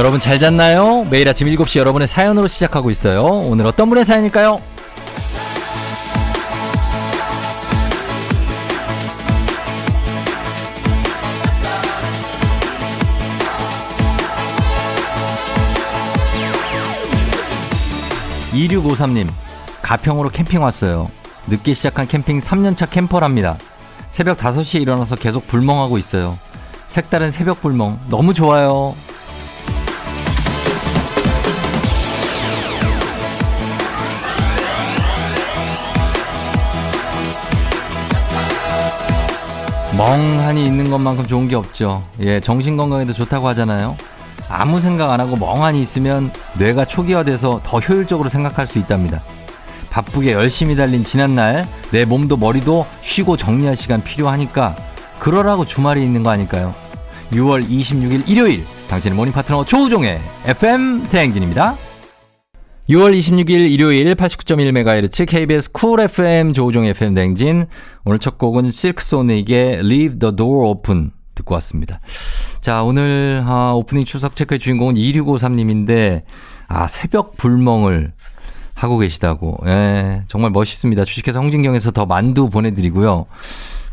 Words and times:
여러분 0.00 0.18
잘 0.18 0.38
잤나요? 0.38 1.06
매일 1.10 1.28
아침 1.28 1.46
7시 1.46 1.78
여러분의 1.78 2.08
사연으로 2.08 2.46
시작하고 2.46 2.90
있어요. 2.90 3.22
오늘 3.22 3.66
어떤 3.66 3.90
분의 3.90 4.06
사연일까요? 4.06 4.58
2653님, 18.52 19.28
가평으로 19.82 20.30
캠핑 20.30 20.62
왔어요. 20.62 21.10
늦게 21.46 21.74
시작한 21.74 22.08
캠핑 22.08 22.40
3년차 22.40 22.88
캠퍼랍니다. 22.88 23.58
새벽 24.08 24.38
5시에 24.38 24.80
일어나서 24.80 25.16
계속 25.16 25.46
불멍하고 25.46 25.98
있어요. 25.98 26.38
색다른 26.86 27.30
새벽 27.30 27.60
불멍, 27.60 28.00
너무 28.08 28.32
좋아요. 28.32 28.94
멍하니 40.00 40.64
있는 40.64 40.88
것만큼 40.88 41.26
좋은 41.26 41.46
게 41.46 41.56
없죠. 41.56 42.02
예, 42.20 42.40
정신 42.40 42.78
건강에도 42.78 43.12
좋다고 43.12 43.46
하잖아요. 43.48 43.98
아무 44.48 44.80
생각 44.80 45.10
안 45.10 45.20
하고 45.20 45.36
멍하니 45.36 45.82
있으면 45.82 46.32
뇌가 46.58 46.86
초기화돼서 46.86 47.60
더 47.62 47.80
효율적으로 47.80 48.30
생각할 48.30 48.66
수 48.66 48.78
있답니다. 48.78 49.20
바쁘게 49.90 50.32
열심히 50.32 50.74
달린 50.74 51.04
지난날 51.04 51.68
내 51.90 52.06
몸도 52.06 52.38
머리도 52.38 52.86
쉬고 53.02 53.36
정리할 53.36 53.76
시간 53.76 54.02
필요하니까 54.02 54.74
그러라고 55.18 55.66
주말이 55.66 56.02
있는 56.02 56.22
거 56.22 56.30
아닐까요? 56.30 56.74
6월 57.32 57.68
26일 57.68 58.26
일요일 58.26 58.64
당신의 58.88 59.14
morning 59.14 59.34
파트너 59.34 59.66
조우종의 59.66 60.18
FM 60.46 61.08
대행진입니다. 61.10 61.76
6월 62.88 63.16
26일 63.16 63.70
일요일 63.70 64.14
89.1MHz 64.16 65.26
KBS 65.28 65.70
Cool 65.70 66.00
FM 66.00 66.52
조우종 66.52 66.84
FM 66.86 67.14
대행진 67.14 67.66
오늘 68.04 68.18
첫 68.18 68.36
곡은 68.36 68.70
Silk 68.70 69.08
Sonic의 69.08 69.74
Leave 69.78 70.18
the 70.18 70.34
Door 70.34 70.66
Open 70.66 71.12
듣고 71.36 71.54
왔습니다. 71.54 72.00
자 72.60 72.82
오늘 72.82 73.42
아, 73.46 73.72
오프닝 73.74 74.04
출석 74.04 74.34
체크의 74.34 74.58
주인공은 74.58 74.94
2653님인데 74.94 76.22
아 76.66 76.88
새벽 76.88 77.36
불멍을 77.36 78.12
하고 78.74 78.98
계시다고. 78.98 79.58
예, 79.66 80.22
정말 80.26 80.50
멋있습니다. 80.50 81.04
주식회사 81.04 81.38
홍진경에서 81.38 81.92
더 81.92 82.06
만두 82.06 82.48
보내드리고요. 82.48 83.26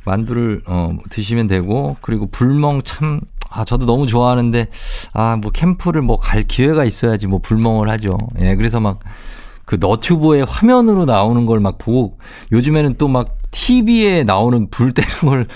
만두를 0.06 0.62
어, 0.66 0.98
드시면 1.10 1.48
되고 1.48 1.98
그리고 2.02 2.28
불멍 2.28 2.82
참 2.84 3.20
아, 3.58 3.64
저도 3.66 3.86
너무 3.86 4.06
좋아하는데, 4.08 4.68
아, 5.14 5.36
뭐 5.38 5.52
캠프를 5.52 6.02
뭐 6.04 6.18
갈 6.18 6.44
기회가 6.44 6.86
있어야지 6.86 7.28
뭐 7.28 7.40
불멍을 7.40 7.90
하죠. 7.90 8.18
예, 8.40 8.56
그래서 8.56 8.80
막 8.80 9.00
그 9.66 9.76
너튜브에 9.82 10.44
화면으로 10.48 11.04
나오는 11.06 11.46
걸 11.46 11.60
막 11.60 11.78
보고, 11.78 12.18
요즘에는 12.54 12.96
또 12.98 13.10
막 13.10 13.36
TV에 13.52 14.24
나오는 14.24 14.70
불 14.70 14.94
때는 14.94 15.12
걸 15.22 15.48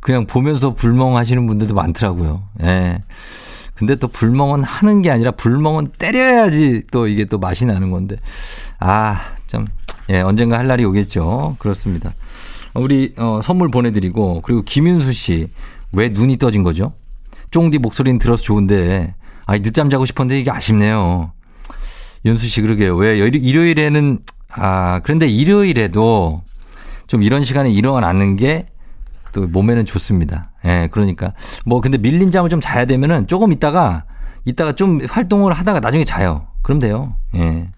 그냥 0.00 0.26
보면서 0.26 0.74
불멍 0.74 1.16
하시는 1.16 1.46
분들도 1.46 1.74
많더라고요. 1.74 2.42
예. 2.64 2.98
근데 3.74 3.94
또 3.94 4.08
불멍은 4.08 4.64
하는 4.64 5.02
게 5.02 5.10
아니라 5.12 5.30
불멍은 5.30 5.92
때려야지 5.98 6.82
또 6.90 7.06
이게 7.06 7.24
또 7.26 7.38
맛이 7.38 7.64
나는 7.64 7.90
건데. 7.92 8.16
아, 8.80 9.20
좀, 9.46 9.66
예, 10.10 10.20
언젠가 10.20 10.58
할 10.58 10.66
날이 10.66 10.84
오겠죠. 10.84 11.54
그렇습니다. 11.60 12.12
우리, 12.74 13.14
어, 13.18 13.40
선물 13.42 13.70
보내드리고, 13.70 14.40
그리고 14.42 14.62
김윤수 14.62 15.12
씨, 15.12 15.46
왜 15.92 16.08
눈이 16.08 16.38
떠진 16.38 16.62
거죠? 16.64 16.92
쫑디 17.50 17.78
목소리는 17.78 18.18
들어서 18.18 18.42
좋은데, 18.42 19.14
아니, 19.46 19.62
늦잠 19.62 19.90
자고 19.90 20.06
싶었는데 20.06 20.40
이게 20.40 20.50
아쉽네요. 20.50 21.32
윤수 22.24 22.46
씨, 22.46 22.60
그러게요. 22.62 22.96
왜 22.96 23.16
일요일에는, 23.18 24.18
아, 24.50 25.00
그런데 25.02 25.26
일요일에도 25.26 26.42
좀 27.06 27.22
이런 27.22 27.42
시간에 27.42 27.70
일어나는 27.70 28.36
게 28.36 28.66
또 29.32 29.46
몸에는 29.46 29.84
좋습니다. 29.84 30.50
예, 30.64 30.88
그러니까. 30.90 31.32
뭐, 31.64 31.80
근데 31.80 31.98
밀린 31.98 32.30
잠을 32.30 32.50
좀 32.50 32.60
자야 32.60 32.84
되면은 32.84 33.26
조금 33.26 33.52
있다가, 33.52 34.04
있다가 34.44 34.72
좀 34.72 35.00
활동을 35.08 35.52
하다가 35.52 35.80
나중에 35.80 36.04
자요. 36.04 36.46
그럼 36.62 36.78
돼요. 36.78 37.14
예. 37.36 37.68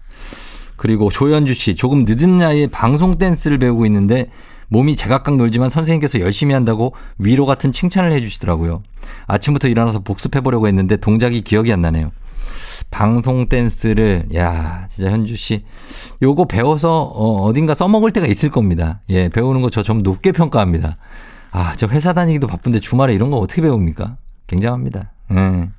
그리고 0.75 1.09
조현주 1.09 1.53
씨, 1.53 1.75
조금 1.75 2.05
늦은 2.07 2.37
나이에 2.37 2.67
방송 2.67 3.17
댄스를 3.17 3.57
배우고 3.57 3.85
있는데 3.85 4.29
몸이 4.73 4.95
제각각 4.95 5.37
놀지만 5.37 5.69
선생님께서 5.69 6.19
열심히 6.19 6.55
한다고 6.55 6.93
위로 7.19 7.45
같은 7.45 7.71
칭찬을 7.71 8.11
해주시더라고요. 8.11 8.81
아침부터 9.27 9.67
일어나서 9.67 9.99
복습해보려고 9.99 10.67
했는데 10.67 10.97
동작이 10.97 11.41
기억이 11.41 11.71
안 11.71 11.81
나네요. 11.81 12.11
방송 12.89 13.47
댄스를 13.47 14.25
야 14.35 14.87
진짜 14.89 15.11
현주 15.11 15.35
씨 15.35 15.63
요거 16.23 16.45
배워서 16.45 17.03
어, 17.03 17.43
어딘가 17.43 17.75
써먹을 17.75 18.11
때가 18.11 18.25
있을 18.27 18.49
겁니다. 18.49 18.99
예 19.09 19.29
배우는 19.29 19.61
거 19.61 19.69
저 19.69 19.83
좀 19.83 20.01
높게 20.01 20.31
평가합니다. 20.31 20.97
아 21.51 21.73
저 21.77 21.87
회사 21.87 22.13
다니기도 22.13 22.47
바쁜데 22.47 22.79
주말에 22.79 23.13
이런 23.13 23.29
거 23.29 23.37
어떻게 23.37 23.61
배웁니까? 23.61 24.17
굉장합니다. 24.47 25.11
예. 25.33 25.69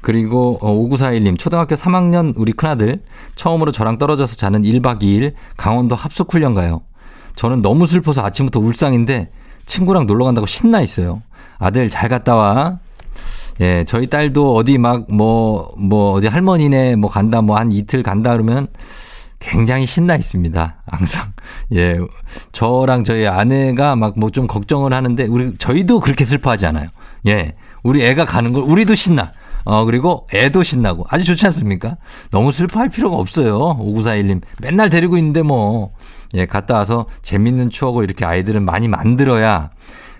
그리고 0.00 0.58
5941님 0.62 1.34
어, 1.34 1.36
초등학교 1.36 1.74
3학년 1.74 2.32
우리 2.36 2.52
큰아들 2.52 3.02
처음으로 3.34 3.72
저랑 3.72 3.98
떨어져서 3.98 4.36
자는 4.36 4.62
1박 4.62 5.00
2일 5.02 5.34
강원도 5.58 5.94
합숙훈련 5.94 6.54
가요. 6.54 6.80
저는 7.36 7.62
너무 7.62 7.86
슬퍼서 7.86 8.22
아침부터 8.24 8.60
울상인데 8.60 9.30
친구랑 9.66 10.06
놀러 10.06 10.24
간다고 10.24 10.46
신나 10.46 10.80
있어요. 10.80 11.22
아들 11.58 11.88
잘 11.90 12.08
갔다 12.08 12.34
와. 12.34 12.78
예, 13.60 13.84
저희 13.84 14.06
딸도 14.08 14.54
어디 14.54 14.76
막 14.76 15.06
뭐, 15.10 15.72
뭐, 15.78 16.12
어디 16.12 16.26
할머니네 16.26 16.96
뭐 16.96 17.08
간다, 17.10 17.40
뭐 17.40 17.56
한 17.56 17.72
이틀 17.72 18.02
간다 18.02 18.32
그러면 18.32 18.66
굉장히 19.38 19.86
신나 19.86 20.16
있습니다. 20.16 20.82
항상. 20.86 21.32
예. 21.74 21.98
저랑 22.52 23.04
저희 23.04 23.26
아내가 23.26 23.96
막 23.96 24.14
뭐 24.18 24.30
좀 24.30 24.46
걱정을 24.46 24.92
하는데 24.92 25.24
우리, 25.24 25.56
저희도 25.56 26.00
그렇게 26.00 26.24
슬퍼하지 26.24 26.66
않아요. 26.66 26.88
예. 27.28 27.54
우리 27.82 28.02
애가 28.04 28.24
가는 28.26 28.52
걸 28.52 28.62
우리도 28.64 28.94
신나. 28.94 29.32
어, 29.64 29.84
그리고 29.84 30.26
애도 30.32 30.62
신나고 30.62 31.06
아주 31.08 31.24
좋지 31.24 31.44
않습니까? 31.46 31.96
너무 32.30 32.52
슬퍼할 32.52 32.88
필요가 32.88 33.16
없어요. 33.16 33.76
5941님. 33.78 34.42
맨날 34.60 34.90
데리고 34.90 35.16
있는데 35.18 35.42
뭐. 35.42 35.90
예, 36.34 36.46
갔다 36.46 36.74
와서 36.74 37.06
재밌는 37.22 37.70
추억을 37.70 38.04
이렇게 38.04 38.24
아이들은 38.24 38.64
많이 38.64 38.88
만들어야 38.88 39.70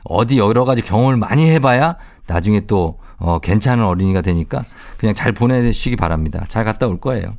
어디 0.05 0.39
여러 0.39 0.65
가지 0.65 0.83
경험을 0.83 1.17
많이 1.17 1.49
해봐야 1.51 1.97
나중에 2.27 2.61
또 2.67 2.99
어, 3.19 3.39
괜찮은 3.39 3.85
어린이가 3.85 4.21
되니까 4.21 4.63
그냥 4.99 5.15
잘 5.15 5.33
보내시기 5.33 5.97
바랍니다. 5.97 6.45
잘 6.49 6.65
갔다 6.65 6.87
올 6.87 6.99
거예요. 7.01 7.35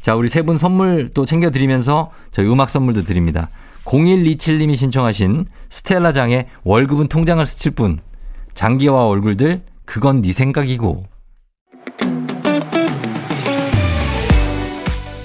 자, 0.00 0.14
우리 0.14 0.28
세 0.28 0.42
분 0.42 0.58
선물 0.58 1.10
또 1.14 1.24
챙겨드리면서 1.24 2.10
저희 2.30 2.46
음악 2.48 2.68
선물도 2.70 3.04
드립니다. 3.04 3.48
0127님이 3.84 4.76
신청하신 4.76 5.46
스텔라장의 5.70 6.46
월급은 6.64 7.08
통장을 7.08 7.44
스칠 7.46 7.72
뿐 7.72 7.98
장기하와 8.54 9.06
얼굴들 9.06 9.62
그건 9.84 10.22
네 10.22 10.32
생각이고 10.32 11.04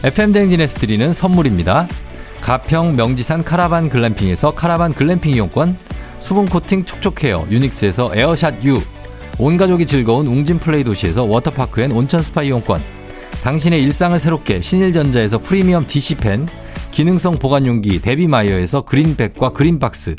FM대행진에서 0.04 0.80
드리는 0.80 1.12
선물입니다. 1.14 1.88
가평 2.48 2.96
명지산 2.96 3.44
카라반 3.44 3.90
글램핑에서 3.90 4.56
카라반 4.56 4.94
글램핑 4.94 5.34
이용권, 5.34 5.78
수분 6.18 6.46
코팅 6.46 6.86
촉촉헤어 6.86 7.48
유닉스에서 7.52 8.16
에어샷 8.16 8.64
U, 8.64 8.80
온 9.38 9.58
가족이 9.58 9.86
즐거운 9.86 10.28
웅진플레이도시에서 10.28 11.26
워터파크 11.26 11.82
and 11.82 11.92
온천 11.92 12.22
스파 12.22 12.44
이용권, 12.44 12.82
당신의 13.44 13.84
일상을 13.84 14.18
새롭게 14.18 14.62
신일전자에서 14.62 15.40
프리미엄 15.40 15.86
DC팬, 15.88 16.48
기능성 16.92 17.38
보관용기 17.38 18.02
데비마이어에서 18.02 18.84
그린백과 18.84 19.50
그린박스, 19.50 20.16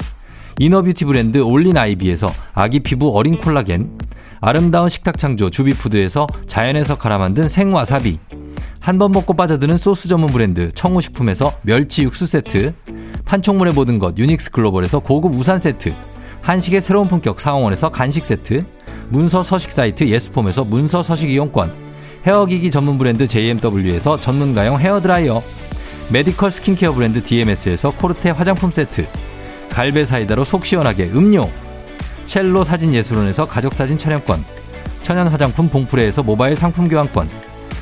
inner 0.58 0.80
beauty 0.80 1.06
브랜드 1.06 1.38
올린 1.38 1.78
아이비에서 1.78 2.30
아기 2.52 2.80
피부 2.80 3.16
어린 3.16 3.38
콜라겐, 3.38 3.96
아름다운 4.42 4.90
식탁 4.90 5.16
창조 5.16 5.48
주비푸드에서 5.48 6.26
자연에서 6.46 6.98
갈아 6.98 7.16
만든 7.16 7.48
생와사비, 7.48 8.19
한 8.81 8.99
번 8.99 9.12
먹고 9.12 9.34
빠져드는 9.34 9.76
소스 9.76 10.08
전문 10.08 10.31
브랜드 10.31 10.72
청우식품에서 10.72 11.52
멸치 11.62 12.02
육수 12.05 12.26
세트, 12.26 12.72
판촉물의 13.25 13.75
모든 13.75 13.99
것 13.99 14.16
유닉스 14.16 14.50
글로벌에서 14.50 15.00
고급 15.00 15.34
우산 15.34 15.60
세트, 15.60 15.93
한식의 16.40 16.81
새로운 16.81 17.08
품격 17.08 17.40
사원에서 17.40 17.90
간식 17.90 18.25
세트, 18.25 18.64
문서 19.10 19.43
서식 19.43 19.72
사이트 19.72 20.05
예스폼에서 20.05 20.64
문서 20.64 21.02
서식 21.02 21.31
이용권, 21.31 21.72
헤어기기 22.26 22.70
전문 22.70 22.96
브랜드 22.99 23.26
JMW에서 23.26 24.20
전문가용 24.20 24.78
헤어드라이어, 24.78 25.43
medical 26.10 26.50
skincare 26.50 26.92
브랜드 26.94 27.22
DMS에서 27.22 27.90
코르테 27.90 28.31
화장품 28.31 28.70
세트, 28.70 29.06
갈배 29.70 30.06
사이다로 30.06 30.44
속 30.44 30.64
시원하게 30.64 31.11
음료, 31.14 31.50
첼로 32.25 32.64
사진 32.64 32.94
예술원에서 32.94 33.46
가족 33.46 33.75
사진 33.75 33.99
촬영권, 33.99 34.44
천연 35.02 35.28
화장품 35.28 35.69
봉프레에서 35.69 36.22
모바일 36.22 36.56
상품 36.56 36.88
교환권, 36.88 37.28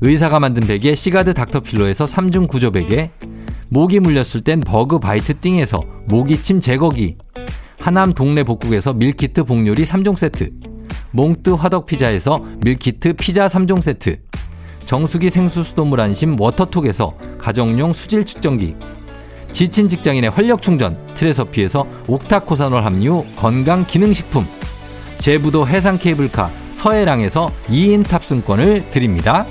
의사가 0.00 0.40
만든 0.40 0.66
베개 0.66 0.94
시가드 0.94 1.34
닥터필로에서 1.34 2.04
3중 2.04 2.48
구조 2.48 2.70
베개 2.70 3.10
모기 3.68 4.00
물렸을 4.00 4.42
땐 4.42 4.60
Bug 4.60 4.98
Bite 4.98 5.38
Thing에서 5.40 5.82
모기침 6.06 6.60
제거기 6.60 7.16
하남 7.78 8.12
동네 8.12 8.44
복국에서 8.44 8.92
밀키트 8.92 9.44
복요리 9.44 9.84
3종 9.84 10.16
세트 10.16 10.50
몽뜨 11.12 11.50
화덕 11.54 11.86
피자에서 11.86 12.44
밀키트 12.64 13.14
피자 13.14 13.46
3종 13.46 13.80
세트 13.82 14.18
정수기 14.84 15.30
생수 15.30 15.62
수돗물 15.62 16.00
안심 16.00 16.38
워터톡에서 16.38 17.16
가정용 17.38 17.92
수질 17.92 18.24
측정기 18.24 18.76
지친 19.50 19.88
직장인의 19.88 20.30
활력 20.30 20.60
충전 20.60 20.98
트레서피에서 21.14 21.86
옥타코사놀 22.06 22.84
함유 22.84 23.24
건강 23.36 23.86
기능식품 23.86 24.44
제부도 25.18 25.66
해상 25.66 25.98
케이블카 25.98 26.50
서해랑에서 26.72 27.48
2인 27.68 28.06
탑승권을 28.06 28.90
드립니다. 28.90 29.46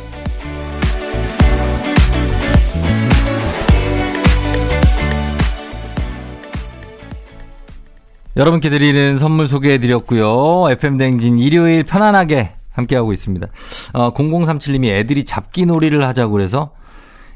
여러분께 8.38 8.70
드리는 8.70 9.18
선물 9.18 9.48
소개해 9.48 9.78
드렸고요. 9.78 10.70
FM댕진 10.72 11.40
일요일 11.40 11.84
편안하게 11.84 12.52
함께하고 12.74 13.14
있습니다. 13.14 13.48
어, 13.94 14.14
0037님이 14.14 14.90
애들이 14.90 15.24
잡기 15.24 15.66
놀이를 15.66 16.04
하자고 16.06 16.34
그래서 16.34 16.72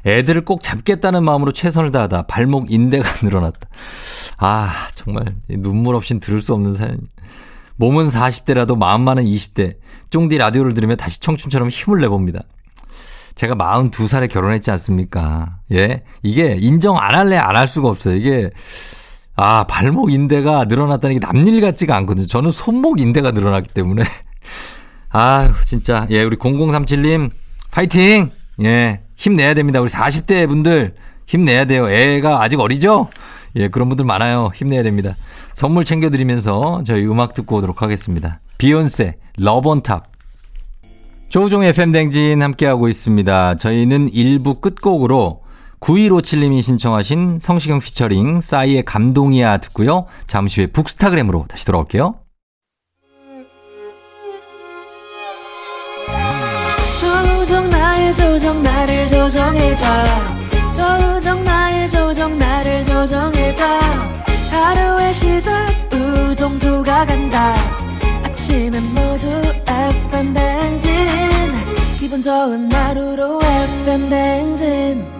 애들을 0.06 0.44
꼭 0.44 0.62
잡겠다는 0.62 1.24
마음으로 1.24 1.52
최선을 1.52 1.90
다하다 1.90 2.22
발목 2.22 2.70
인대가 2.70 3.08
늘어났다. 3.24 3.68
아, 4.38 4.88
정말 4.94 5.24
눈물 5.48 5.94
없인 5.94 6.20
들을 6.20 6.40
수 6.42 6.52
없는 6.52 6.74
사연. 6.74 7.00
몸은 7.76 8.08
40대라도 8.08 8.76
마음만은 8.76 9.24
20대. 9.24 9.76
쫑디 10.10 10.36
라디오를 10.36 10.74
들으며 10.74 10.96
다시 10.96 11.20
청춘처럼 11.20 11.68
힘을 11.70 12.00
내봅니다. 12.00 12.40
제가 13.36 13.54
42살에 13.54 14.28
결혼했지 14.30 14.70
않습니까? 14.72 15.60
예. 15.72 16.02
이게 16.22 16.56
인정 16.60 16.98
안 16.98 17.14
할래 17.14 17.36
안 17.36 17.56
할 17.56 17.68
수가 17.68 17.88
없어요. 17.88 18.16
이게 18.16 18.50
아, 19.42 19.64
발목 19.64 20.12
인대가 20.12 20.66
늘어났다는 20.66 21.18
게 21.18 21.26
남일 21.26 21.62
같지가 21.62 21.96
않거든요. 21.96 22.26
저는 22.26 22.50
손목 22.50 23.00
인대가 23.00 23.30
늘어났기 23.30 23.72
때문에. 23.72 24.02
아유, 25.08 25.48
진짜. 25.64 26.06
예, 26.10 26.22
우리 26.22 26.36
0037님, 26.36 27.30
파이팅! 27.70 28.30
예, 28.62 29.00
힘내야 29.16 29.54
됩니다. 29.54 29.80
우리 29.80 29.88
40대 29.88 30.46
분들 30.46 30.94
힘내야 31.26 31.64
돼요. 31.64 31.88
애가 31.88 32.42
아직 32.42 32.60
어리죠? 32.60 33.08
예, 33.56 33.68
그런 33.68 33.88
분들 33.88 34.04
많아요. 34.04 34.50
힘내야 34.54 34.82
됩니다. 34.82 35.16
선물 35.54 35.86
챙겨드리면서 35.86 36.82
저희 36.86 37.06
음악 37.06 37.32
듣고 37.32 37.56
오도록 37.56 37.80
하겠습니다. 37.80 38.40
비욘세, 38.58 39.16
Love 39.38 39.64
On 39.64 39.78
Top. 39.78 40.04
조우종 41.30 41.64
FM댕진 41.64 42.42
함께하고 42.42 42.88
있습니다. 42.88 43.54
저희는 43.54 44.10
1부 44.10 44.60
끝곡으로 44.60 45.39
9157님이 45.80 46.62
신청하신 46.62 47.38
성시경 47.40 47.80
피처링 47.80 48.40
싸이의 48.40 48.84
감동이야 48.84 49.58
듣고요. 49.58 50.06
잠시 50.26 50.60
후에 50.60 50.66
북스타그램으로 50.68 51.46
다시 51.48 51.64
돌아올게요. 51.64 52.16
조정 57.00 57.70
나의 57.70 58.14
조정 58.14 58.62
나를 58.62 59.08
조정해줘. 59.08 59.86
조정 60.72 61.44
나의 61.44 61.88
조정 61.88 62.38
나를 62.38 62.84
조정해줘. 62.84 63.64
하루의 64.50 65.14
시절 65.14 65.66
우정조가 65.92 67.06
간다. 67.06 67.54
아침엔 68.22 68.84
모두 68.94 69.26
FM 69.66 70.34
댕진. 70.34 70.90
기분 71.98 72.20
좋은 72.20 72.72
하루로 72.72 73.40
FM 73.42 74.10
댕진 74.10 75.19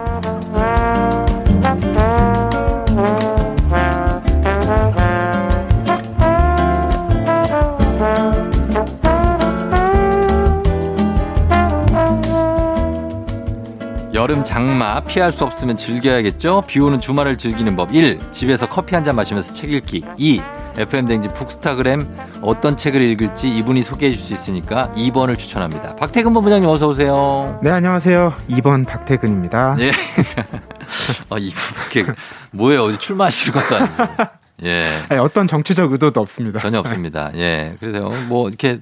여름 14.21 14.43
장마 14.43 14.99
피할 15.03 15.31
수 15.31 15.45
없으면 15.45 15.75
즐겨야겠죠? 15.77 16.61
비 16.67 16.79
오는 16.79 16.99
주말을 16.99 17.39
즐기는 17.39 17.75
법 17.75 17.91
1. 17.91 18.19
집에서 18.29 18.69
커피 18.69 18.93
한 18.93 19.03
잔 19.03 19.15
마시면서 19.15 19.51
책 19.51 19.71
읽기 19.73 20.03
2. 20.15 20.39
FM댕지 20.77 21.29
북스타그램 21.29 22.07
어떤 22.43 22.77
책을 22.77 23.01
읽을지 23.01 23.49
이분이 23.49 23.81
소개해 23.81 24.13
줄 24.13 24.21
수 24.23 24.33
있으니까 24.33 24.91
2번을 24.95 25.39
추천합니다. 25.39 25.95
박태근 25.95 26.33
본부장님 26.33 26.69
어서 26.69 26.87
오세요. 26.87 27.59
네, 27.63 27.71
안녕하세요. 27.71 28.35
2번 28.51 28.85
박태근입니다. 28.85 29.77
예. 29.79 29.89
아, 31.31 31.37
이분 31.39 31.53
밖에 31.75 32.05
뭐예요? 32.51 32.83
어디 32.83 32.99
출마하시는 32.99 33.59
것도 33.59 33.75
아니고. 33.75 34.03
예. 34.65 35.03
아니, 35.09 35.19
어떤 35.19 35.47
정치적 35.47 35.91
의도도 35.93 36.21
없습니다. 36.21 36.59
전혀 36.59 36.77
없습니다. 36.77 37.31
예. 37.33 37.75
그래서 37.79 38.11
뭐 38.27 38.47
이렇게 38.49 38.81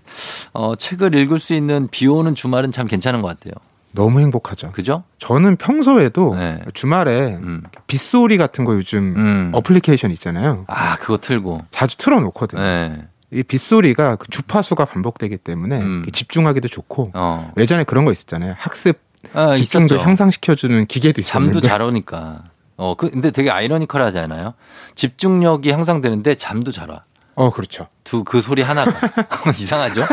어 0.51 0.75
책을 0.75 1.15
읽을 1.15 1.39
수 1.39 1.53
있는 1.53 1.87
비 1.89 2.07
오는 2.07 2.35
주말은 2.35 2.73
참 2.73 2.87
괜찮은 2.87 3.21
것 3.21 3.29
같아요. 3.29 3.53
너무 3.93 4.19
행복하죠. 4.19 4.71
그죠? 4.71 5.03
저는 5.19 5.57
평소에도 5.57 6.35
네. 6.35 6.61
주말에 6.73 7.35
음. 7.35 7.63
빗소리 7.87 8.37
같은 8.37 8.65
거 8.65 8.73
요즘 8.75 9.15
음. 9.17 9.51
어플리케이션 9.53 10.11
있잖아요. 10.11 10.65
아, 10.67 10.97
그거 10.97 11.17
틀고. 11.17 11.65
자주 11.71 11.97
틀어놓거든요. 11.97 12.61
예. 12.61 13.07
이 13.31 13.43
빗소리가 13.43 14.15
그 14.15 14.27
주파수가 14.29 14.85
반복되기 14.85 15.37
때문에 15.37 15.79
음. 15.79 16.05
집중하기도 16.11 16.67
좋고 16.67 17.11
어. 17.13 17.51
예전에 17.57 17.83
그런 17.83 18.05
거 18.05 18.11
있었잖아요. 18.11 18.55
학습 18.57 18.99
아, 19.33 19.55
집중도 19.55 19.95
있었죠. 19.95 20.07
향상시켜주는 20.07 20.85
기계도 20.85 21.21
있었는데 21.21 21.53
잠도 21.53 21.67
잘 21.67 21.81
오니까. 21.81 22.43
어, 22.77 22.95
그, 22.95 23.09
근데 23.09 23.29
되게 23.31 23.51
아이러니컬하지 23.51 24.17
않아요? 24.19 24.53
집중력이 24.95 25.71
향상되는데 25.71 26.35
잠도 26.35 26.71
잘 26.71 26.89
와. 26.89 27.03
어 27.35 27.51
그렇죠. 27.51 27.87
두, 28.03 28.23
그 28.23 28.41
소리 28.41 28.61
하나가. 28.61 28.99
이상하죠? 29.57 30.03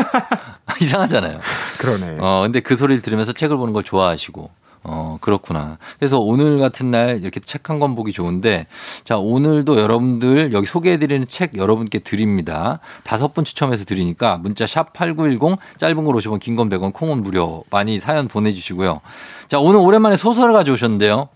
이상하잖아요. 0.81 1.39
그러네. 1.79 2.17
어, 2.19 2.41
근데 2.43 2.59
그 2.59 2.75
소리를 2.75 3.01
들으면서 3.01 3.33
책을 3.33 3.57
보는 3.57 3.73
걸 3.73 3.83
좋아하시고. 3.83 4.49
어, 4.89 5.17
그렇구나. 5.19 5.77
그래서 5.99 6.17
오늘 6.19 6.59
같은 6.59 6.91
날 6.91 7.19
이렇게 7.21 7.41
책 7.41 7.69
한 7.69 7.79
권 7.79 7.93
보기 7.95 8.13
좋은데, 8.13 8.67
자, 9.03 9.17
오늘도 9.17 9.77
여러분들 9.79 10.53
여기 10.53 10.65
소개해드리는 10.65 11.27
책 11.27 11.57
여러분께 11.57 11.99
드립니다. 11.99 12.79
다섯 13.03 13.33
분 13.33 13.43
추첨해서 13.43 13.83
드리니까 13.83 14.37
문자 14.37 14.65
샵 14.65 14.93
8910, 14.93 15.57
짧은 15.77 16.05
걸 16.05 16.15
50원, 16.15 16.39
긴 16.39 16.55
건 16.55 16.69
100원, 16.69 16.93
콩은 16.93 17.21
무료. 17.21 17.65
많이 17.69 17.99
사연 17.99 18.29
보내주시고요. 18.29 19.01
자, 19.49 19.59
오늘 19.59 19.79
오랜만에 19.81 20.15
소설을 20.15 20.53
가져오셨는데요. 20.53 21.27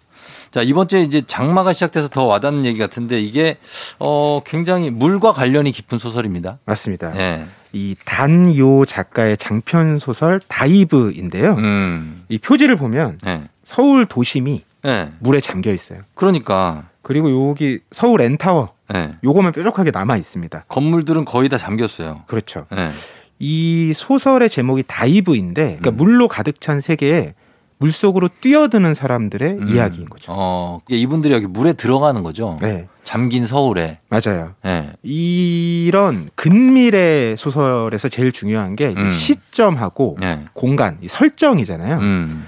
자, 0.52 0.62
이번 0.62 0.90
주에 0.90 1.02
이제 1.02 1.22
장마가 1.22 1.72
시작돼서 1.72 2.10
더 2.10 2.26
와닿는 2.26 2.66
얘기 2.66 2.78
같은데 2.78 3.20
이게, 3.22 3.56
어, 4.00 4.42
굉장히 4.46 4.90
물과 4.92 5.32
관련이 5.32 5.72
깊은 5.72 5.98
소설입니다. 5.98 6.60
맞습니다. 6.66 7.18
예. 7.18 7.46
이 7.72 7.96
단요 8.06 8.86
작가의 8.86 9.38
장편 9.38 9.98
소설 9.98 10.42
다이브인데요. 10.50 11.54
음. 11.54 12.26
이 12.28 12.38
표지를 12.38 12.76
보면 12.76 13.20
예. 13.26 13.44
서울 13.64 14.06
도심이 14.06 14.64
예. 14.86 15.12
물에 15.20 15.40
잠겨 15.40 15.72
있어요. 15.72 16.02
그러니까, 16.16 16.84
그리고 17.02 17.50
여기 17.50 17.80
서울 17.94 18.20
N타워 18.20 18.74
예. 18.94 19.14
요거만 19.24 19.54
뾰족하게 19.54 19.92
남아 19.92 20.18
있습니다. 20.18 20.66
건물들은 20.68 21.24
거의 21.24 21.48
다 21.48 21.58
잠겼어요. 21.58 22.24
그렇죠. 22.28 22.66
예. 22.76 22.92
이 23.40 23.94
소설의 23.96 24.50
제목이 24.50 24.84
다이브인데, 24.86 25.78
그러니까 25.80 25.92
음. 25.92 25.96
물로 25.96 26.28
가득 26.28 26.60
찬 26.60 26.82
세계에 26.82 27.36
물 27.82 27.92
속으로 27.92 28.30
뛰어드는 28.42 28.94
사람들의 28.94 29.50
음. 29.54 29.70
이야기인 29.70 30.08
거죠. 30.08 30.32
어, 30.36 30.82
이분들이 30.88 31.34
여기 31.34 31.48
물에 31.48 31.74
들어가는 31.74 32.22
거죠. 32.22 32.60
네, 32.62 32.88
잠긴 33.04 33.44
서울에. 33.44 33.98
맞아요. 34.08 34.54
예. 34.68 34.92
이런 35.02 36.30
근미래 36.36 37.36
소설에서 37.40 38.08
제일 38.08 38.32
중요한 38.32 38.76
게 38.76 38.94
음. 38.96 39.10
시점하고 39.10 40.18
예. 40.22 40.42
공간, 40.54 41.00
이 41.02 41.08
설정이잖아요. 41.08 41.98
음. 41.98 42.46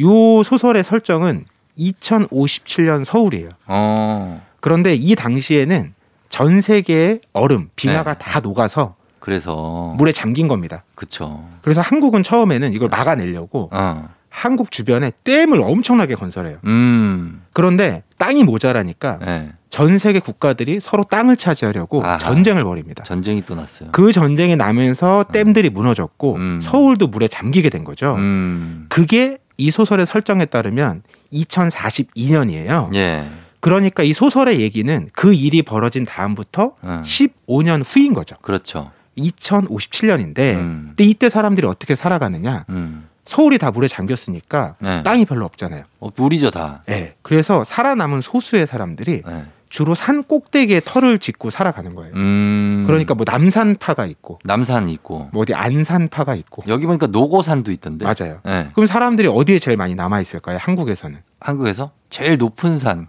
요 0.00 0.42
소설의 0.42 0.84
설정은 0.84 1.44
2057년 1.78 3.04
서울이에요. 3.04 3.50
어. 3.66 4.42
그런데 4.60 4.94
이 4.94 5.14
당시에는 5.14 5.92
전 6.30 6.62
세계의 6.62 7.20
얼음, 7.34 7.68
빙하가 7.76 8.14
네. 8.14 8.18
다 8.18 8.40
녹아서 8.40 8.94
그래서 9.18 9.94
물에 9.98 10.12
잠긴 10.12 10.48
겁니다. 10.48 10.82
그쵸. 10.94 11.44
그래서 11.60 11.82
한국은 11.82 12.22
처음에는 12.22 12.72
이걸 12.72 12.88
막아내려고 12.88 13.68
어. 13.70 14.08
한국 14.32 14.70
주변에 14.70 15.12
댐을 15.24 15.60
엄청나게 15.60 16.14
건설해요. 16.14 16.56
음. 16.64 17.42
그런데 17.52 18.02
땅이 18.16 18.44
모자라니까 18.44 19.18
네. 19.24 19.52
전 19.68 19.98
세계 19.98 20.20
국가들이 20.20 20.80
서로 20.80 21.04
땅을 21.04 21.36
차지하려고 21.36 22.02
아하. 22.02 22.16
전쟁을 22.16 22.64
벌입니다. 22.64 23.04
전쟁이 23.04 23.42
또 23.44 23.54
났어요. 23.54 23.90
그 23.92 24.10
전쟁이 24.10 24.56
나면서 24.56 25.26
댐들이 25.32 25.68
무너졌고 25.68 26.36
음. 26.36 26.60
서울도 26.62 27.08
물에 27.08 27.28
잠기게 27.28 27.68
된 27.68 27.84
거죠. 27.84 28.14
음. 28.16 28.86
그게 28.88 29.36
이 29.58 29.70
소설의 29.70 30.06
설정에 30.06 30.46
따르면 30.46 31.02
2042년이에요. 31.32 32.94
예. 32.94 33.30
그러니까 33.60 34.02
이 34.02 34.14
소설의 34.14 34.60
얘기는 34.60 35.08
그 35.12 35.34
일이 35.34 35.62
벌어진 35.62 36.06
다음부터 36.06 36.72
어. 36.80 37.02
15년 37.04 37.82
후인 37.86 38.14
거죠. 38.14 38.36
그렇죠. 38.40 38.90
2057년인데 39.18 40.38
음. 40.56 40.84
근데 40.88 41.04
이때 41.04 41.28
사람들이 41.28 41.66
어떻게 41.66 41.94
살아가느냐? 41.94 42.64
음. 42.70 43.02
서울이 43.24 43.58
다 43.58 43.70
물에 43.70 43.88
잠겼으니까 43.88 44.74
네. 44.80 45.02
땅이 45.02 45.24
별로 45.24 45.44
없잖아요. 45.44 45.84
어, 46.00 46.08
물이죠 46.16 46.50
다. 46.50 46.82
예. 46.90 47.14
그래서 47.22 47.64
살아남은 47.64 48.20
소수의 48.20 48.66
사람들이 48.66 49.22
네. 49.24 49.44
주로 49.68 49.94
산 49.94 50.22
꼭대기에 50.22 50.82
터를 50.84 51.18
짓고 51.18 51.48
살아가는 51.48 51.94
거예요. 51.94 52.12
음. 52.14 52.84
그러니까 52.86 53.14
뭐 53.14 53.24
남산파가 53.26 54.04
있고 54.06 54.38
남산 54.44 54.88
있고 54.90 55.30
뭐 55.32 55.42
어디 55.42 55.54
안산파가 55.54 56.34
있고 56.34 56.62
여기 56.68 56.84
보니까 56.84 57.06
노고산도 57.06 57.72
있던데. 57.72 58.04
맞아요. 58.04 58.40
네. 58.44 58.68
그럼 58.74 58.86
사람들이 58.86 59.28
어디에 59.28 59.58
제일 59.58 59.78
많이 59.78 59.94
남아 59.94 60.20
있을까요? 60.20 60.58
한국에서는 60.60 61.18
한국에서 61.40 61.92
제일 62.10 62.36
높은 62.36 62.78
산. 62.78 63.08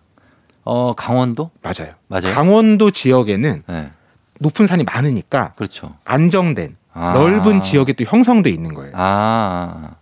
어 0.65 0.93
강원도? 0.93 1.51
맞아요. 1.61 1.95
맞아요. 2.07 2.33
강원도 2.33 2.91
지역에는 2.91 3.63
네. 3.67 3.91
높은 4.39 4.65
산이 4.65 4.85
많으니까 4.85 5.51
그렇죠. 5.57 5.95
안정된 6.05 6.77
아. 6.93 7.11
넓은 7.13 7.59
지역이 7.59 7.95
또 7.95 8.05
형성돼 8.05 8.49
있는 8.49 8.73
거예요. 8.73 8.91
아. 8.95 9.95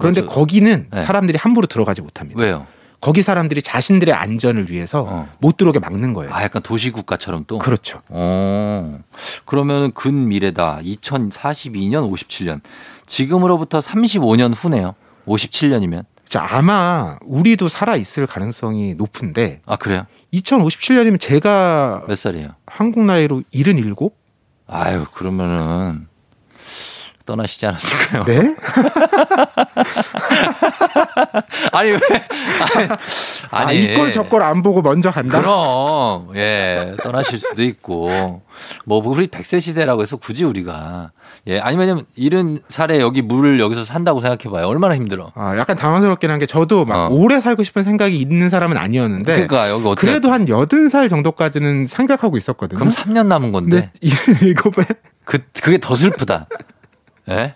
그런데 0.00 0.22
그렇죠. 0.22 0.34
거기는 0.34 0.86
네. 0.90 1.04
사람들이 1.04 1.38
함부로 1.38 1.66
들어가지 1.66 2.00
못합니다. 2.02 2.40
왜요? 2.42 2.66
거기 3.00 3.22
사람들이 3.22 3.62
자신들의 3.62 4.12
안전을 4.12 4.70
위해서 4.70 5.04
어. 5.08 5.28
못 5.38 5.56
들어오게 5.56 5.78
막는 5.78 6.12
거예요. 6.12 6.32
아 6.34 6.42
약간 6.42 6.60
도시국가처럼 6.62 7.44
또. 7.46 7.58
그렇죠. 7.58 8.02
어. 8.08 9.00
그러면은 9.46 9.90
근미래다. 9.92 10.80
2042년 10.82 12.10
57년. 12.10 12.60
지금으로부터 13.06 13.78
35년 13.80 14.52
후네요. 14.54 14.94
57년이면. 15.26 16.04
자, 16.28 16.46
아마 16.48 17.18
우리도 17.22 17.68
살아 17.68 17.96
있을 17.96 18.26
가능성이 18.26 18.94
높은데 18.94 19.62
아 19.66 19.76
그래요? 19.76 20.04
2057년이면 20.32 21.18
제가 21.18 22.02
몇 22.06 22.16
살이에요? 22.16 22.50
한국 22.66 23.02
나이로 23.04 23.42
77? 23.50 23.94
아유 24.68 25.04
그러면은 25.12 26.06
떠나시지 27.30 27.64
않았을까요? 27.66 28.24
네? 28.24 28.56
아니 31.72 31.90
왜? 31.92 31.98
아니, 33.50 33.68
아, 33.68 33.72
이걸 33.72 34.12
저걸 34.12 34.42
안 34.42 34.62
보고 34.64 34.82
먼저 34.82 35.10
간다? 35.12 35.40
그럼 35.40 36.30
예 36.34 36.94
떠나실 37.02 37.38
수도 37.38 37.62
있고 37.62 38.42
뭐 38.84 39.00
우리 39.04 39.28
백세 39.28 39.60
시대라고 39.60 40.02
해서 40.02 40.16
굳이 40.16 40.44
우리가 40.44 41.12
예 41.46 41.60
아니면 41.60 42.02
이런 42.16 42.58
살에 42.68 43.00
여기 43.00 43.22
물을 43.22 43.60
여기서 43.60 43.84
산다고 43.84 44.20
생각해봐요 44.20 44.66
얼마나 44.66 44.96
힘들어. 44.96 45.30
아, 45.34 45.56
약간 45.56 45.76
당황스럽긴 45.76 46.30
한 46.30 46.40
게 46.40 46.46
저도 46.46 46.86
막 46.86 47.12
어. 47.12 47.14
오래 47.14 47.38
살고 47.38 47.64
싶은 47.64 47.84
생각이 47.84 48.18
있는 48.18 48.48
사람은 48.48 48.78
아니었는데 48.78 49.30
그러니까 49.32 49.68
여기 49.68 49.86
어떻게 49.86 50.06
그래도 50.06 50.32
한 50.32 50.46
80살 50.46 51.10
정도까지는 51.10 51.86
생각하고 51.86 52.38
있었거든요. 52.38 52.78
그럼 52.78 52.90
3년 52.90 53.26
남은 53.26 53.52
건데 53.52 53.90
근데 54.00 54.46
이거에 54.46 54.86
그 55.26 55.38
그게 55.62 55.76
더 55.78 55.96
슬프다. 55.96 56.46
예? 57.30 57.54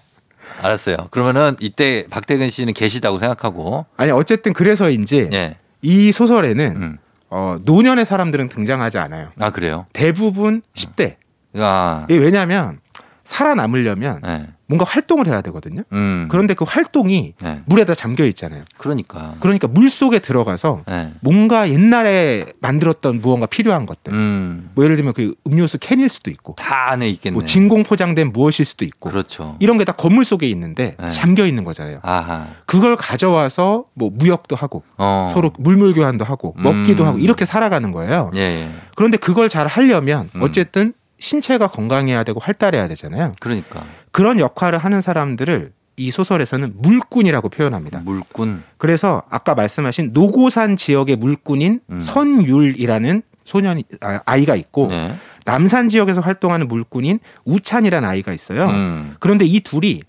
알았어요. 0.62 0.96
그러면은 1.10 1.56
이때 1.60 2.06
박대근 2.10 2.48
씨는 2.48 2.74
계시다고 2.74 3.18
생각하고 3.18 3.86
아니 3.96 4.10
어쨌든 4.10 4.52
그래서인지 4.52 5.30
예. 5.32 5.56
이 5.82 6.12
소설에는 6.12 6.76
음. 6.76 6.98
어, 7.30 7.58
노년의 7.64 8.04
사람들은 8.06 8.48
등장하지 8.48 8.98
않아요. 8.98 9.30
아 9.40 9.50
그래요? 9.50 9.86
대부분 9.92 10.62
10대. 10.74 11.16
아. 11.56 12.06
이게 12.08 12.20
왜냐하면 12.20 12.80
살아남으려면 13.24 14.20
예. 14.26 14.46
뭔가 14.66 14.84
활동을 14.84 15.26
해야 15.28 15.40
되거든요. 15.42 15.82
음. 15.92 16.26
그런데 16.30 16.54
그 16.54 16.64
활동이 16.66 17.34
예. 17.44 17.60
물에다 17.66 17.94
잠겨 17.94 18.24
있잖아요. 18.24 18.64
그러니까. 18.76 19.34
그러니까 19.40 19.68
물 19.68 19.90
속에 19.90 20.18
들어가서 20.18 20.82
예. 20.90 21.10
뭔가 21.20 21.70
옛날에 21.70 22.42
만들었던 22.60 23.20
무언가 23.20 23.46
필요한 23.46 23.86
것들. 23.86 24.12
음. 24.12 24.70
뭐 24.74 24.84
예를 24.84 24.96
들면 24.96 25.12
그 25.12 25.34
음료수 25.46 25.78
캔일 25.78 26.08
수도 26.08 26.30
있고, 26.30 26.54
다 26.58 26.90
안에 26.90 27.08
있겠네. 27.10 27.34
뭐 27.34 27.44
진공 27.44 27.82
포장된 27.84 28.32
무엇일 28.32 28.64
수도 28.64 28.84
있고, 28.84 29.10
그렇죠. 29.10 29.56
이런 29.60 29.78
게 29.78 29.84
다 29.84 29.92
건물 29.92 30.24
속에 30.24 30.48
있는데 30.48 30.96
네. 30.98 31.08
잠겨 31.10 31.44
있는 31.46 31.62
거잖아요. 31.62 31.98
아하. 32.02 32.46
그걸 32.64 32.96
가져와서 32.96 33.84
뭐 33.92 34.10
무역도 34.10 34.56
하고 34.56 34.82
어. 34.96 35.30
서로 35.34 35.52
물물 35.58 35.92
교환도 35.92 36.24
하고 36.24 36.54
먹기도 36.56 37.02
음. 37.04 37.08
하고 37.08 37.18
이렇게 37.18 37.44
살아가는 37.44 37.92
거예요. 37.92 38.30
예, 38.34 38.40
예. 38.40 38.70
그런데 38.96 39.18
그걸 39.18 39.50
잘 39.50 39.66
하려면 39.66 40.30
음. 40.36 40.42
어쨌든 40.42 40.94
신체가 41.18 41.68
건강해야 41.68 42.24
되고 42.24 42.40
활달해야 42.40 42.88
되잖아요. 42.88 43.34
그러니까 43.40 43.84
그런 44.14 44.38
역할을 44.38 44.78
하는 44.78 45.00
사람들을 45.00 45.72
이 45.96 46.10
소설에서는 46.12 46.74
물꾼이라고 46.76 47.48
표현합니다. 47.48 47.98
물꾼. 48.04 48.62
그래서 48.78 49.24
아까 49.28 49.56
말씀하신 49.56 50.10
노고산 50.12 50.76
지역의 50.76 51.16
물꾼인 51.16 51.80
음. 51.90 52.00
선율이라는 52.00 53.22
소년이 53.44 53.82
아, 54.00 54.20
아이가 54.24 54.54
있고 54.54 54.86
네. 54.86 55.16
남산 55.44 55.88
지역에서 55.88 56.20
활동하는 56.20 56.68
물꾼인 56.68 57.18
우찬이라는 57.44 58.08
아이가 58.08 58.32
있어요. 58.32 58.66
음. 58.66 59.16
그런데 59.18 59.46
이 59.46 59.58
둘이 59.58 60.02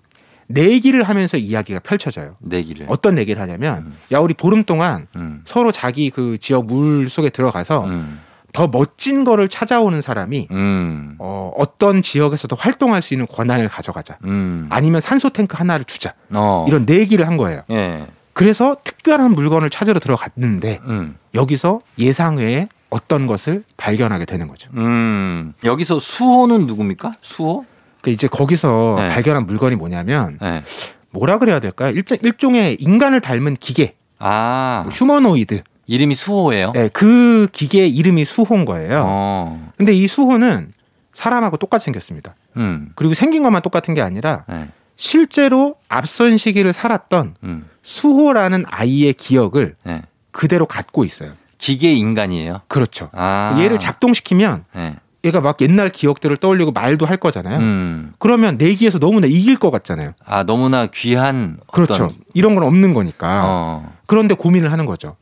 내기를 0.45 1.01
하면서 1.01 1.37
이야기가 1.37 1.79
펼쳐져요. 1.79 2.35
내기를. 2.41 2.85
어떤 2.87 3.15
내기를 3.15 3.41
하냐면 3.41 3.77
음. 3.87 3.95
야 4.11 4.19
우리 4.19 4.35
보름 4.35 4.65
동안 4.65 5.07
음. 5.15 5.41
서로 5.45 5.71
자기 5.71 6.11
그 6.11 6.37
지역 6.37 6.67
물 6.67 7.09
속에 7.09 7.29
들어가서 7.31 7.85
음. 7.85 8.19
더 8.55 8.67
멋진 8.67 9.25
거를 9.25 9.49
찾아오는 9.49 10.01
사람이 10.01 10.47
음. 10.51 11.15
어, 11.19 11.51
어떤 11.57 12.01
지역에서도 12.01 12.55
활동할 12.55 13.01
수 13.01 13.13
있는 13.13 13.27
권한을 13.27 13.67
가져가자. 13.67 14.17
음. 14.23 14.67
아니면 14.69 15.01
산소 15.01 15.29
탱크 15.29 15.57
하나를 15.57 15.85
주자. 15.85 16.13
어. 16.33 16.65
이런 16.67 16.85
내기를 16.85 17.27
한 17.27 17.35
거예요. 17.35 17.63
예. 17.69 18.05
그래서 18.33 18.77
특별한 18.83 19.31
물건을 19.31 19.69
찾으러 19.69 19.99
들어갔는데 19.99 20.79
음. 20.87 21.17
여기서 21.33 21.81
예상 21.99 22.37
외에 22.37 22.69
어떤 22.89 23.27
것을 23.27 23.63
발견하게 23.75 24.25
되는 24.25 24.47
거죠. 24.47 24.69
음. 24.75 25.53
여기서 25.65 25.99
수호는 25.99 26.65
누굽니까? 26.65 27.11
수호? 27.21 27.65
그 28.01 28.09
이제 28.09 28.27
거기서 28.27 28.95
네. 28.99 29.09
발견한 29.09 29.45
물건이 29.47 29.75
뭐냐면 29.75 30.37
예. 30.41 30.63
뭐라 31.11 31.39
그래야 31.39 31.59
될까요? 31.59 31.91
일종, 31.91 32.17
일종의 32.21 32.77
인간을 32.79 33.19
닮은 33.19 33.55
기계, 33.55 33.95
아. 34.19 34.81
뭐 34.85 34.93
휴머노이드. 34.93 35.63
이름이 35.87 36.15
수호예요? 36.15 36.71
네, 36.73 36.89
그 36.89 37.47
기계의 37.51 37.89
이름이 37.89 38.25
수호인 38.25 38.65
거예요. 38.65 39.03
어. 39.05 39.71
근데 39.77 39.93
이 39.93 40.07
수호는 40.07 40.71
사람하고 41.13 41.57
똑같이 41.57 41.85
생겼습니다. 41.85 42.35
음. 42.57 42.91
그리고 42.95 43.13
생긴 43.13 43.43
것만 43.43 43.61
똑같은 43.61 43.93
게 43.93 44.01
아니라 44.01 44.45
예. 44.51 44.67
실제로 44.95 45.75
앞선 45.89 46.37
시기를 46.37 46.73
살았던 46.73 47.35
음. 47.43 47.69
수호라는 47.83 48.65
아이의 48.67 49.13
기억을 49.13 49.75
예. 49.87 50.01
그대로 50.31 50.65
갖고 50.65 51.05
있어요. 51.05 51.31
기계 51.57 51.93
인간이에요. 51.93 52.61
그렇죠. 52.67 53.09
아. 53.13 53.55
얘를 53.59 53.79
작동시키면 53.79 54.65
예. 54.75 54.95
얘가 55.23 55.41
막 55.41 55.59
옛날 55.61 55.89
기억들을 55.89 56.37
떠올리고 56.37 56.71
말도 56.71 57.05
할 57.05 57.17
거잖아요. 57.17 57.59
음. 57.59 58.13
그러면 58.19 58.57
내기에서 58.57 58.99
너무나 58.99 59.25
이길 59.25 59.57
것 59.57 59.71
같잖아요. 59.71 60.11
아, 60.23 60.43
너무나 60.43 60.85
귀한 60.87 61.57
그렇죠. 61.71 62.11
이런 62.33 62.53
건 62.53 62.63
없는 62.63 62.93
거니까. 62.93 63.41
어. 63.45 63.93
그런데 64.05 64.35
고민을 64.35 64.71
하는 64.71 64.85
거죠. 64.85 65.15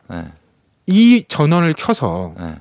예. 0.90 0.94
이 0.94 1.26
전원을 1.28 1.74
켜서 1.78 2.34
예. 2.40 2.56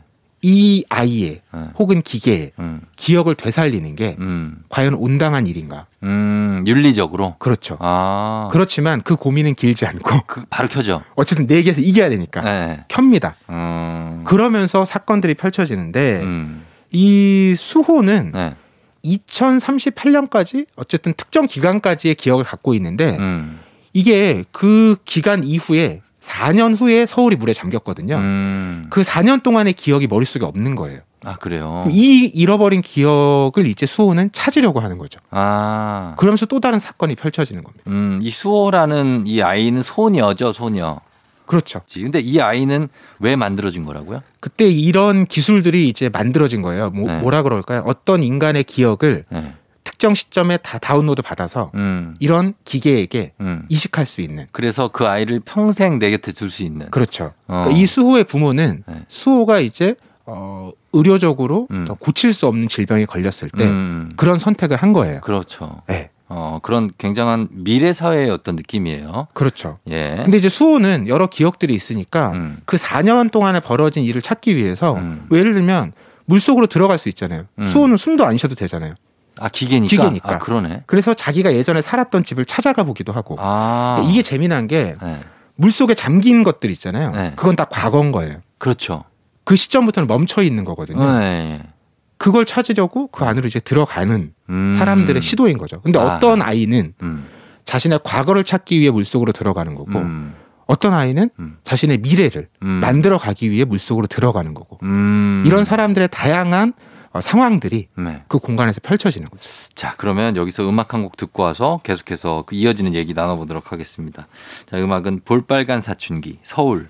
이 0.45 0.85
아이의 0.89 1.41
예. 1.55 1.59
혹은 1.79 2.03
기계의 2.03 2.53
음. 2.59 2.81
기억을 2.97 3.37
되살리는 3.37 3.95
게 3.95 4.17
음. 4.19 4.59
과연 4.69 4.95
온당한 4.95 5.47
일인가? 5.47 5.87
음. 6.03 6.65
윤리적으로. 6.67 7.37
그렇죠. 7.39 7.77
아. 7.81 8.49
그렇지만 8.51 9.03
그 9.03 9.15
고민은 9.15 9.55
길지 9.55 9.87
않고 9.87 10.23
그 10.27 10.45
바로 10.51 10.69
켜져. 10.69 11.03
어쨌든 11.15 11.47
내기에서 11.47 11.81
이겨야 11.81 12.09
되니까 12.09 12.43
예. 12.45 12.85
켭니다. 12.89 13.35
음. 13.51 14.23
그러면서 14.25 14.85
사건들이 14.85 15.35
펼쳐지는데 15.35 16.21
음. 16.23 16.65
이 16.91 17.55
수호는 17.57 18.33
네. 18.33 18.57
2038년까지 19.05 20.67
어쨌든 20.77 21.15
특정 21.17 21.47
기간까지의 21.47 22.17
기억을 22.17 22.45
갖고 22.45 22.75
있는데 22.75 23.17
음. 23.19 23.61
이게 23.93 24.45
그 24.53 24.97
기간 25.05 25.45
이후에 25.45 26.01
4년 26.23 26.79
후에 26.79 27.07
서울이 27.07 27.37
물에 27.37 27.53
잠겼거든요. 27.53 28.17
음. 28.17 28.87
그 28.91 29.03
4년 29.03 29.43
동안의 29.43 29.75
기억이 29.75 30.07
머릿속에 30.07 30.45
없는 30.45 30.77
거예요. 30.77 31.01
아, 31.25 31.37
그래요. 31.37 31.87
이 31.91 32.25
잃어버린 32.35 32.83
기억을 32.83 33.67
이제 33.67 33.87
수호는 33.87 34.31
찾으려고 34.33 34.81
하는 34.81 34.99
거죠. 34.99 35.21
아. 35.31 36.15
그러면서 36.17 36.47
또 36.47 36.59
다른 36.59 36.79
사건이 36.79 37.15
펼쳐지는 37.15 37.63
겁니다. 37.63 37.85
음, 37.89 38.19
이 38.23 38.31
수호라는 38.31 39.25
이 39.27 39.41
아이는 39.43 39.83
소녀죠, 39.83 40.53
소녀. 40.53 40.99
그렇죠. 41.47 41.81
근데 41.93 42.19
이 42.19 42.41
아이는 42.41 42.89
왜 43.21 43.37
만들어진 43.37 43.85
거라고요? 43.85 44.23
그때 44.41 44.67
이런 44.67 45.27
기술들이 45.27 45.89
이제 45.89 46.09
만들어진 46.09 46.63
거예요. 46.63 46.91
뭐, 46.91 47.13
네. 47.13 47.19
뭐라 47.19 47.43
그럴까요? 47.43 47.83
어떤 47.87 48.23
인간의 48.23 48.65
기억을 48.65 49.25
네. 49.29 49.55
특정 50.03 50.15
시점에 50.17 50.57
다 50.57 50.79
다운로드 50.79 51.23
받아서 51.23 51.71
음. 51.77 52.17
이런 52.19 52.55
기계에게 52.65 53.35
음. 53.41 53.63
이식할 53.69 54.05
수 54.05 54.21
있는. 54.21 54.49
그래서 54.51 54.89
그 54.89 55.07
아이를 55.07 55.39
평생 55.39 56.01
내 56.01 56.11
곁에 56.11 56.33
둘 56.33 56.51
수 56.51 56.65
있는. 56.65 56.91
그렇죠. 56.91 57.33
어. 57.47 57.63
그러니까 57.63 57.71
이 57.81 57.87
수호의 57.87 58.25
부모는 58.25 58.83
네. 58.85 58.95
수호가 59.07 59.61
이제 59.61 59.95
어, 60.27 60.73
의료적으로 60.93 61.69
음. 61.71 61.85
더 61.85 61.95
고칠 61.95 62.35
수 62.35 62.49
없는 62.49 62.67
질병이 62.67 63.07
걸렸을 63.07 63.49
때 63.57 63.65
음. 63.65 64.11
그런 64.17 64.41
선택을 64.41 64.77
한 64.77 64.93
거예요. 64.93 65.21
그렇죠. 65.21 65.83
네, 65.87 66.11
어, 66.29 66.59
그런 66.63 66.91
굉장한 66.99 67.49
미래 67.53 67.93
사회의 67.93 68.29
어떤 68.29 68.57
느낌이에요. 68.57 69.29
그렇죠. 69.35 69.79
예. 69.89 70.21
근데 70.25 70.37
이제 70.37 70.49
수호는 70.49 71.07
여러 71.07 71.29
기억들이 71.29 71.75
있으니까 71.75 72.33
음. 72.33 72.59
그 72.65 72.77
4년 72.77 73.31
동안에 73.31 73.61
벌어진 73.61 74.03
일을 74.03 74.21
찾기 74.21 74.57
위해서 74.57 74.95
음. 74.97 75.27
뭐 75.29 75.39
예를 75.39 75.55
들면 75.55 75.93
물 76.25 76.41
속으로 76.41 76.67
들어갈 76.67 76.99
수 76.99 77.09
있잖아요. 77.09 77.45
음. 77.61 77.65
수호는 77.67 77.97
숨도 77.97 78.25
안 78.27 78.37
쉬어도 78.37 78.57
되잖아요. 78.57 78.95
아, 79.41 79.49
기계니까. 79.49 79.89
기계니까. 79.89 80.35
아, 80.35 80.39
그러네. 80.39 80.83
그래서 80.87 81.15
자기가 81.15 81.55
예전에 81.55 81.83
살았던 81.83 82.25
집을 82.25 82.45
찾아가 82.45 82.85
보기도 82.85 83.13
하고 83.13 83.37
아. 83.39 84.05
이게 84.09 84.23
재미난 84.23 84.67
게 84.67 84.97
네. 85.03 85.21
물속에 85.57 85.95
잠긴 85.95 86.43
것들 86.43 86.71
있잖아요. 86.71 87.11
네. 87.13 87.33
그건 87.37 87.57
다 87.57 87.65
과거인 87.65 88.13
거예요. 88.13 88.41
그렇죠. 88.59 89.05
그 89.45 89.57
시점부터는 89.57 90.07
멈춰 90.07 90.43
있는 90.43 90.65
거거든요. 90.65 91.19
네. 91.19 91.63
그걸 92.17 92.47
찾으려고 92.47 93.09
그 93.09 93.25
안으로 93.25 93.49
이제 93.49 93.59
들어가는 93.59 94.33
음. 94.49 94.77
사람들의 94.79 95.21
시도인 95.21 95.59
거죠. 95.59 95.81
근데 95.81 95.99
아. 95.99 96.05
어떤 96.05 96.41
아이는 96.41 96.95
음. 97.03 97.27
자신의 97.65 98.01
과거를 98.05 98.45
찾기 98.45 98.79
위해 98.79 98.91
물속으로 98.91 99.33
들어가는 99.33 99.75
거고 99.75 99.99
음. 99.99 100.35
어떤 100.67 100.95
아이는 100.95 101.31
음. 101.41 101.59
자신의 101.65 101.99
미래를 101.99 102.49
음. 102.63 102.69
만들어 102.69 103.19
가기 103.19 103.51
위해 103.51 103.65
물속으로 103.65 104.07
들어가는 104.07 104.55
거고 104.55 104.79
음. 104.85 105.43
이런 105.47 105.65
사람들의 105.65 106.09
다양한 106.13 106.75
어, 107.13 107.21
상황들이 107.21 107.89
네. 107.99 108.23
그 108.29 108.39
공간에서 108.39 108.81
펼쳐지는 108.83 109.29
거죠. 109.29 109.43
자, 109.75 109.95
그러면 109.99 110.37
여기서 110.37 110.69
음악 110.69 110.95
한 110.95 111.03
곡 111.03 111.17
듣고 111.17 111.43
와서 111.43 111.81
계속해서 111.83 112.45
그 112.47 112.55
이어지는 112.55 112.95
얘기 112.95 113.13
나눠보도록 113.13 113.73
하겠습니다. 113.73 114.27
자, 114.71 114.77
음악은 114.79 115.23
볼빨간 115.25 115.83
사춘기, 115.83 116.39
서울. 116.43 116.89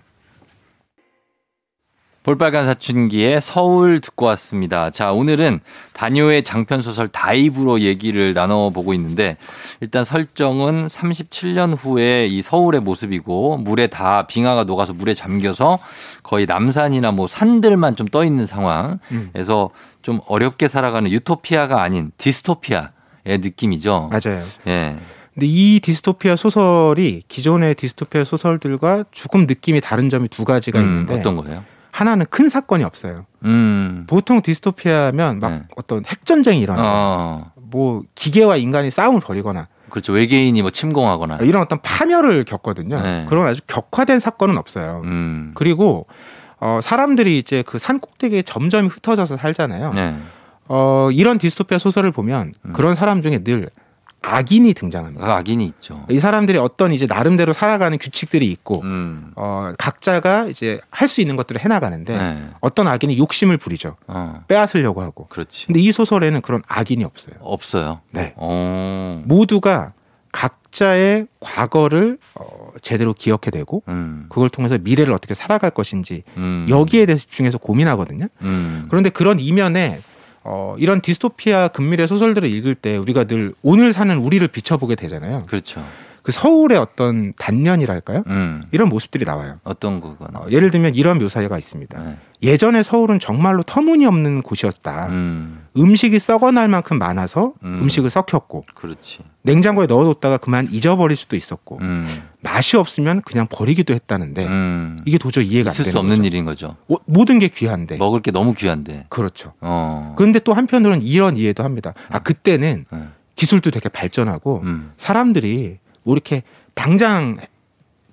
볼빨간 2.24 2.66
사춘기의 2.66 3.40
서울 3.40 4.00
듣고 4.00 4.26
왔습니다. 4.26 4.90
자, 4.90 5.10
오늘은 5.10 5.58
다녀의 5.92 6.44
장편 6.44 6.80
소설 6.80 7.08
다이브로 7.08 7.80
얘기를 7.80 8.32
나눠보고 8.32 8.94
있는데, 8.94 9.36
일단 9.80 10.04
설정은 10.04 10.86
37년 10.86 11.74
후에 11.76 12.26
이 12.28 12.40
서울의 12.40 12.80
모습이고, 12.82 13.56
물에 13.56 13.88
다 13.88 14.28
빙하가 14.28 14.62
녹아서 14.62 14.92
물에 14.92 15.14
잠겨서 15.14 15.80
거의 16.22 16.46
남산이나 16.46 17.10
뭐 17.10 17.26
산들만 17.26 17.96
좀 17.96 18.06
떠 18.12 18.24
있는 18.24 18.46
상황. 18.46 19.00
음. 19.10 19.30
좀 20.02 20.20
어렵게 20.26 20.68
살아가는 20.68 21.10
유토피아가 21.10 21.82
아닌 21.82 22.10
디스토피아의 22.18 22.90
느낌이죠. 23.24 24.10
맞아요. 24.10 24.44
예. 24.66 24.96
근데 25.34 25.46
이 25.46 25.80
디스토피아 25.80 26.36
소설이 26.36 27.22
기존의 27.28 27.76
디스토피아 27.76 28.24
소설들과 28.24 29.04
조금 29.12 29.46
느낌이 29.46 29.80
다른 29.80 30.10
점이 30.10 30.28
두 30.28 30.44
가지가 30.44 30.78
음, 30.80 30.84
있는데 30.84 31.14
어떤 31.14 31.36
거예요? 31.36 31.64
하나는 31.90 32.26
큰 32.28 32.48
사건이 32.48 32.84
없어요. 32.84 33.26
음. 33.44 34.04
보통 34.08 34.42
디스토피아면 34.42 35.38
막 35.38 35.50
네. 35.50 35.62
어떤 35.76 36.04
핵 36.06 36.26
전쟁이 36.26 36.60
일어나요. 36.60 36.84
어. 36.86 37.52
뭐 37.56 38.02
기계와 38.14 38.56
인간이 38.56 38.90
싸움을 38.90 39.20
벌이거나 39.20 39.68
그렇죠. 39.88 40.12
외계인이 40.12 40.60
뭐 40.62 40.70
침공하거나. 40.70 41.38
이런 41.42 41.62
어떤 41.62 41.80
파멸을 41.82 42.44
겪거든요. 42.44 43.00
네. 43.00 43.26
그런 43.28 43.46
아주 43.46 43.60
격화된 43.66 44.20
사건은 44.20 44.56
없어요. 44.58 45.02
음. 45.04 45.52
그리고 45.54 46.06
어, 46.64 46.80
사람들이 46.80 47.38
이제 47.38 47.62
그 47.62 47.78
산 47.78 47.98
꼭대기에 47.98 48.42
점점 48.42 48.86
흩어져서 48.86 49.36
살잖아요. 49.36 49.92
네. 49.94 50.16
어, 50.68 51.08
이런 51.12 51.38
디스토피아 51.38 51.78
소설을 51.78 52.12
보면 52.12 52.54
음. 52.64 52.72
그런 52.72 52.94
사람 52.94 53.20
중에 53.20 53.38
늘 53.42 53.68
악인이 54.24 54.72
등장합니다. 54.74 55.26
그 55.26 55.32
악인이 55.32 55.64
있죠. 55.64 56.06
이 56.08 56.20
사람들이 56.20 56.56
어떤 56.56 56.92
이제 56.92 57.06
나름대로 57.06 57.52
살아가는 57.52 57.98
규칙들이 57.98 58.46
있고 58.52 58.80
음. 58.82 59.32
어, 59.34 59.72
각자가 59.76 60.46
이제 60.46 60.80
할 60.90 61.08
수 61.08 61.20
있는 61.20 61.34
것들을 61.34 61.60
해나가는데 61.60 62.16
네. 62.16 62.48
어떤 62.60 62.86
악인이 62.86 63.18
욕심을 63.18 63.56
부리죠. 63.56 63.96
어. 64.06 64.44
빼앗으려고 64.46 65.02
하고. 65.02 65.26
그렇지. 65.26 65.66
근데 65.66 65.80
이 65.80 65.90
소설에는 65.90 66.40
그런 66.42 66.62
악인이 66.68 67.02
없어요. 67.02 67.34
없어요. 67.40 68.00
네. 68.12 68.32
어. 68.36 69.20
모두가 69.26 69.92
각 70.30 70.61
자의 70.72 71.26
과거를 71.38 72.18
어, 72.34 72.72
제대로 72.80 73.12
기억해내고 73.12 73.84
음. 73.88 74.26
그걸 74.28 74.48
통해서 74.48 74.78
미래를 74.78 75.12
어떻게 75.12 75.34
살아갈 75.34 75.70
것인지 75.70 76.22
음. 76.38 76.66
여기에 76.68 77.06
대해서 77.06 77.20
집중해서 77.22 77.58
고민하거든요. 77.58 78.26
음. 78.40 78.86
그런데 78.88 79.10
그런 79.10 79.38
이면에 79.38 80.00
어, 80.44 80.74
이런 80.78 81.00
디스토피아 81.00 81.68
근미래 81.68 82.06
소설들을 82.06 82.48
읽을 82.48 82.74
때 82.74 82.96
우리가 82.96 83.24
늘 83.24 83.54
오늘 83.62 83.92
사는 83.92 84.16
우리를 84.16 84.46
비춰보게 84.48 84.96
되잖아요. 84.96 85.44
그렇죠. 85.46 85.84
그 86.22 86.30
서울의 86.30 86.78
어떤 86.78 87.32
단면이랄까요? 87.36 88.22
음. 88.28 88.62
이런 88.70 88.88
모습들이 88.88 89.24
나와요. 89.24 89.58
어떤 89.64 90.00
거거나. 90.00 90.40
어, 90.40 90.46
예를 90.50 90.70
들면 90.70 90.94
이런 90.94 91.18
묘사가 91.18 91.58
있습니다. 91.58 92.00
네. 92.00 92.16
예전에 92.42 92.82
서울은 92.82 93.18
정말로 93.18 93.62
터무니없는 93.64 94.42
곳이었다. 94.42 95.08
음. 95.10 95.66
음식이 95.76 96.18
썩어날 96.18 96.68
만큼 96.68 96.98
많아서 96.98 97.54
음. 97.64 97.80
음. 97.82 97.88
식을 97.88 98.10
썩혔고 98.10 98.62
그렇지. 98.74 99.20
냉장고에 99.42 99.86
넣어뒀다가 99.86 100.38
그만 100.38 100.68
잊어버릴 100.70 101.16
수도 101.16 101.34
있었고 101.34 101.78
음. 101.82 102.06
맛이 102.40 102.76
없으면 102.76 103.22
그냥 103.22 103.48
버리기도 103.48 103.92
했다는데 103.94 104.46
음. 104.46 105.00
이게 105.04 105.18
도저히 105.18 105.46
이해가 105.46 105.70
안 105.70 105.72
있을 105.72 105.84
되는 105.84 105.92
수 105.92 105.98
없는 105.98 106.16
거죠. 106.18 106.26
일인 106.26 106.44
거죠. 106.44 106.76
어, 106.88 106.96
모든 107.06 107.40
게 107.40 107.48
귀한데 107.48 107.96
먹을 107.96 108.22
게 108.22 108.30
너무 108.30 108.54
귀한데. 108.54 109.06
그렇죠. 109.08 109.54
어. 109.60 110.14
그런데 110.16 110.38
또 110.38 110.52
한편으로는 110.52 111.02
이런 111.02 111.36
이해도 111.36 111.64
합니다. 111.64 111.94
아 112.10 112.20
그때는 112.20 112.84
네. 112.90 113.08
기술도 113.34 113.70
되게 113.72 113.88
발전하고 113.88 114.60
음. 114.64 114.92
사람들이 114.98 115.78
뭐 116.02 116.14
이렇게 116.14 116.42
당장 116.74 117.38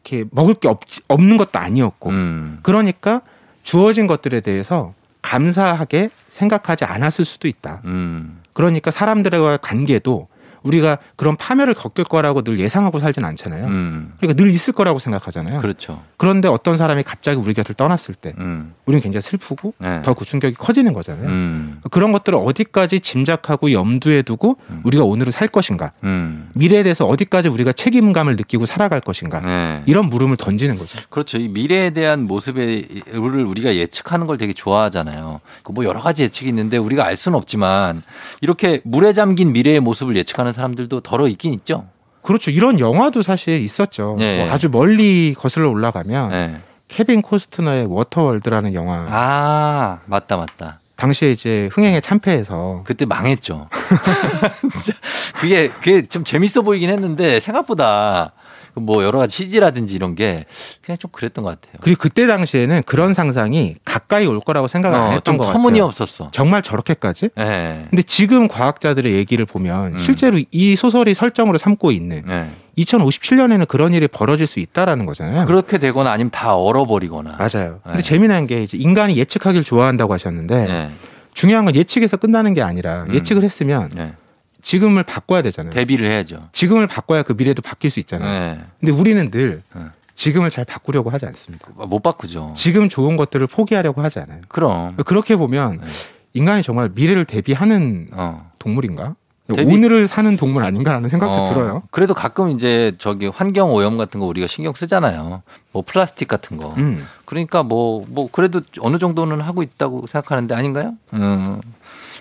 이렇게 0.04 0.26
먹을 0.32 0.54
게 0.54 0.68
없, 0.68 0.82
없는 1.08 1.38
것도 1.38 1.60
아니었고 1.60 2.10
음. 2.10 2.60
그러니까 2.64 3.22
주어진 3.64 4.08
것들에 4.08 4.42
대해서 4.42 4.94
감사하게 5.22 6.10
생각하지 6.30 6.86
않았을 6.86 7.26
수도 7.26 7.48
있다. 7.48 7.82
음. 7.86 8.42
그러니까 8.54 8.92
사람들과의 8.92 9.60
관계도 9.62 10.28
우리가 10.64 10.98
그런 11.16 11.36
파멸을 11.36 11.74
겪을 11.74 12.04
거라고 12.04 12.42
늘 12.42 12.60
예상하고 12.60 13.00
살진 13.00 13.26
않잖아요. 13.26 13.66
음. 13.68 14.14
그러니까 14.20 14.42
늘 14.42 14.52
있을 14.52 14.74
거라고 14.74 15.00
생각하잖아요. 15.00 15.60
그렇죠. 15.60 16.02
그런데 16.18 16.48
어떤 16.48 16.78
사람이 16.78 17.04
갑자기 17.04 17.40
우리 17.40 17.54
곁을 17.54 17.76
떠났을 17.76 18.14
때 18.16 18.34
음. 18.40 18.74
우리는 18.86 19.02
굉장히 19.02 19.22
슬프고 19.22 19.74
네. 19.78 20.02
더그 20.04 20.26
충격이 20.26 20.56
커지는 20.56 20.94
거잖아요. 20.94 21.28
음. 21.28 21.82
그런 21.92 22.12
것들을 22.12 22.38
어디까지 22.38 23.00
짐작하고 23.00 23.72
염두에 23.72 24.22
두고 24.22 24.58
음. 24.70 24.82
우리가 24.84 25.04
오늘을 25.04 25.32
살 25.32 25.48
것인가 25.48 25.92
음. 26.04 26.50
미래에 26.54 26.84
대해서 26.84 27.06
어디까지 27.06 27.50
우리가 27.50 27.72
책임감을 27.74 28.36
느끼고 28.36 28.66
살아갈 28.66 29.02
것인가 29.02 29.40
네. 29.42 29.84
이런 29.86 30.08
물음을 30.08 30.38
던지는 30.38 30.78
거죠. 30.78 31.00
그렇죠. 31.10 31.38
이 31.38 31.48
미래에 31.48 31.92
대한 31.92 32.26
모습을 32.26 32.86
우리가 33.14 33.76
예측하는 33.76 34.28
걸 34.28 34.38
되게 34.38 34.54
좋아하잖아요. 34.54 35.40
그뭐 35.64 35.86
여러 35.86 36.00
가지 36.02 36.24
예측이 36.24 36.50
있는데 36.50 36.78
우리가 36.78 37.06
알 37.06 37.16
수는 37.16 37.38
없지만 37.38 38.02
이렇게 38.42 38.82
물에 38.84 39.14
잠긴 39.14 39.54
미래의 39.54 39.80
모습을 39.80 40.16
예측하는 40.18 40.49
사람들도 40.54 41.02
더러 41.02 41.28
있긴 41.28 41.54
있죠. 41.56 41.86
그렇죠. 42.22 42.52
이런 42.52 42.80
영화도 42.80 43.22
사실 43.22 43.62
있었죠. 43.62 44.18
예. 44.20 44.44
뭐 44.44 44.52
아주 44.52 44.70
멀리 44.70 45.34
거슬러 45.38 45.70
올라가면 45.70 46.30
네. 46.30 46.56
케빈 46.88 47.22
코스트너의 47.22 47.86
워터월드라는 47.86 48.74
영화 48.74 49.06
아, 49.10 50.00
맞다, 50.06 50.38
맞다. 50.38 50.80
당시에 50.96 51.32
이제 51.32 51.70
흥행에 51.72 52.02
참패해서 52.02 52.82
그때 52.84 53.06
망했죠. 53.06 53.70
진짜 54.70 55.00
그게 55.36 55.70
그게 55.70 56.02
좀 56.06 56.26
재밌어 56.26 56.62
보이긴 56.62 56.90
했는데 56.90 57.40
생각보다 57.40 58.34
뭐 58.76 59.04
여러 59.04 59.20
가지 59.20 59.36
CG라든지 59.38 59.96
이런 59.96 60.16
게 60.16 60.46
그냥 60.82 60.98
좀 60.98 61.12
그랬던 61.12 61.44
것 61.44 61.50
같아요. 61.60 61.80
그리고 61.82 62.00
그때 62.02 62.28
당시에는 62.28 62.84
그런 62.86 63.14
상상이 63.14 63.76
가까이 63.86 64.26
올 64.26 64.40
거라고 64.40 64.68
생각을 64.68 64.98
안 64.98 65.08
어, 65.08 65.12
했던 65.12 65.34
좀것 65.34 65.48
같아요. 65.48 65.54
터무니없었어. 65.54 66.30
정말 66.32 66.62
저렇게까지? 66.62 67.30
예. 67.38 67.86
근데 67.90 68.02
지금 68.04 68.48
과학자들의 68.48 69.14
얘기를 69.14 69.46
보면 69.46 69.96
음. 69.96 70.00
실제로 70.00 70.40
이 70.52 70.76
소설이 70.76 71.14
설정으로 71.14 71.58
삼고 71.58 71.92
있는 71.92 72.24
예. 72.30 72.50
2057년에는 72.84 73.68
그런 73.68 73.94
일이 73.94 74.08
벌어질 74.08 74.48
수 74.48 74.60
있다라는 74.60 75.06
거잖아요. 75.06 75.46
그렇게 75.46 75.78
되거나 75.78 76.12
아니면 76.12 76.32
다 76.32 76.56
얼어버리거나. 76.56 77.38
맞아요. 77.38 77.80
근데 77.84 77.98
네. 77.98 78.04
재미난 78.04 78.48
게 78.48 78.64
이제 78.64 78.78
인간이 78.78 79.18
예측하길 79.18 79.64
좋아한다고 79.64 80.14
하셨는데 80.14 80.68
예. 80.70 80.92
중요한 81.34 81.66
건 81.66 81.76
예측에서 81.76 82.18
끝나는 82.18 82.54
게 82.54 82.62
아니라 82.62 83.04
음. 83.04 83.14
예측을 83.14 83.44
했으면 83.44 83.92
예. 83.98 84.14
지금을 84.62 85.04
바꿔야 85.04 85.42
되잖아요. 85.42 85.72
대비를 85.72 86.06
해야죠. 86.08 86.50
지금을 86.52 86.88
바꿔야 86.88 87.24
그 87.24 87.34
미래도 87.34 87.62
바뀔 87.62 87.92
수 87.92 88.00
있잖아요. 88.00 88.30
예. 88.30 88.60
근데 88.80 88.92
우리는 88.92 89.32
늘 89.32 89.62
네. 89.74 89.82
지금을 90.16 90.50
잘 90.50 90.66
바꾸려고 90.66 91.10
하지 91.10 91.26
않습니다. 91.26 91.68
못 91.76 92.00
바꾸죠. 92.02 92.54
지금 92.56 92.90
좋은 92.90 93.16
것들을 93.18 93.46
포기하려고 93.48 94.02
하지 94.02 94.20
않아요. 94.20 94.42
그럼. 94.50 94.96
그렇게 95.06 95.36
보면 95.38 95.80
네. 95.82 95.88
인간이 96.34 96.62
정말 96.64 96.90
미래를 96.94 97.26
대비하는 97.26 98.10
어. 98.12 98.52
동물인가? 98.60 99.16
데뷔- 99.56 99.74
오늘을 99.74 100.08
사는 100.08 100.38
동물 100.38 100.64
아닌가라는 100.64 101.10
생각도 101.10 101.34
어, 101.42 101.50
들어요. 101.52 101.82
그래도 101.90 102.14
가끔 102.14 102.50
이제 102.52 102.92
저기 103.00 103.26
환경 103.26 103.72
오염 103.72 103.98
같은 103.98 104.20
거 104.20 104.28
우리가 104.28 104.46
신경 104.46 104.74
쓰잖아요. 104.76 105.42
뭐 105.72 105.82
플라스틱 105.84 106.28
같은 106.28 106.58
거. 106.58 106.76
음. 106.78 107.04
그러니까 107.26 107.64
뭐, 107.64 108.06
뭐, 108.10 108.30
그래도 108.32 108.62
어느 108.82 109.00
정도는 109.00 109.42
하고 109.42 109.64
있다고 109.64 110.06
생각하는데 110.06 110.54
아닌가요? 110.54 110.94
음. 111.14 111.62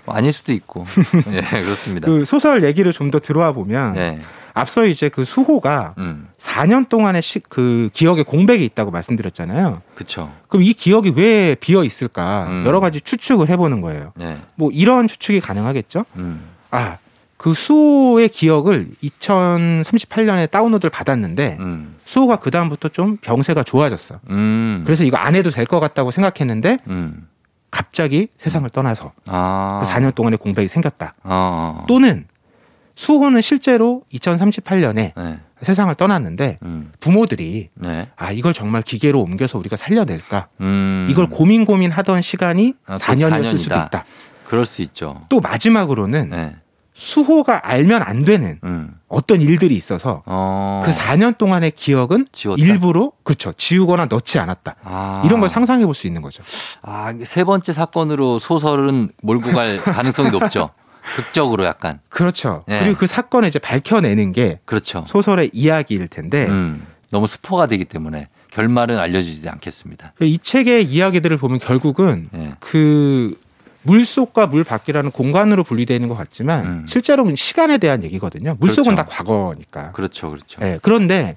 뭐 0.09 0.17
아닐 0.17 0.33
수도 0.33 0.53
있고. 0.53 0.87
예, 1.33 1.41
그렇습니다. 1.63 2.07
그 2.07 2.25
소설 2.25 2.65
얘기를 2.65 2.93
좀 2.93 3.09
더 3.11 3.19
들어와 3.21 3.53
보면 3.53 3.95
네. 3.95 4.19
앞서 4.55 4.85
이제 4.85 5.09
그 5.09 5.25
수호가 5.25 5.95
음. 5.99 6.29
4년 6.39 6.89
동안의 6.89 7.23
시, 7.23 7.39
그 7.41 7.89
기억에 7.95 8.23
공백이 8.23 8.63
있다고 8.67 8.91
말씀드렸잖아요. 8.91 9.81
그쵸. 9.95 10.31
그럼 10.49 10.63
이 10.65 10.73
기억이 10.75 11.13
왜 11.17 11.55
비어 11.55 11.85
있을까? 11.85 12.47
음. 12.51 12.65
여러 12.67 12.81
가지 12.81 13.01
추측을 13.01 13.49
해보는 13.51 13.81
거예요. 13.83 14.13
네. 14.17 14.39
뭐 14.57 14.71
이런 14.73 15.09
추측이 15.09 15.41
가능하겠죠? 15.41 16.05
음. 16.17 16.41
아, 16.71 16.97
그 17.37 17.55
수호의 17.55 18.31
기억을 18.31 18.89
2038년에 19.05 20.51
다운로드를 20.51 20.91
받았는데 20.91 21.57
음. 21.61 21.95
수호가 22.05 22.37
그 22.37 22.51
다음부터 22.51 22.89
좀 22.89 23.17
병세가 23.19 23.63
좋아졌어. 23.63 24.19
음. 24.31 24.83
그래서 24.85 25.05
이거 25.05 25.17
안 25.19 25.37
해도 25.37 25.51
될 25.51 25.67
것 25.67 25.81
같다고 25.81 26.11
생각했는데 26.11 26.79
음. 26.89 27.28
갑자기 27.71 28.29
세상을 28.39 28.69
떠나서 28.71 29.13
아. 29.27 29.83
그 29.85 29.91
4년 29.91 30.15
동안의 30.15 30.39
공백이 30.39 30.69
생겼다. 30.69 31.15
어. 31.25 31.85
또는 31.89 32.27
수호는 32.95 33.41
실제로 33.41 34.03
2038년에 34.13 35.13
네. 35.17 35.39
세상을 35.63 35.95
떠났는데 35.95 36.59
음. 36.63 36.93
부모들이 37.01 37.71
네. 37.75 38.09
아 38.17 38.33
이걸 38.33 38.53
정말 38.53 38.83
기계로 38.83 39.21
옮겨서 39.21 39.59
우리가 39.59 39.77
살려낼까? 39.77 40.49
음. 40.61 41.09
이걸 41.11 41.29
고민 41.29 41.65
고민하던 41.65 42.23
시간이 42.23 42.75
아, 42.87 42.97
또 42.99 43.05
4년이었을 43.05 43.59
수도 43.59 43.75
4년이다. 43.75 43.87
있다. 43.87 44.05
그럴 44.45 44.65
수 44.65 44.83
있죠. 44.83 45.27
또 45.29 45.41
마지막으로는 45.41 46.31
네. 46.31 46.57
수호가 46.99 47.61
알면 47.63 48.03
안 48.03 48.25
되는 48.25 48.59
음. 48.65 48.91
어떤 49.07 49.41
일들이 49.41 49.77
있어서 49.77 50.23
어. 50.27 50.83
그 50.85 50.91
4년 50.91 51.39
동안의 51.39 51.71
기억은 51.71 52.27
지웠다? 52.33 52.61
일부러 52.63 53.13
그렇죠 53.23 53.53
지우거나 53.57 54.07
넣지 54.07 54.39
않았다. 54.41 54.75
아. 54.83 55.23
이런 55.25 55.39
걸 55.39 55.49
상상해 55.49 55.85
볼 55.87 55.95
수 55.95 56.09
있는 56.09 56.23
거죠. 56.23 56.43
아, 56.83 57.15
세 57.25 57.45
번째 57.45 57.73
사건으로 57.73 58.39
소설은 58.41 59.11
몰고 59.23 59.53
갈 59.53 59.77
가능성이 59.83 60.31
높죠. 60.31 60.71
극적으로 61.17 61.65
약간. 61.65 62.01
그렇죠. 62.09 62.65
네. 62.67 62.81
그리고 62.81 62.99
그 62.99 63.07
사건을 63.07 63.49
이제 63.49 63.59
밝혀내는 63.61 64.33
게 64.33 64.59
그렇죠. 64.65 65.05
소설의 65.09 65.51
이야기일 65.53 66.09
텐데 66.09 66.47
음. 66.49 66.85
너무 67.11 67.27
스포가 67.29 67.67
되기 67.69 67.85
때문에 67.85 68.29
결말은 68.51 68.99
알려주지 68.99 69.49
않겠습니다. 69.49 70.15
이 70.21 70.39
책의 70.39 70.85
이야기들을 70.85 71.37
보면 71.37 71.59
결국은 71.61 72.27
예. 72.35 72.53
그 72.61 73.39
물속과 73.83 74.49
물 74.49 74.65
밖이라는 74.65 75.11
공간으로 75.11 75.65
분리되는 75.65 76.09
것 76.09 76.17
같지만 76.17 76.67
음. 76.67 76.87
실제로는 76.89 77.37
시간에 77.37 77.79
대한 77.79 78.03
얘기거든요. 78.03 78.57
물속은 78.59 78.95
그렇죠. 78.95 79.09
다 79.11 79.17
과거니까. 79.25 79.93
그렇죠. 79.93 80.31
그렇죠. 80.31 80.61
예, 80.63 80.79
그런데 80.83 81.37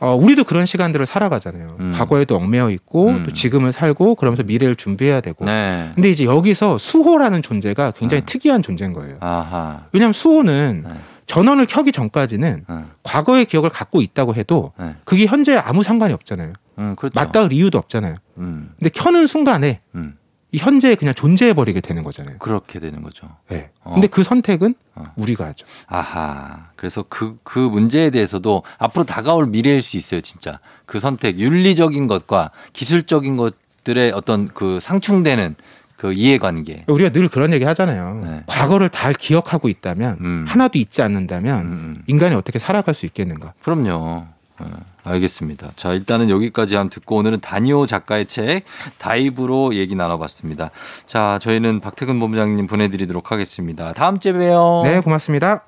어, 0.00 0.14
우리도 0.14 0.44
그런 0.44 0.66
시간들을 0.66 1.06
살아가잖아요. 1.06 1.76
음. 1.80 1.92
과거에도 1.96 2.36
얽매여 2.36 2.70
있고 2.70 3.08
음. 3.08 3.24
또 3.24 3.32
지금을 3.32 3.72
살고 3.72 4.16
그러면서 4.16 4.42
미래를 4.42 4.76
준비해야 4.76 5.20
되고. 5.20 5.44
네. 5.44 5.90
근데 5.94 6.10
이제 6.10 6.24
여기서 6.24 6.78
수호라는 6.78 7.42
존재가 7.42 7.92
굉장히 7.92 8.22
음. 8.22 8.26
특이한 8.26 8.62
존재인 8.62 8.92
거예요. 8.92 9.16
아하. 9.20 9.84
왜냐하면 9.92 10.12
수호는 10.12 10.84
네. 10.86 10.94
전원을 11.26 11.66
켜기 11.66 11.92
전까지는 11.92 12.64
음. 12.68 12.90
과거의 13.02 13.46
기억을 13.46 13.70
갖고 13.70 14.02
있다고 14.02 14.34
해도 14.34 14.72
네. 14.78 14.94
그게 15.04 15.26
현재 15.26 15.56
아무 15.56 15.82
상관이 15.82 16.12
없잖아요. 16.12 16.52
음, 16.78 16.96
그렇죠. 16.96 17.18
맞닿을 17.18 17.52
이유도 17.52 17.78
없잖아요. 17.78 18.16
음. 18.38 18.72
근데 18.78 18.90
켜는 18.90 19.26
순간에 19.26 19.80
음. 19.94 20.16
이 20.16 20.23
현재에 20.58 20.94
그냥 20.94 21.14
존재해 21.14 21.54
버리게 21.54 21.80
되는 21.80 22.02
거잖아요. 22.02 22.38
그렇게 22.38 22.78
되는 22.80 23.02
거죠. 23.02 23.28
네. 23.48 23.70
어. 23.82 23.92
근데 23.92 24.06
그 24.06 24.22
선택은 24.22 24.74
어. 24.94 25.12
우리가 25.16 25.46
하죠. 25.46 25.66
아하. 25.86 26.68
그래서 26.76 27.04
그, 27.08 27.38
그 27.42 27.58
문제에 27.58 28.10
대해서도 28.10 28.62
앞으로 28.78 29.04
다가올 29.04 29.46
미래일 29.46 29.82
수 29.82 29.96
있어요, 29.96 30.20
진짜. 30.20 30.58
그 30.86 31.00
선택, 31.00 31.38
윤리적인 31.38 32.06
것과 32.06 32.50
기술적인 32.72 33.36
것들의 33.36 34.12
어떤 34.12 34.48
그 34.48 34.78
상충되는 34.80 35.56
그 35.96 36.12
이해관계. 36.12 36.84
우리가 36.88 37.10
늘 37.10 37.28
그런 37.28 37.52
얘기 37.52 37.64
하잖아요. 37.64 38.20
네. 38.22 38.42
과거를 38.46 38.90
다 38.90 39.12
기억하고 39.12 39.68
있다면 39.68 40.18
음. 40.20 40.44
하나도 40.46 40.78
잊지 40.78 41.02
않는다면 41.02 41.60
음, 41.60 41.66
음. 41.66 42.02
인간이 42.06 42.34
어떻게 42.34 42.58
살아갈 42.58 42.94
수 42.94 43.06
있겠는가? 43.06 43.54
그럼요. 43.62 44.26
어, 44.58 44.66
알겠습니다. 45.02 45.70
자, 45.76 45.92
일단은 45.92 46.30
여기까지 46.30 46.76
한번 46.76 46.90
듣고 46.90 47.16
오늘은 47.16 47.40
다니오 47.40 47.86
작가의 47.86 48.26
책 48.26 48.64
다이브로 48.98 49.74
얘기 49.74 49.94
나눠봤습니다. 49.94 50.70
자, 51.06 51.38
저희는 51.42 51.80
박태근 51.80 52.20
본부장님 52.20 52.66
보내드리도록 52.66 53.32
하겠습니다. 53.32 53.92
다음 53.92 54.18
주에 54.18 54.32
봬요. 54.32 54.82
네, 54.84 55.00
고맙습니다. 55.00 55.64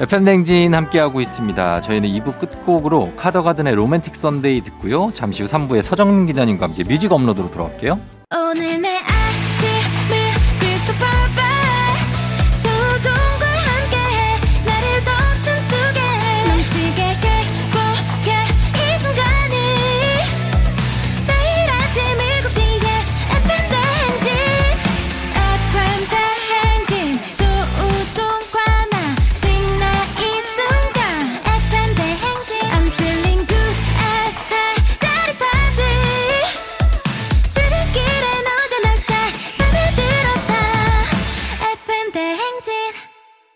FM 0.00 0.22
댕진 0.22 0.74
함께하고 0.74 1.20
있습니다. 1.20 1.80
저희는 1.80 2.08
2부 2.08 2.38
끝곡으로 2.38 3.14
카더가든의 3.16 3.74
Romantic 3.74 4.14
Sunday 4.14 4.60
듣고요. 4.62 5.10
잠시 5.12 5.42
후 5.42 5.48
3부에 5.48 5.82
서정민 5.82 6.26
기자님과 6.26 6.66
함께 6.66 6.84
뮤직 6.84 7.10
업로드로 7.12 7.50
돌아올게요. 7.50 7.98
오늘 8.32 8.67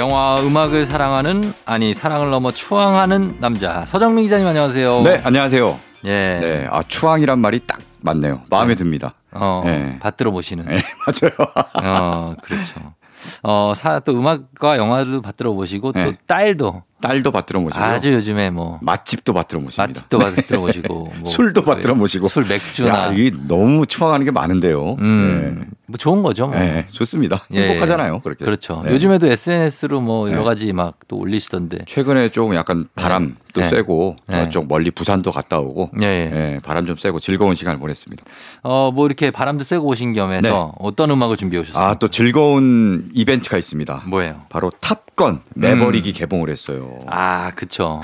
영화 0.00 0.36
음악을 0.40 0.86
사랑하는 0.86 1.52
아니 1.66 1.92
사랑을 1.92 2.30
넘어 2.30 2.50
추앙하는 2.52 3.36
남자 3.38 3.84
서정민 3.84 4.24
기자님 4.24 4.46
안녕하세요. 4.46 5.02
네, 5.02 5.20
안녕하세요. 5.22 5.78
예. 6.06 6.08
네, 6.40 6.68
아 6.70 6.82
추앙이란 6.82 7.38
말이 7.38 7.60
딱 7.66 7.80
맞네요. 8.00 8.40
마음에 8.48 8.74
듭니다. 8.76 9.12
어, 9.30 9.60
네. 9.62 9.98
받들어 10.00 10.30
보시는. 10.30 10.64
네, 10.64 10.80
맞아요. 11.06 11.50
어, 11.84 12.34
그렇죠. 12.42 12.94
어, 13.42 13.74
사, 13.76 13.98
또 14.00 14.12
음악과 14.16 14.78
영화도 14.78 15.20
받들어 15.20 15.52
보시고 15.52 15.92
또 15.92 16.00
네. 16.00 16.16
딸도 16.26 16.82
딸도 17.00 17.30
받들어 17.32 17.60
모시고 17.60 17.82
아주 17.82 18.12
요즘에 18.12 18.50
뭐 18.50 18.78
맛집도 18.82 19.32
받들어 19.32 19.60
모십니다. 19.60 19.86
맛집도 19.88 20.18
받들어 20.18 20.60
보시고 20.60 20.94
뭐 21.20 21.24
술도 21.24 21.62
받들어 21.62 21.94
모시고 21.94 22.28
술 22.28 22.46
맥주나 22.48 22.88
야, 22.88 23.12
이게 23.12 23.36
너무 23.48 23.86
추앙하는 23.86 24.24
게 24.24 24.30
많은데요. 24.30 24.96
음, 25.00 25.64
뭐 25.86 25.96
좋은 25.96 26.22
거죠. 26.22 26.46
뭐. 26.46 26.58
네. 26.58 26.70
네, 26.70 26.86
좋습니다. 26.92 27.42
예, 27.52 27.68
행복하잖아요. 27.68 28.20
그렇게. 28.20 28.44
그렇죠. 28.44 28.82
네. 28.84 28.92
요즘에도 28.92 29.26
SNS로 29.26 30.00
뭐 30.00 30.28
여러 30.30 30.40
네. 30.40 30.44
가지 30.44 30.72
막 30.72 31.00
또 31.10 31.16
올리시던데. 31.18 31.78
최근에 31.86 32.28
좀 32.28 32.54
약간 32.54 32.86
바람도 32.94 33.60
네. 33.60 33.68
쐬고 33.68 34.16
네. 34.28 34.44
저쪽 34.44 34.68
멀리 34.68 34.92
부산도 34.92 35.32
갔다 35.32 35.58
오고 35.58 35.90
예, 36.02 36.06
예. 36.06 36.54
예, 36.54 36.60
바람 36.62 36.86
좀 36.86 36.96
쐬고 36.96 37.18
즐거운 37.18 37.56
시간을 37.56 37.80
보냈습니다. 37.80 38.22
어, 38.62 38.92
뭐 38.94 39.06
이렇게 39.06 39.32
바람도 39.32 39.64
쐬고 39.64 39.88
오신 39.88 40.12
겸해서 40.12 40.40
네. 40.42 40.72
어떤 40.78 41.10
음악을 41.10 41.36
준비해 41.36 41.62
오셨어요? 41.62 41.82
아, 41.84 41.94
또 41.94 42.06
즐거운 42.08 43.10
이벤트가 43.12 43.58
있습니다. 43.58 44.04
뭐예요? 44.06 44.42
바로 44.50 44.70
탑건 44.80 45.40
매버릭이 45.54 46.12
개봉을 46.12 46.48
했어요. 46.48 46.89
음. 46.90 47.06
아, 47.06 47.50
그쵸. 47.54 48.00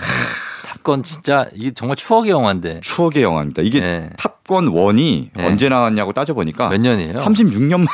탑건 0.66 1.02
진짜 1.02 1.46
이게 1.54 1.70
정말 1.72 1.96
추억의 1.96 2.30
영화인데. 2.30 2.80
추억의 2.80 3.22
영화입니다. 3.22 3.62
이게 3.62 3.80
네. 3.80 4.10
탑건 4.18 4.66
1이 4.72 5.30
네. 5.34 5.46
언제 5.46 5.68
나왔냐고 5.68 6.12
따져보니까 6.12 6.68
몇 6.68 6.80
년이에요? 6.80 7.14
36년 7.14 7.78
만 7.78 7.86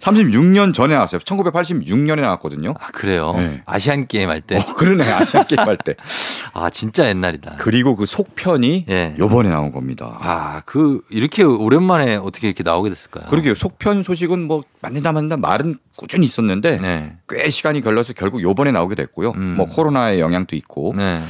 36년 0.00 0.72
전에 0.74 0.94
나왔어요. 0.94 1.20
1986년에 1.20 2.20
나왔거든요. 2.20 2.74
아, 2.80 2.86
그래요? 2.92 3.34
네. 3.36 3.62
아시안 3.66 4.06
게임 4.06 4.30
할 4.30 4.40
때. 4.40 4.56
어, 4.56 4.74
그러네. 4.74 5.10
아시안 5.10 5.46
게임 5.46 5.60
할 5.60 5.76
때. 5.76 5.94
아, 6.64 6.70
진짜 6.70 7.08
옛날이다. 7.08 7.56
그리고 7.58 7.94
그 7.94 8.06
속편이 8.06 8.86
예. 8.88 9.14
요번에 9.18 9.48
나온 9.48 9.72
겁니다. 9.72 10.16
아, 10.20 10.62
그 10.66 11.00
이렇게 11.10 11.42
오랜만에 11.42 12.16
어떻게 12.16 12.48
이렇게 12.48 12.62
나오게 12.62 12.90
됐을까요? 12.90 13.26
그러게요. 13.28 13.54
속편 13.54 14.02
소식은 14.02 14.46
뭐 14.46 14.62
맞는다 14.80 15.12
맞는다 15.12 15.36
말은 15.36 15.76
꾸준히 15.96 16.26
있었는데 16.26 16.78
네. 16.78 17.16
꽤 17.28 17.50
시간이 17.50 17.80
걸려서 17.80 18.12
결국 18.12 18.42
요번에 18.42 18.72
나오게 18.72 18.94
됐고요. 18.94 19.32
음. 19.32 19.54
뭐 19.56 19.66
코로나의 19.66 20.20
영향도 20.20 20.56
있고 20.56 20.94
네. 20.96 21.22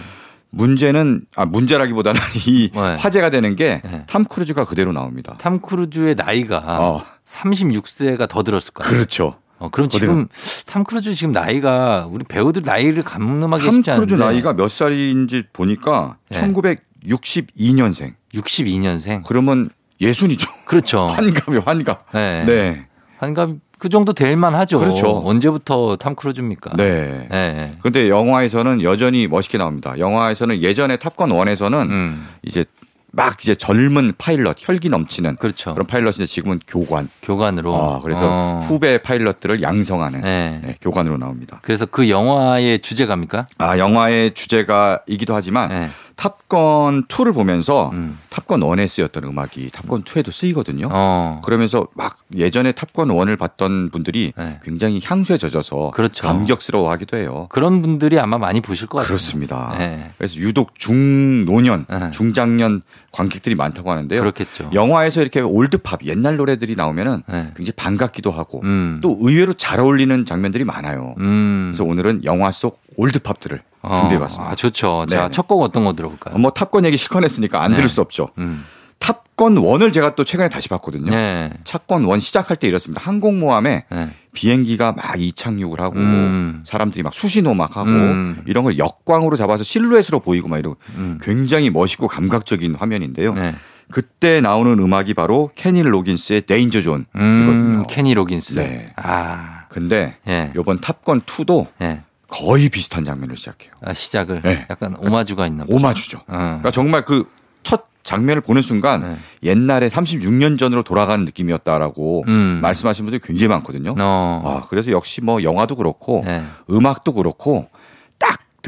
문제는 0.50 1.22
아 1.36 1.44
문제라기보다는 1.44 2.20
이 2.46 2.70
네. 2.72 2.80
화제가 2.96 3.30
되는 3.30 3.54
게탐 3.56 4.22
네. 4.22 4.28
크루즈가 4.28 4.64
그대로 4.64 4.92
나옵니다. 4.92 5.36
탐 5.38 5.60
크루즈의 5.60 6.14
나이가 6.14 6.58
어. 6.66 7.02
36세가 7.26 8.28
더 8.28 8.42
들었을 8.42 8.72
거예요. 8.72 8.90
그렇죠. 8.90 9.36
어, 9.58 9.68
그럼 9.70 9.88
지금 9.88 10.28
탐 10.66 10.84
크루즈 10.84 11.14
지금 11.14 11.32
나이가 11.32 12.08
우리 12.10 12.24
배우들 12.24 12.62
나이를 12.64 13.02
가늠하기 13.02 13.64
탐 13.64 13.74
쉽지 13.74 13.90
않은데 13.90 14.06
크루즈 14.06 14.22
나이가 14.22 14.52
몇 14.52 14.70
살인지 14.70 15.44
보니까 15.52 16.16
네. 16.30 16.40
1962년생. 16.40 18.14
62년생. 18.34 19.22
그러면 19.26 19.70
예순이죠. 20.00 20.48
그렇죠. 20.66 21.06
환갑이 21.08 21.58
환갑. 21.58 22.12
네. 22.12 22.44
네. 22.44 22.86
환갑 23.18 23.50
그 23.78 23.88
정도 23.88 24.12
될 24.12 24.36
만하죠. 24.36 24.78
그렇죠. 24.78 25.22
언제부터 25.24 25.96
탐 25.96 26.14
크루즈입니까? 26.14 26.76
네. 26.76 27.28
네. 27.30 27.76
근데 27.80 28.08
영화에서는 28.08 28.82
여전히 28.82 29.28
멋있게 29.28 29.56
나옵니다. 29.58 29.96
영화에서는 29.98 30.60
예전에 30.62 30.96
탑건 30.96 31.30
1에서는 31.30 31.88
음. 31.88 32.26
이제 32.42 32.64
막 33.12 33.42
이제 33.42 33.54
젊은 33.54 34.12
파일럿, 34.18 34.56
혈기 34.58 34.88
넘치는 34.90 35.36
그렇죠. 35.36 35.72
그런 35.72 35.86
파일럿인데 35.86 36.26
지금은 36.26 36.60
교관. 36.66 37.08
교관으로. 37.22 37.74
아, 37.74 38.00
그래서 38.02 38.20
어. 38.24 38.64
후배 38.66 38.98
파일럿들을 38.98 39.62
양성하는 39.62 40.20
네. 40.20 40.60
네, 40.62 40.74
교관으로 40.80 41.16
나옵니다. 41.16 41.58
그래서 41.62 41.86
그 41.86 42.10
영화의 42.10 42.80
주제가입니까? 42.80 43.46
아, 43.58 43.78
영화의 43.78 44.32
주제가이기도 44.32 45.34
하지만 45.34 45.68
네. 45.70 45.90
탑건 46.18 47.04
2를 47.04 47.32
보면서 47.32 47.90
음. 47.92 48.18
탑건 48.28 48.60
1에 48.60 48.88
쓰였던 48.88 49.22
음악이 49.22 49.70
탑건 49.70 50.02
2에도 50.02 50.32
쓰이거든요. 50.32 50.88
어. 50.90 51.40
그러면서 51.44 51.86
막 51.94 52.18
예전에 52.34 52.72
탑건 52.72 53.08
1을 53.08 53.38
봤던 53.38 53.90
분들이 53.90 54.32
네. 54.36 54.58
굉장히 54.64 55.00
향수에 55.02 55.38
젖어서 55.38 55.92
그렇죠. 55.94 56.26
감격스러워 56.26 56.90
하기도 56.90 57.16
해요. 57.16 57.46
그런 57.50 57.82
분들이 57.82 58.18
아마 58.18 58.36
많이 58.36 58.60
보실 58.60 58.88
것 58.88 58.98
같아요. 58.98 59.06
그렇습니다. 59.06 59.76
네. 59.78 60.10
그래서 60.18 60.34
유독 60.40 60.76
중노년, 60.76 61.86
네. 61.88 62.10
중장년 62.10 62.82
관객들이 63.12 63.54
많다고 63.54 63.92
하는데요. 63.92 64.20
그렇겠죠. 64.20 64.70
영화에서 64.74 65.20
이렇게 65.22 65.40
올드팝 65.40 66.04
옛날 66.04 66.36
노래들이 66.36 66.74
나오면은 66.74 67.22
네. 67.28 67.52
굉장히 67.54 67.72
반갑기도 67.76 68.32
하고 68.32 68.60
음. 68.64 68.98
또 69.00 69.16
의외로 69.20 69.54
잘 69.54 69.78
어울리는 69.78 70.26
장면들이 70.26 70.64
많아요. 70.64 71.14
음. 71.18 71.70
그래서 71.70 71.84
오늘은 71.84 72.24
영화 72.24 72.50
속 72.50 72.87
올드팝들을 72.98 73.62
어. 73.82 74.00
준비해봤습니다. 74.00 74.52
아, 74.52 74.54
좋죠. 74.54 75.06
자, 75.08 75.16
네네. 75.16 75.30
첫곡 75.30 75.62
어떤 75.62 75.84
거 75.84 75.94
들어볼까요? 75.94 76.36
뭐 76.36 76.50
탑건 76.50 76.84
얘기 76.84 76.96
실컷 76.96 77.24
했으니까 77.24 77.62
안 77.62 77.70
네. 77.70 77.76
들을 77.76 77.88
수 77.88 78.00
없죠. 78.00 78.28
음. 78.38 78.64
탑건 78.98 79.54
1을 79.54 79.92
제가 79.92 80.16
또 80.16 80.24
최근에 80.24 80.48
다시 80.48 80.68
봤거든요. 80.68 81.10
네. 81.12 81.50
탑건 81.64 82.08
1 82.08 82.20
시작할 82.20 82.56
때 82.56 82.66
이렇습니다. 82.66 83.00
항공모함에 83.04 83.84
네. 83.88 84.10
비행기가 84.32 84.92
막 84.92 85.20
이착륙을 85.20 85.80
하고 85.80 85.96
음. 85.96 86.64
사람들이 86.66 87.04
막 87.04 87.14
수신호 87.14 87.54
막 87.54 87.76
하고 87.76 87.88
음. 87.88 88.42
이런 88.46 88.64
걸 88.64 88.76
역광으로 88.76 89.36
잡아서 89.36 89.62
실루엣으로 89.62 90.18
보이고 90.18 90.48
막 90.48 90.58
이러고 90.58 90.76
음. 90.96 91.18
굉장히 91.22 91.70
멋있고 91.70 92.08
감각적인 92.08 92.74
화면인데요. 92.74 93.34
네. 93.34 93.54
그때 93.90 94.40
나오는 94.40 94.76
음악이 94.78 95.14
바로 95.14 95.48
케니 95.54 95.82
로긴스의 95.82 96.42
Danger 96.42 96.82
Zone 96.82 97.06
음, 97.16 97.42
이거든요. 97.42 97.82
케니 97.88 98.14
로긴스. 98.14 98.56
네. 98.56 98.92
아. 98.96 99.66
근데 99.68 100.16
예. 100.26 100.50
요번 100.56 100.80
탑건 100.80 101.20
2도 101.22 101.68
예. 101.82 102.02
거의 102.28 102.68
비슷한 102.68 103.04
장면을 103.04 103.36
시작해요. 103.36 103.72
아, 103.82 103.94
시작을 103.94 104.42
네. 104.42 104.66
약간 104.70 104.94
오마주가 104.96 105.46
있나 105.46 105.64
보죠. 105.64 105.76
오마주죠. 105.76 106.18
어. 106.18 106.22
그러니까 106.26 106.70
정말 106.70 107.04
그 107.04 107.24
첫 107.68 107.84
장면을 108.02 108.40
보는 108.40 108.62
순간 108.62 109.02
네. 109.02 109.18
옛날에 109.42 109.90
36년 109.90 110.58
전으로 110.58 110.82
돌아가는 110.82 111.22
느낌이었다라고 111.26 112.24
음. 112.28 112.60
말씀하시는 112.62 113.04
분들이 113.04 113.20
굉장히 113.22 113.48
많거든요. 113.48 113.94
어. 113.98 114.42
아, 114.64 114.66
그래서 114.70 114.90
역시 114.90 115.20
뭐 115.20 115.42
영화도 115.42 115.76
그렇고 115.76 116.22
네. 116.24 116.42
음악도 116.70 117.12
그렇고 117.12 117.68
딱 117.72 117.77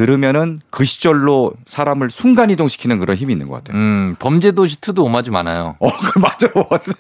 들으면은 0.01 0.63
그 0.71 0.87
시절로 0.87 1.53
사람을 1.67 2.09
순간 2.09 2.49
이동시키는 2.49 2.99
그런 2.99 3.19
힘이 3.19 3.35
있는 3.35 3.49
것 3.49 3.57
같아요. 3.57 3.77
음, 3.77 4.17
범죄도시 4.19 4.81
2도 4.81 5.05
오마주 5.05 5.31
많아요. 5.31 5.77
어, 5.79 5.89
그 5.93 6.19
맞아. 6.19 6.49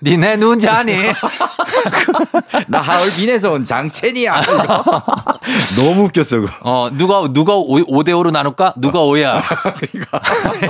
니 0.03 0.37
내 0.37 0.59
누군지 0.59 0.80
아니? 0.80 0.93
나 2.69 2.83
하얼빈에서 2.83 3.53
온 3.53 3.65
장첸이야. 3.65 4.43
너무 5.77 6.05
웃겼어. 6.05 6.41
그거. 6.41 6.53
어, 6.61 6.91
누가, 6.93 7.27
누가 7.33 7.55
5대 7.55 8.09
5로 8.11 8.31
나눌까? 8.33 8.75
누가 8.77 8.99
5야? 8.99 9.41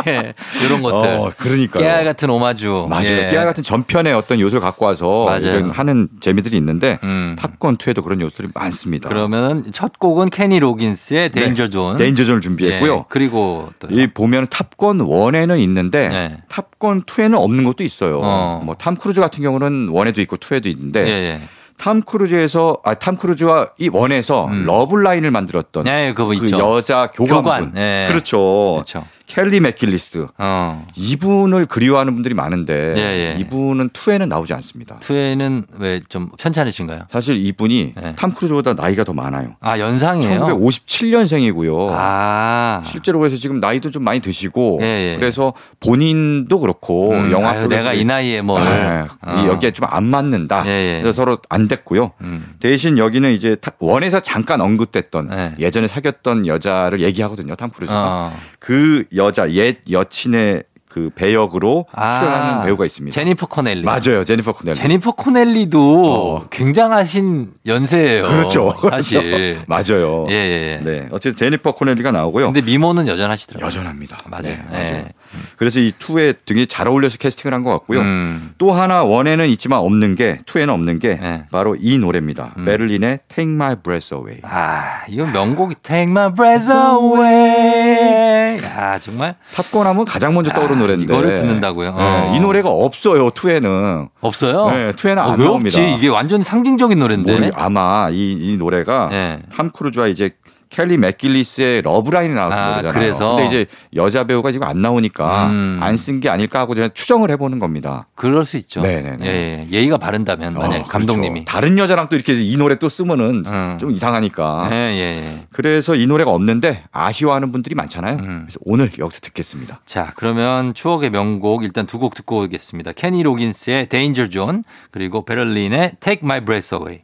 예, 0.07 0.35
이런 0.65 0.83
것들. 0.83 1.01
그러니까. 1.01 1.23
어, 1.27 1.33
그러니까요. 1.37 1.83
깨알 1.83 2.05
같은 2.05 2.31
오마주. 2.31 2.87
맞아요. 2.89 3.07
예. 3.07 3.29
깨알 3.29 3.45
같은 3.47 3.65
전편의 3.65 4.13
어떤 4.13 4.39
요소를 4.39 4.61
갖고 4.61 4.85
와서 4.85 5.29
하는 5.73 6.09
재미들이 6.21 6.57
있는데 6.59 7.01
음. 7.03 7.35
탑건 7.41 7.79
2에도 7.79 8.05
그런 8.05 8.21
요소들이 8.21 8.49
많습니다. 8.55 9.09
그러면은 9.09 9.65
첫 9.73 9.99
곡은 9.99 10.31
케니 10.31 10.61
로긴스의 10.61 11.31
Danger 11.31 11.69
Zone. 11.71 11.97
네. 11.97 12.05
Danger 12.05 12.20
Zone을 12.25 12.41
준비했고요. 12.41 12.95
예, 12.97 13.05
그리고 13.09 13.71
또 13.79 13.89
이 13.91 14.07
보면 14.07 14.47
탑건 14.49 14.99
1에는 14.99 15.61
있는데 15.61 16.09
네. 16.09 16.39
탑건 16.49 17.03
2에는 17.03 17.35
없는 17.43 17.65
것도 17.65 17.83
있어요. 17.85 18.21
어. 18.23 18.63
뭐탐 18.65 18.97
크루즈 18.97 19.21
같은 19.21 19.43
경우는 19.43 19.89
1에도 19.89 20.19
있고 20.19 20.37
2에도 20.37 20.67
있는데 20.67 21.07
예, 21.07 21.11
예. 21.11 21.41
탐 21.79 22.03
크루즈에서 22.03 22.79
아 22.85 22.95
탐 22.95 23.17
크루즈와 23.17 23.71
이 23.79 23.89
one에서 23.91 24.47
음. 24.47 24.65
러브 24.67 24.97
라인을 24.97 25.31
만들었던 25.31 25.87
예, 25.87 26.13
그 26.15 26.35
있죠. 26.35 26.59
여자 26.59 27.07
교관분 27.13 27.43
교관. 27.43 27.73
예. 27.77 28.07
그렇죠. 28.09 28.75
그렇죠. 28.75 29.07
켈리 29.31 29.61
맥길리스 29.61 30.27
어. 30.39 30.87
이분을 30.97 31.67
그리워하는 31.67 32.15
분들이 32.15 32.35
많은데 32.35 32.95
예, 32.97 33.01
예. 33.01 33.41
이분은 33.41 33.91
2에는 33.91 34.27
나오지 34.27 34.53
않습니다. 34.55 34.99
two에는 34.99 35.67
왜 35.79 36.01
좀 36.09 36.31
편찮으신가요? 36.37 37.03
사실 37.13 37.37
이분이 37.37 37.95
예. 38.03 38.15
탐 38.17 38.33
크루즈보다 38.33 38.75
나이가 38.75 39.05
더 39.05 39.13
많아요. 39.13 39.55
아, 39.61 39.79
연상이에요? 39.79 40.41
1957년생이고요. 40.59 41.89
아. 41.93 42.83
실제로 42.87 43.21
그래서 43.21 43.37
지금 43.37 43.61
나이도 43.61 43.91
좀 43.93 44.03
많이 44.03 44.19
드시고 44.21 44.79
예, 44.83 45.13
예. 45.13 45.17
그래서 45.21 45.53
본인도 45.79 46.59
그렇고 46.59 47.13
음, 47.13 47.31
영화 47.31 47.51
아유, 47.51 47.69
내가 47.69 47.93
이 47.93 48.05
나이에 48.05 48.43
뭘. 48.43 48.65
네, 48.65 49.05
어. 49.23 49.43
이 49.45 49.47
여기에 49.47 49.71
좀 49.73 49.81
안 49.93 50.05
맞는다. 50.05 50.65
예, 50.67 50.71
예. 50.97 51.03
그래서 51.03 51.17
서로 51.17 51.39
안 51.49 51.67
됐고요. 51.69 52.13
음. 52.21 52.55
대신 52.61 52.97
여기는 52.99 53.33
이제 53.33 53.57
탑 53.57 53.75
one에서 53.81 54.21
잠깐 54.21 54.61
언급됐던 54.61 55.29
네. 55.29 55.55
예전에 55.59 55.89
사귀었던 55.89 56.47
여자를 56.47 57.01
얘기하거든요. 57.01 57.57
탐 57.57 57.71
크루즈가 57.71 57.99
어. 57.99 58.33
그 58.59 59.05
여자 59.21 59.51
옛 59.53 59.77
여친의 59.91 60.65
그 60.89 61.09
배역으로 61.15 61.87
아. 61.93 62.19
출연하는 62.19 62.65
배우가 62.65 62.85
있습니다. 62.85 63.15
제니퍼 63.15 63.47
코넬리. 63.47 63.83
맞아요, 63.85 64.25
제니퍼 64.25 64.53
코넬리. 64.53 64.75
제니퍼 64.77 65.13
코넬리도 65.13 66.05
어. 66.37 66.47
굉장하신 66.51 67.53
연세예요. 67.67 68.25
그렇죠, 68.25 68.75
사실. 68.91 69.63
맞아요. 69.69 70.27
예, 70.31 70.35
예, 70.35 70.81
예. 70.81 70.81
네, 70.83 71.09
어쨌든 71.13 71.37
제니퍼 71.37 71.73
코넬리가 71.73 72.11
나오고요. 72.11 72.47
근데 72.47 72.61
미모는 72.63 73.07
여전하시더라고요. 73.07 73.67
여전합니다. 73.69 74.17
맞아요. 74.27 74.57
네, 74.73 75.05
예. 75.07 75.13
그래서 75.57 75.79
이 75.81 75.93
two에 75.99 76.33
되게 76.45 76.67
잘 76.67 76.89
어울려서 76.89 77.19
캐스팅을 77.19 77.55
한 77.55 77.65
것 77.65 77.71
같고요. 77.73 78.01
음. 78.01 78.53
또 78.59 78.73
하나 78.73 79.05
one에는 79.05 79.47
있지만 79.51 79.81
없는 79.81 80.15
게 80.15 80.39
two에는 80.47 80.73
없는 80.73 80.99
게 80.99 81.19
네. 81.21 81.45
바로 81.51 81.77
이 81.79 81.99
노래입니다. 81.99 82.55
음. 82.57 82.65
베를린의 82.65 83.19
Take 83.29 83.53
My 83.53 83.77
Breath 83.77 84.15
Away. 84.15 84.41
아, 84.45 85.03
이거 85.09 85.27
명곡이 85.27 85.75
Take 85.83 86.11
My 86.11 86.33
Breath 86.35 86.73
Away. 86.73 88.61
야, 88.63 88.99
정말 88.99 89.35
탑건하면 89.55 90.05
가장 90.05 90.35
먼저 90.35 90.51
떠오르는 90.51 90.77
아, 90.77 90.81
노래인데 90.81 91.05
이거를 91.05 91.35
듣는다고요? 91.35 91.91
어. 91.91 92.31
네, 92.31 92.37
이 92.37 92.41
노래가 92.41 92.71
없어요. 92.71 93.31
two에는 93.31 94.09
없어요? 94.21 94.71
네, 94.71 94.93
two에는 94.93 95.23
어, 95.23 95.33
안 95.33 95.39
왜 95.41 95.45
나옵니다. 95.47 95.81
없지? 95.81 95.95
이게 95.97 96.09
완전 96.09 96.43
상징적인 96.43 96.99
노래인데. 96.99 97.51
아마 97.55 98.09
이, 98.11 98.33
이 98.33 98.57
노래가 98.57 99.09
네. 99.11 99.41
탐 99.55 99.71
크루즈와 99.71 100.09
이제 100.09 100.31
켈리 100.71 100.97
맥길리스의 100.97 101.83
러브라인이 101.83 102.33
나왔던 102.35 102.59
아, 102.59 102.69
노래잖아요. 102.77 102.93
그래서? 102.93 103.37
근데 103.37 103.47
이제 103.49 103.67
여자 103.97 104.25
배우가 104.25 104.53
지금 104.53 104.67
안 104.67 104.81
나오니까 104.81 105.49
음. 105.49 105.79
안쓴 105.83 106.21
게 106.21 106.29
아닐까 106.29 106.61
하고 106.61 106.75
제가 106.75 106.91
추정을 106.95 107.31
해보는 107.33 107.59
겁니다. 107.59 108.09
그럴 108.15 108.45
수 108.45 108.57
있죠. 108.57 108.81
네네네. 108.81 109.27
예, 109.27 109.31
예. 109.31 109.69
예의가 109.71 109.99
바른다면 109.99 110.55
만약 110.55 110.81
어, 110.81 110.85
감독님이. 110.85 111.45
그렇죠. 111.45 111.45
다른 111.45 111.77
여자랑 111.77 112.09
또 112.09 112.17
이렇게 112.17 112.35
이 112.35 112.57
노래 112.57 112.77
또 112.77 112.89
쓰면은 112.89 113.45
음. 113.47 113.77
좀 113.79 113.91
이상하니까. 113.91 114.69
예, 114.73 114.75
예, 114.77 115.01
예. 115.01 115.39
그래서 115.53 115.95
이 115.95 116.07
노래가 116.07 116.31
없는데 116.31 116.85
아쉬워하는 116.93 117.53
분들이 117.53 117.75
많잖아요. 117.75 118.17
음. 118.17 118.43
그래서 118.47 118.59
오늘 118.65 118.91
여기서 118.99 119.21
듣겠습니다. 119.21 119.81
자, 119.87 120.13
그러면 120.15 120.73
추억의 120.75 121.11
명곡 121.11 121.63
일단 121.65 121.87
두 121.87 122.01
곡 122.01 122.15
듣고 122.15 122.45
오겠습니다. 122.45 122.93
케니 122.93 123.23
로긴스의 123.23 123.91
Danger 123.91 124.31
Zone 124.31 124.63
그리고 124.91 125.23
베를린의 125.27 125.93
Take 126.01 126.21
My 126.25 126.41
Breath 126.43 126.75
Away. 126.75 127.03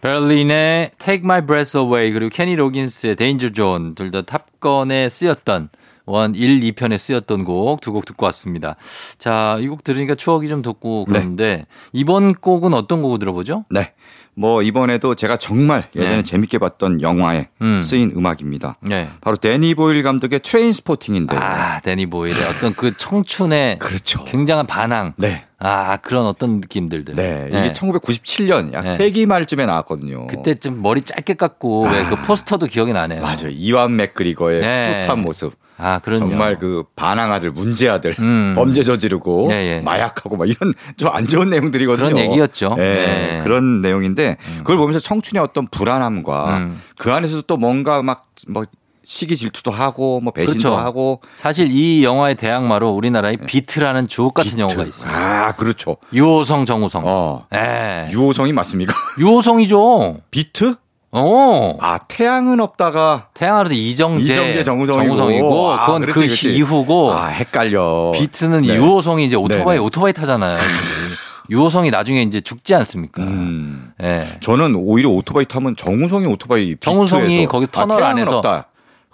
베를린의 0.00 0.92
Take 0.98 1.24
My 1.24 1.44
Breath 1.44 1.76
Away 1.76 2.12
그리고 2.12 2.30
케니 2.30 2.54
로긴스의 2.56 3.16
Danger 3.16 3.52
Zone 3.54 3.94
둘 3.94 4.10
다 4.10 4.22
탑건에 4.22 5.08
쓰였던 5.08 5.70
one 6.08 6.34
1, 6.34 6.60
2편에 6.60 6.98
쓰였던 6.98 7.44
곡 7.44 7.80
두 7.80 7.92
곡 7.92 8.04
듣고 8.06 8.26
왔습니다. 8.26 8.76
자, 9.18 9.56
이 9.60 9.68
곡 9.68 9.84
들으니까 9.84 10.14
추억이 10.14 10.48
좀 10.48 10.62
돋고 10.62 11.04
그러는데 11.06 11.66
이번 11.92 12.34
곡은 12.34 12.74
어떤 12.74 13.02
곡을 13.02 13.18
들어보죠? 13.18 13.64
네. 13.70 13.92
뭐 14.34 14.62
이번에도 14.62 15.16
제가 15.16 15.36
정말 15.36 15.88
예전에 15.96 16.16
네. 16.18 16.22
재밌게 16.22 16.58
봤던 16.58 17.02
영화에 17.02 17.48
음. 17.60 17.82
쓰인 17.82 18.12
음악입니다. 18.16 18.76
네. 18.82 19.08
바로 19.20 19.36
데니 19.36 19.74
보일 19.74 20.00
감독의 20.04 20.38
트레인 20.44 20.72
스포팅인데. 20.72 21.36
아, 21.36 21.80
데니 21.80 22.06
보일의 22.06 22.40
어떤 22.44 22.72
그 22.72 22.96
청춘의 22.96 23.78
그렇죠. 23.80 24.22
굉장한 24.26 24.66
반항. 24.68 25.14
네. 25.16 25.44
아, 25.58 25.96
그런 25.96 26.24
어떤 26.26 26.60
느낌들들. 26.60 27.16
네. 27.16 27.46
이게 27.48 27.72
1997년 27.72 28.72
약 28.74 28.84
네. 28.84 28.94
세기 28.94 29.26
말쯤에 29.26 29.66
나왔거든요. 29.66 30.28
그때 30.28 30.54
좀 30.54 30.82
머리 30.82 31.02
짧게 31.02 31.34
깎고 31.34 31.88
왜그 31.88 32.22
포스터도 32.22 32.66
기억이 32.66 32.92
나네요. 32.92 33.20
맞아요. 33.20 33.48
이완 33.48 33.96
맥그리거의 33.96 34.60
네. 34.60 35.00
풋풋한 35.00 35.20
모습. 35.20 35.54
아, 35.78 36.00
그럼요. 36.00 36.28
정말 36.28 36.58
그 36.58 36.84
반항아들, 36.96 37.52
문제아들, 37.52 38.16
음. 38.18 38.52
범죄 38.58 38.82
저지르고 38.82 39.48
예, 39.50 39.54
예. 39.76 39.80
마약하고 39.80 40.36
막 40.36 40.46
이런 40.48 40.74
좀 40.96 41.08
안 41.14 41.26
좋은 41.26 41.48
내용들이거든요. 41.50 42.08
그런 42.10 42.18
얘기였죠. 42.18 42.74
예, 42.78 42.82
네. 42.82 43.40
그런 43.44 43.80
내용인데 43.80 44.36
그걸 44.58 44.76
보면서 44.76 44.98
청춘의 44.98 45.42
어떤 45.42 45.66
불안함과 45.68 46.56
음. 46.58 46.82
그 46.98 47.12
안에서도 47.12 47.42
또 47.42 47.56
뭔가 47.56 48.02
막뭐 48.02 48.64
시기 49.04 49.36
질투도 49.38 49.70
하고 49.70 50.20
뭐 50.20 50.34
배신도 50.34 50.58
그렇죠. 50.68 50.76
하고 50.76 51.22
사실 51.34 51.68
이 51.72 52.04
영화의 52.04 52.34
대항마로 52.34 52.90
우리나라에 52.90 53.36
비트라는 53.36 54.06
주옥 54.06 54.34
같은 54.34 54.58
영화가 54.58 54.84
있어요. 54.84 55.10
아, 55.10 55.52
그렇죠. 55.52 55.96
유호성, 56.12 56.66
정우성. 56.66 57.04
어. 57.06 57.46
예. 57.54 58.08
유호성이 58.12 58.52
맞습니까? 58.52 58.92
유호성이죠. 59.18 60.18
비트? 60.30 60.74
어. 61.10 61.76
아, 61.80 61.98
태양은 62.06 62.60
없다가 62.60 63.28
태양하루도 63.34 63.74
이정재, 63.74 64.24
이정재, 64.32 64.62
정우성이고. 64.62 65.16
정우성이고 65.16 65.70
아, 65.72 65.86
그건 65.86 66.02
그렇지, 66.02 66.14
그 66.20 66.26
그렇지. 66.26 66.54
이후고 66.54 67.12
아, 67.12 67.26
헷갈려. 67.28 68.12
비트는 68.14 68.62
네. 68.62 68.74
유호성이 68.74 69.24
이제 69.26 69.36
오토바이 69.36 69.76
네네. 69.76 69.78
오토바이 69.78 70.12
타잖아요. 70.12 70.58
유호성이 71.50 71.90
나중에 71.90 72.22
이제 72.22 72.42
죽지 72.42 72.74
않습니까? 72.74 73.22
음. 73.22 73.92
예. 74.02 74.28
저는 74.40 74.74
오히려 74.76 75.08
오토바이 75.08 75.46
타면 75.46 75.76
정우성이 75.76 76.26
오토바이 76.26 76.76
정우성이. 76.78 77.46
거기 77.46 77.66
터널 77.72 77.96
아, 77.96 78.00
태양은 78.00 78.22
안에서. 78.22 78.36
없다. 78.36 78.67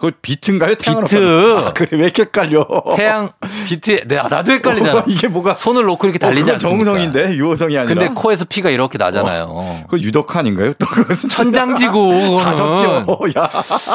그걸 0.05 0.13
비트인가요? 0.21 0.75
태양은 0.75 1.05
비트. 1.05 1.57
아, 1.57 1.73
그래 1.73 1.89
왜 1.93 1.99
이렇게 2.05 2.23
헷갈려? 2.25 2.67
태양 2.95 3.31
비트 3.67 4.07
네, 4.07 4.17
나도 4.17 4.53
헷갈리잖아. 4.53 4.99
어, 5.01 5.05
이게 5.09 5.29
뭐가 5.29 5.55
손을 5.55 5.85
놓고 5.85 6.07
이렇게 6.07 6.19
달리지 6.19 6.51
어, 6.51 6.55
않습니까? 6.55 6.85
정우성인데 6.85 7.37
유호성이 7.37 7.79
아니라. 7.79 7.95
근데 7.95 8.15
코에서 8.15 8.45
피가 8.45 8.69
이렇게 8.69 8.99
나잖아요. 8.99 9.85
그 9.89 9.99
유덕화 9.99 10.41
아닌가요? 10.41 10.75
또 10.75 10.87
천장지구 11.31 12.41
다 12.45 12.53
그거는. 12.53 13.05
섞여. 13.07 13.41
야, 13.41 13.51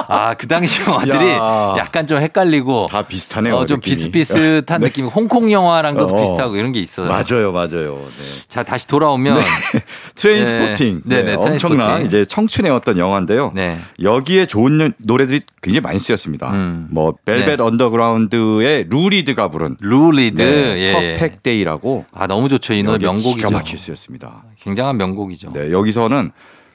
아, 0.08 0.34
그 0.34 0.48
당시 0.48 0.82
영화들이 0.82 1.30
야. 1.30 1.76
약간 1.78 2.08
좀 2.08 2.18
헷갈리고 2.18 2.88
다 2.92 3.04
비슷하네요. 3.04 3.56
어, 3.56 3.66
좀 3.68 3.78
느낌이. 3.78 3.96
비슷비슷한 3.96 4.82
느낌. 4.82 5.06
홍콩 5.06 5.52
영화랑도 5.52 6.06
어. 6.06 6.16
비슷하고 6.16 6.56
이런 6.56 6.72
게 6.72 6.80
있어요. 6.80 7.08
맞아요, 7.08 7.52
맞아요. 7.52 8.00
네. 8.00 8.42
자, 8.48 8.64
다시 8.64 8.88
돌아오면 8.88 9.40
트레인 10.16 10.44
네. 10.44 10.50
스포팅. 10.50 11.02
네, 11.06 11.18
네, 11.18 11.36
트레인 11.36 11.40
엄청난 11.52 11.88
스포팅. 11.90 12.06
이제 12.08 12.26
청춘의 12.26 12.72
어떤 12.72 12.98
영화인데요. 12.98 13.52
네. 13.54 13.78
여기에 14.02 14.48
좋은 14.48 14.92
노래들이 14.98 15.42
굉장히 15.62 15.82
많이 15.82 15.99
쓰였습니다. 16.00 16.52
음. 16.52 16.88
뭐 16.92 17.14
벨벳 17.26 17.58
네. 17.58 17.64
언더그라운드의 17.64 18.86
루리드가 18.90 19.50
부른 19.50 19.78
루리드 19.80 20.42
네, 20.42 20.78
예. 20.78 20.94
Perfect 21.18 21.44
Day라고 21.44 22.06
아, 22.12 22.28
너무 22.28 22.50
좋죠. 22.50 22.74
이 22.74 22.84
노래 22.84 22.98
명곡이죠. 22.98 23.36
기가 23.36 23.50
막히게 23.52 23.78
쓰였습니다. 23.78 24.44
굉장한 24.60 24.98
명곡이죠. 24.98 25.50
네, 25.50 25.72
여기서는 25.72 26.32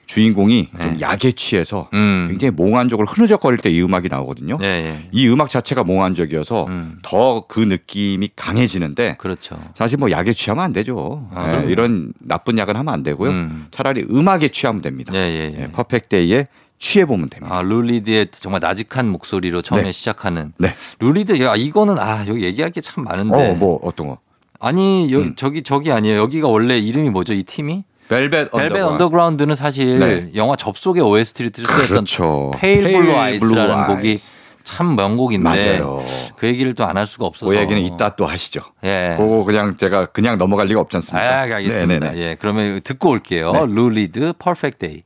주인공이 0.07 0.69
좀 0.79 0.91
네. 0.93 1.01
약에 1.01 1.33
취해서 1.33 1.89
음. 1.95 2.27
굉장히 2.29 2.51
몽환적으로 2.51 3.07
흐느적거릴 3.09 3.59
때 3.59 3.71
이 3.71 3.81
음악이 3.83 4.09
나오거든요. 4.11 4.59
예, 4.61 4.67
예. 4.67 5.09
이 5.13 5.27
음악 5.29 5.49
자체가 5.49 5.83
몽환적이어서 5.83 6.67
음. 6.69 6.99
더그 7.03 7.61
느낌이 7.61 8.29
강해지는데 8.37 9.17
그렇죠. 9.19 9.59
사실 9.75 9.97
뭐 9.99 10.11
약에 10.11 10.35
취하면 10.35 10.63
안 10.63 10.73
되죠. 10.75 11.27
아, 11.33 11.63
네. 11.63 11.73
이런 11.73 12.13
나쁜 12.21 12.59
약은 12.59 12.77
하면 12.77 12.93
안 12.93 13.03
되고요. 13.03 13.31
음. 13.31 13.67
차라리 13.71 14.05
음악에 14.11 14.49
취하면 14.49 14.83
됩니다. 14.83 15.15
예, 15.15 15.19
예, 15.21 15.55
예. 15.57 15.63
예, 15.63 15.67
Perfect 15.73 16.11
Day에 16.11 16.47
취해 16.79 17.05
보면 17.07 17.31
됩니다. 17.31 17.57
아, 17.57 17.63
루리드의 17.63 18.29
정말 18.33 18.61
나직한 18.61 19.09
목소리로 19.09 19.63
처음에 19.63 19.85
네. 19.85 19.93
시작하는. 19.93 20.53
네. 20.59 20.75
루리드, 21.01 21.41
야, 21.43 21.55
이거는, 21.57 21.99
아, 21.99 22.25
여기 22.29 22.45
얘기할 22.45 22.71
게 22.73 22.81
참 22.81 23.05
많은데. 23.05 23.51
어, 23.51 23.55
뭐 23.55 23.79
어떤 23.83 24.09
거? 24.09 24.19
아니, 24.61 25.13
여, 25.13 25.19
음. 25.21 25.35
저기, 25.37 25.63
저기 25.63 25.91
아니에요. 25.93 26.19
여기가 26.21 26.49
원래 26.49 26.77
이름이 26.79 27.11
뭐죠, 27.11 27.33
이 27.33 27.43
팀이? 27.43 27.85
벨벳 28.09 28.51
벨벳 28.51 28.53
언더그라운드. 28.53 28.93
언더그라운드는 28.93 29.55
사실 29.55 29.99
네. 29.99 30.31
영화 30.35 30.57
접속의 30.57 31.03
OST를 31.03 31.51
쓰였던 31.57 31.87
그렇죠. 31.87 32.51
페일 32.57 32.83
블루 32.83 32.93
Pale 32.93 33.15
아이스라는 33.15 33.87
곡이. 33.87 34.19
참 34.63 34.97
명곡인데 34.97 35.43
맞아요. 35.45 36.01
그 36.37 36.47
얘기를 36.47 36.73
또 36.75 36.85
안 36.85 36.97
할 36.97 37.07
수가 37.07 37.27
없어서 37.27 37.51
그 37.51 37.57
얘기는 37.57 37.81
이따 37.83 38.17
또 38.17 38.27
하시죠. 38.27 38.63
예. 38.85 39.15
그거 39.19 39.45
그냥 39.45 39.77
제가 39.77 40.07
그냥 40.07 40.39
넘어갈 40.39 40.67
리가 40.69 40.81
없지 40.81 40.97
아, 40.97 40.99
않습니까? 40.99 41.41
알겠습니다. 41.57 42.07
네네네. 42.07 42.19
예. 42.23 42.37
그러면 42.41 42.81
듣고 42.83 43.11
올게요. 43.11 43.53
네. 43.53 43.65
루리드 43.69 44.33
Perfect 44.39 44.79
Day. 44.79 45.03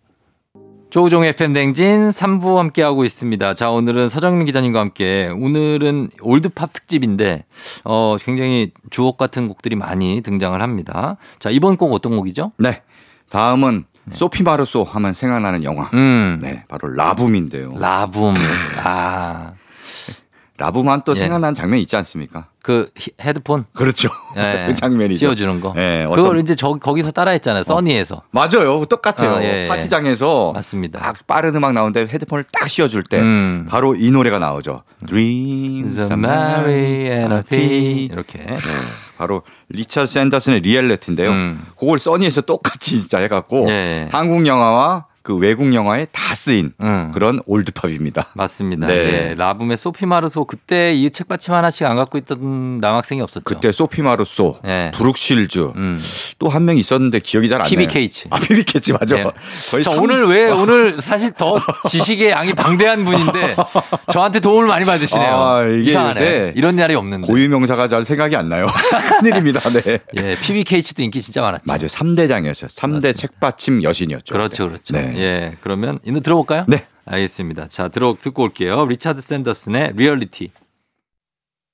조우종 0.91 1.23
FM 1.23 1.53
댕진 1.53 2.09
3부 2.09 2.57
함께하고 2.57 3.05
있습니다. 3.05 3.53
자, 3.55 3.71
오늘은 3.71 4.09
서정민 4.09 4.47
기자님과 4.47 4.81
함께 4.81 5.31
오늘은 5.39 6.09
올드팝 6.23 6.73
특집인데 6.73 7.45
어, 7.85 8.17
굉장히 8.19 8.73
주옥 8.89 9.19
같은 9.19 9.49
곡들이 9.49 9.77
많이 9.77 10.23
등장을 10.23 10.61
합니다. 10.61 11.19
자, 11.39 11.51
이번 11.51 11.77
곡 11.77 11.93
어떤 11.93 12.17
곡이죠? 12.17 12.53
네. 12.57 12.83
다음은 13.29 13.85
소피 14.13 14.43
마르소 14.43 14.83
하면 14.83 15.13
생각나는 15.13 15.63
영화. 15.63 15.91
음. 15.93 16.39
네, 16.41 16.65
바로 16.69 16.89
라붐인데요. 16.89 17.75
라붐. 17.79 18.35
아. 18.83 19.53
라붐한 20.59 21.03
또 21.05 21.13
예. 21.13 21.15
생각나는 21.15 21.55
장면이 21.55 21.81
있지 21.83 21.95
않습니까? 21.97 22.49
그 22.63 22.91
히- 22.99 23.13
헤드폰 23.21 23.65
그렇죠. 23.73 24.09
예. 24.37 24.65
그 24.69 24.75
장면이죠. 24.75 25.19
씌워주는 25.19 25.61
거. 25.61 25.73
예, 25.77 26.05
그걸 26.09 26.19
어떤 26.21 26.41
이제 26.41 26.55
저 26.57 26.73
거기서 26.73 27.13
따라했잖아요. 27.13 27.63
써니에서. 27.63 28.23
맞아요. 28.33 28.85
똑같아요. 28.85 29.37
아, 29.37 29.43
예, 29.43 29.65
예. 29.65 29.69
파티장에서 29.69 30.53
맞습니다. 30.53 30.99
딱 30.99 31.27
빠른 31.29 31.55
음악 31.55 31.73
나오는데 31.75 32.09
헤드폰을 32.13 32.45
딱 32.53 32.69
씌워줄 32.69 33.05
때 33.05 33.21
음. 33.21 33.67
바로 33.71 33.95
이 33.95 34.11
노래가 34.11 34.39
나오죠. 34.41 34.83
Dreams 35.07 35.99
are 36.01 36.15
Mary 36.15 37.07
and 37.11 37.35
a 37.35 37.43
P 37.49 38.05
이렇게. 38.11 38.39
네, 38.39 38.57
바로 39.17 39.43
리처드 39.69 40.07
샌더슨의 40.11 40.61
Reality인데요. 40.61 41.31
음. 41.31 41.63
그걸 41.79 41.99
써니에서 41.99 42.41
똑같이 42.43 42.99
진짜 43.01 43.19
해갖고 43.19 43.67
예. 43.69 44.09
한국 44.11 44.47
영화와 44.47 45.07
그 45.29 45.37
외국 45.37 45.75
영화에 45.75 46.07
다 46.11 46.35
쓰인 46.35 46.73
음. 46.81 47.11
그런 47.13 47.41
올드팝입니다. 47.45 48.29
맞습니다. 48.33 48.87
네. 48.87 48.95
예, 48.95 49.35
라붐의 49.37 49.77
소피 49.77 50.07
마르소 50.07 50.47
그때 50.47 50.95
이 50.95 51.11
책받침 51.11 51.53
하나씩 51.53 51.87
안 51.87 51.97
갖고 51.97 52.17
있던 52.17 52.79
남학생이 52.81 53.21
없었죠. 53.21 53.45
그때 53.45 53.71
소피 53.71 54.01
마르소, 54.01 54.59
예. 54.67 54.91
브룩 54.95 55.31
쉴즈 55.31 55.73
음. 55.77 56.03
또 56.39 56.52
한 56.52 56.65
명 56.65 56.79
있었는데 56.79 57.21
기억이 57.21 57.47
잘 57.51 57.59
안 57.61 57.65
나요. 57.65 57.69
피비 57.69 57.89
케이츠. 57.89 58.29
아 58.31 58.39
피비 58.39 58.65
케이츠 58.65 58.93
맞아. 58.93 59.19
예. 59.19 59.27
거의 59.71 59.83
자, 59.83 59.91
삼- 59.91 60.03
오늘 60.03 60.27
왜 60.29 60.51
오늘 60.51 60.99
사실 60.99 61.31
더 61.33 61.61
지식의 61.91 62.31
양이 62.31 62.55
방대한 62.55 63.05
분인데 63.05 63.55
저한테 64.11 64.41
도움을 64.41 64.67
많이 64.67 64.87
받으시네요. 64.87 65.29
아, 65.31 65.63
이게 65.67 65.91
이상하네. 65.91 66.53
이런 66.57 66.75
날이 66.77 66.95
없는데. 66.95 67.27
고유 67.27 67.51
명사가 67.51 67.87
잘 67.89 68.03
생각이 68.07 68.35
안 68.35 68.49
나요. 68.49 68.67
큰일입니다. 69.21 69.61
네. 69.79 69.99
예, 70.17 70.37
피비 70.41 70.62
케이츠도 70.62 71.03
인기 71.03 71.21
진짜 71.21 71.43
많았죠. 71.43 71.65
맞아요. 71.67 71.87
3대장이었어요. 71.87 72.69
3대 72.75 73.15
책받침 73.15 73.83
여신이었죠. 73.83 74.33
그렇죠, 74.33 74.69
그렇죠. 74.69 74.95
네. 74.95 75.18
예, 75.19 75.57
그러면 75.61 75.99
이 76.05 76.08
노래 76.08 76.21
들어볼까요? 76.21 76.65
네. 76.69 76.85
알겠습니다. 77.05 77.69
자, 77.69 77.89
들어 77.89 78.15
듣고 78.21 78.43
올게요. 78.45 78.87
리차드 78.87 79.21
샌더슨의 79.21 79.93
리얼리티. 79.97 80.51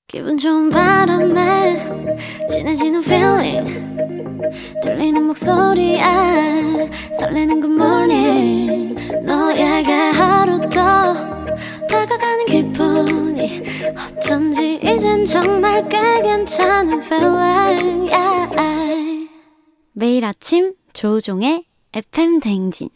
기분 0.07 0.37
좋은 0.37 0.69
바람에 0.69 1.77
진해지는 2.47 3.03
feeling 3.03 3.97
들리는 4.83 5.23
목소리에 5.23 5.99
설레는 7.19 7.59
good 7.61 7.73
morning 7.73 8.95
너에게 9.23 9.91
하루 9.91 10.59
더 10.69 11.13
다가가는 11.87 12.45
기분이 12.45 13.63
어쩐지 13.97 14.79
이젠 14.83 15.25
정말 15.25 15.89
꽤 15.89 16.21
괜찮은 16.21 17.01
feeling 17.01 18.11
yeah. 18.13 19.27
매일 19.93 20.23
아침 20.23 20.75
조우종의 20.93 21.65
FM 21.93 22.41
대행진 22.41 22.89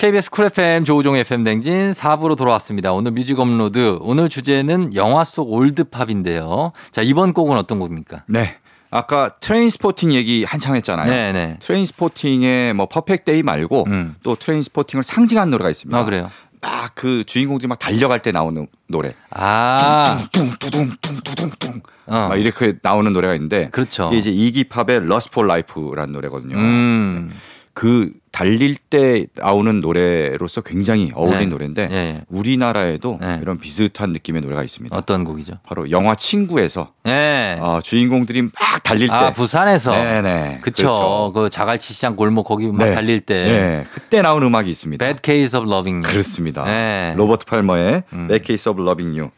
KBS 0.00 0.30
쿨 0.30 0.46
FM 0.46 0.86
조우종 0.86 1.14
FM 1.14 1.44
대행진 1.44 1.90
4부로 1.90 2.34
돌아왔습니다. 2.34 2.90
오늘 2.94 3.10
뮤직 3.10 3.38
업로드. 3.38 3.98
오늘 4.00 4.30
주제는 4.30 4.94
영화 4.94 5.24
속 5.24 5.52
올드팝인데요. 5.52 6.72
자, 6.90 7.02
이번 7.02 7.34
곡은 7.34 7.58
어떤 7.58 7.78
곡입니까? 7.78 8.22
네. 8.26 8.56
아까 8.90 9.34
트레인 9.40 9.68
스포팅 9.68 10.14
얘기 10.14 10.42
한창 10.44 10.74
했잖아요. 10.74 11.06
네, 11.10 11.32
네. 11.32 11.58
트레인 11.60 11.84
스포팅의 11.84 12.72
뭐 12.72 12.86
Perfect 12.86 13.24
Day 13.30 13.42
말고 13.42 13.84
음. 13.88 14.14
또 14.22 14.36
트레인 14.36 14.62
스포팅을 14.62 15.04
상징한 15.04 15.50
노래가 15.50 15.68
있습니다. 15.68 15.98
아, 15.98 16.04
그래요? 16.04 16.30
막 16.62 16.92
그 16.94 17.24
주인공들이 17.24 17.68
막 17.68 17.78
달려갈 17.78 18.20
때 18.20 18.32
나오는 18.32 18.66
노래. 18.88 19.12
아, 19.28 20.24
뚱뚱뚱뚱뚱뚱. 20.32 21.82
어. 22.06 22.28
막 22.28 22.36
이렇게 22.36 22.74
나오는 22.82 23.12
노래가 23.12 23.34
있는데 23.34 23.68
그렇죠. 23.70 24.08
이게 24.08 24.18
이제 24.18 24.30
이기팝의 24.30 25.06
Lust 25.06 25.30
for 25.30 25.46
Life라는 25.46 26.12
노래거든요. 26.12 26.56
음. 26.56 27.32
그 27.72 28.10
달릴 28.32 28.74
때 28.76 29.26
나오는 29.36 29.80
노래로서 29.80 30.60
굉장히 30.60 31.12
어울리는 31.14 31.40
네. 31.40 31.46
노래인데 31.46 31.88
예, 31.90 31.94
예. 31.94 32.22
우리나라에도 32.28 33.18
네. 33.20 33.38
이런 33.42 33.58
비슷한 33.58 34.10
느낌의 34.12 34.42
노래가 34.42 34.62
있습니다. 34.62 34.96
어떤 34.96 35.24
곡이죠? 35.24 35.54
바로 35.64 35.90
영화 35.90 36.14
친구에서 36.14 36.92
예. 37.06 37.58
어, 37.60 37.80
주인공들이 37.82 38.42
막 38.42 38.52
달릴 38.82 39.08
때 39.08 39.14
아 39.14 39.32
부산에서. 39.32 39.92
네네 39.92 40.58
그쵸. 40.62 41.32
그 41.34 41.48
자갈치 41.50 41.92
시장 41.94 42.16
골목 42.16 42.44
거기 42.44 42.66
막 42.68 42.86
네. 42.86 42.90
달릴 42.92 43.20
때. 43.20 43.44
네. 43.44 43.86
그때 43.92 44.20
나온 44.22 44.42
음악이 44.42 44.70
있습니다. 44.70 45.04
Bad 45.04 45.20
Case 45.24 45.58
of 45.58 45.68
Loving 45.70 46.04
You. 46.06 46.12
그렇습니다. 46.12 46.64
네. 46.64 47.14
로버트 47.16 47.46
팔머의 47.46 48.02
음. 48.12 48.28
Bad 48.28 48.44
Case 48.46 48.70
of 48.70 48.80
Loving 48.82 49.18
You. 49.18 49.30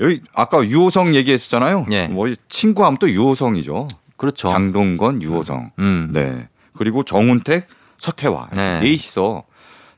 여기 0.00 0.20
아까 0.34 0.64
유호성 0.64 1.14
얘기했었잖아요. 1.14 1.86
예. 1.92 2.08
뭐 2.08 2.26
친구하면 2.48 2.98
또 2.98 3.08
유호성이죠. 3.10 3.88
그렇죠. 4.16 4.48
장동건, 4.48 5.22
유호성. 5.22 5.72
음. 5.78 6.10
네. 6.12 6.48
그리고 6.76 7.02
정운택, 7.04 7.66
서태화. 7.98 8.48
네. 8.52 8.80
넷이서 8.80 9.44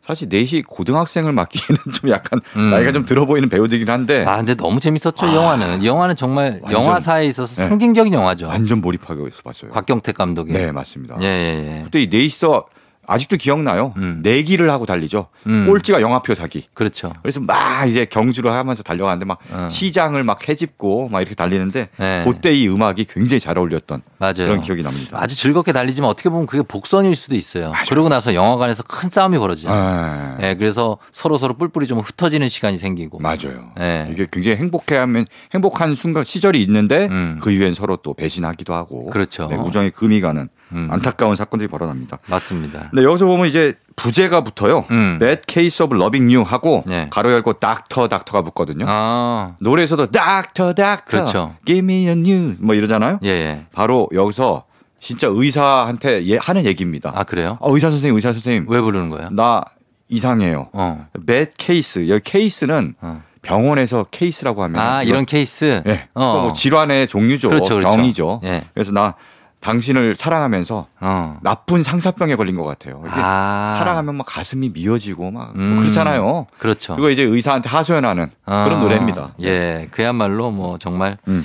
사실 0.07 0.29
넷이 0.29 0.63
고등학생을 0.63 1.33
맡기에는 1.33 1.83
좀 1.93 2.11
약간 2.11 2.41
음. 2.55 2.71
나이가 2.71 2.93
좀 2.93 3.05
들어 3.05 3.27
보이는 3.27 3.49
배우들이긴 3.49 3.91
한데 3.91 4.25
아 4.25 4.37
근데 4.37 4.55
너무 4.55 4.79
재밌었죠 4.79 5.27
영화는. 5.35 5.83
이 5.83 5.87
영화는 5.87 6.15
정말 6.15 6.61
완전- 6.63 6.73
영화사에 6.83 7.27
있어서 7.27 7.63
네. 7.63 7.69
상징적인 7.69 8.13
영화죠. 8.15 8.47
완전 8.47 8.81
몰입하고 8.81 9.29
봤어요. 9.43 9.73
곽경택 9.73 10.17
감독이. 10.17 10.53
네, 10.53 10.71
맞습니다. 10.71 11.17
예, 11.23 11.27
예, 11.27 11.79
예. 11.79 11.83
그때 11.85 12.01
이 12.03 12.07
넷이서 12.09 12.67
아직도 13.07 13.37
기억나요. 13.37 13.95
음. 13.97 14.21
내기를 14.23 14.71
하고 14.71 14.87
달리죠. 14.87 15.29
음. 15.47 15.67
꼴찌가 15.67 16.01
영화표 16.01 16.35
사기. 16.35 16.67
그렇죠. 16.75 17.13
그래서 17.23 17.41
막 17.41 17.89
이제 17.89 18.05
경주를 18.05 18.53
하면서 18.53 18.83
달려가는데 18.83 19.25
막 19.25 19.39
어. 19.51 19.69
시장을 19.71 20.25
막 20.25 20.49
해집고 20.49 21.09
막 21.09 21.21
이렇게 21.21 21.35
달리는데 21.35 21.89
네. 21.97 22.23
그때 22.25 22.53
이 22.55 22.69
음악이 22.69 23.07
굉장히 23.07 23.41
잘 23.41 23.59
어울렸던 23.59 24.03
맞아요. 24.19 24.35
그런 24.35 24.61
기억이 24.61 24.83
납니다. 24.83 25.19
아주 25.21 25.35
즐겁게 25.35 25.73
달리지만 25.73 26.11
어떻게 26.11 26.29
보면 26.29 26.47
그게 26.47 26.63
복선일 26.63 27.15
수도 27.17 27.35
있어요. 27.35 27.73
그러고 27.89 28.09
나서 28.09 28.35
영화관에서 28.35 28.83
큰 28.83 29.11
싸움이 29.11 29.39
벌어지잖아요. 29.39 29.81
아, 29.81 30.39
예, 30.43 30.55
그래서 30.55 30.99
서로 31.13 31.39
서로 31.39 31.55
뿔뿔이 31.55 31.87
좀 31.87 31.99
흩어지는 31.99 32.49
시간이 32.49 32.79
생기고. 32.79 33.19
맞아요. 33.21 33.73
네. 33.77 34.09
이게 34.13 34.27
굉장히 34.31 34.57
행복해하면 34.59 35.27
행복한 35.55 35.95
순간 35.95 36.25
시절이 36.25 36.63
있는데 36.63 37.09
음. 37.11 37.39
그 37.41 37.51
이후엔 37.51 37.75
서로 37.75 37.97
또 37.97 38.15
배신하기도 38.15 38.75
하고 38.75 39.07
그렇죠. 39.07 39.47
네, 39.47 39.57
우정의 39.57 39.91
금이 39.91 40.21
가는 40.21 40.49
음. 40.73 40.89
안타까운 40.91 41.37
사건들이 41.37 41.69
벌어납니다. 41.69 42.19
맞습니다. 42.27 42.89
근데 42.91 43.05
여기서 43.05 43.27
보면 43.27 43.47
이제 43.47 43.75
부제가 43.95 44.43
붙어요. 44.43 44.85
음. 44.91 45.19
Bad 45.19 45.43
Case 45.47 45.85
of 45.85 45.95
Loving 45.97 46.35
You 46.35 46.47
하고 46.47 46.83
네. 46.87 47.09
가로 47.11 47.33
열고 47.33 47.55
닥터 47.55 48.09
닥터가 48.09 48.43
붙거든요. 48.43 48.85
아, 48.89 49.55
노래에서도 49.61 50.07
닥터 50.11 50.75
닥터 50.75 51.05
그렇죠. 51.05 51.55
Give 51.65 51.79
me 51.85 52.07
a 52.07 52.13
news 52.13 52.59
뭐 52.61 52.75
이러잖아요. 52.75 53.21
예, 53.25 53.29
예. 53.29 53.67
바로 53.73 54.09
여기서 54.13 54.65
진짜 55.01 55.29
의사한테 55.31 56.27
예- 56.27 56.39
하는 56.39 56.65
얘기입니다. 56.65 57.13
아, 57.15 57.23
그래요? 57.25 57.59
어, 57.61 57.73
의사 57.73 57.91
선생님, 57.91 58.17
의사 58.17 58.33
선생님, 58.33 58.67
왜 58.69 58.81
부르는 58.81 59.11
거예요? 59.11 59.29
나 59.31 59.63
이상해요. 60.09 60.69
어. 60.73 61.07
bad 61.27 61.53
case. 61.59 62.09
여기 62.09 62.23
케이스는 62.23 62.95
어. 63.01 63.23
병원에서 63.43 64.07
케이스라고 64.11 64.63
하면 64.65 64.81
아, 64.81 65.03
이런 65.05 65.25
케이스? 65.25 65.83
예, 65.87 66.09
어. 66.15 66.43
뭐 66.43 66.53
질환의 66.53 67.07
종류죠. 67.09 67.49
그렇죠, 67.49 67.77
그렇죠. 67.77 67.97
병이죠. 67.97 68.41
예. 68.45 68.65
그래서 68.75 68.91
나 68.93 69.15
당신을 69.61 70.15
사랑하면서 70.17 70.87
어. 71.01 71.39
나쁜 71.43 71.83
상사병에 71.83 72.37
걸린 72.37 72.57
것 72.57 72.65
같아요. 72.65 73.03
아. 73.09 73.75
사랑하면 73.79 74.17
막 74.17 74.25
가슴이 74.25 74.69
미어지고 74.71 75.31
막 75.33 75.53
음. 75.57 75.77
그렇잖아요. 75.81 76.47
그렇죠. 76.59 76.95
그거 76.97 77.11
이제 77.11 77.23
의사한테 77.23 77.69
하소연하는 77.69 78.31
아, 78.45 78.65
그런 78.65 78.81
노래입니다. 78.81 79.35
예, 79.43 79.89
그야말로 79.91 80.51
뭐 80.51 80.79
정말 80.79 81.17
음. 81.29 81.45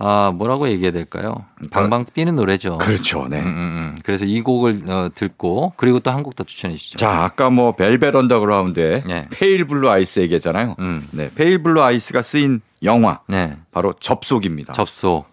아 0.00 0.30
뭐라고 0.32 0.68
얘기해야 0.68 0.92
될까요? 0.92 1.44
방방 1.72 2.04
뛰는 2.14 2.36
노래죠. 2.36 2.78
그렇죠. 2.78 3.26
네. 3.28 3.40
음, 3.40 3.46
음, 3.46 3.48
음. 3.48 3.98
그래서 4.04 4.24
이 4.24 4.40
곡을 4.42 4.84
어, 4.86 5.08
듣고 5.12 5.72
그리고 5.76 5.98
또 5.98 6.12
한 6.12 6.22
곡 6.22 6.36
더 6.36 6.44
추천해 6.44 6.76
주시죠. 6.76 6.98
자, 6.98 7.24
아까 7.24 7.50
뭐 7.50 7.72
벨벳 7.74 8.14
언더그라운드의 8.14 9.02
예. 9.08 9.26
Pale 9.32 9.66
Blue 9.66 9.90
Eyes 9.90 10.20
얘기했잖아요. 10.20 10.76
음. 10.78 11.04
네, 11.10 11.28
Pale 11.34 11.64
Blue 11.64 11.82
Eyes가 11.82 12.22
쓰인 12.22 12.60
영화 12.84 13.18
네, 13.26 13.56
바로 13.72 13.92
접속입니다. 13.92 14.72
접속. 14.74 15.26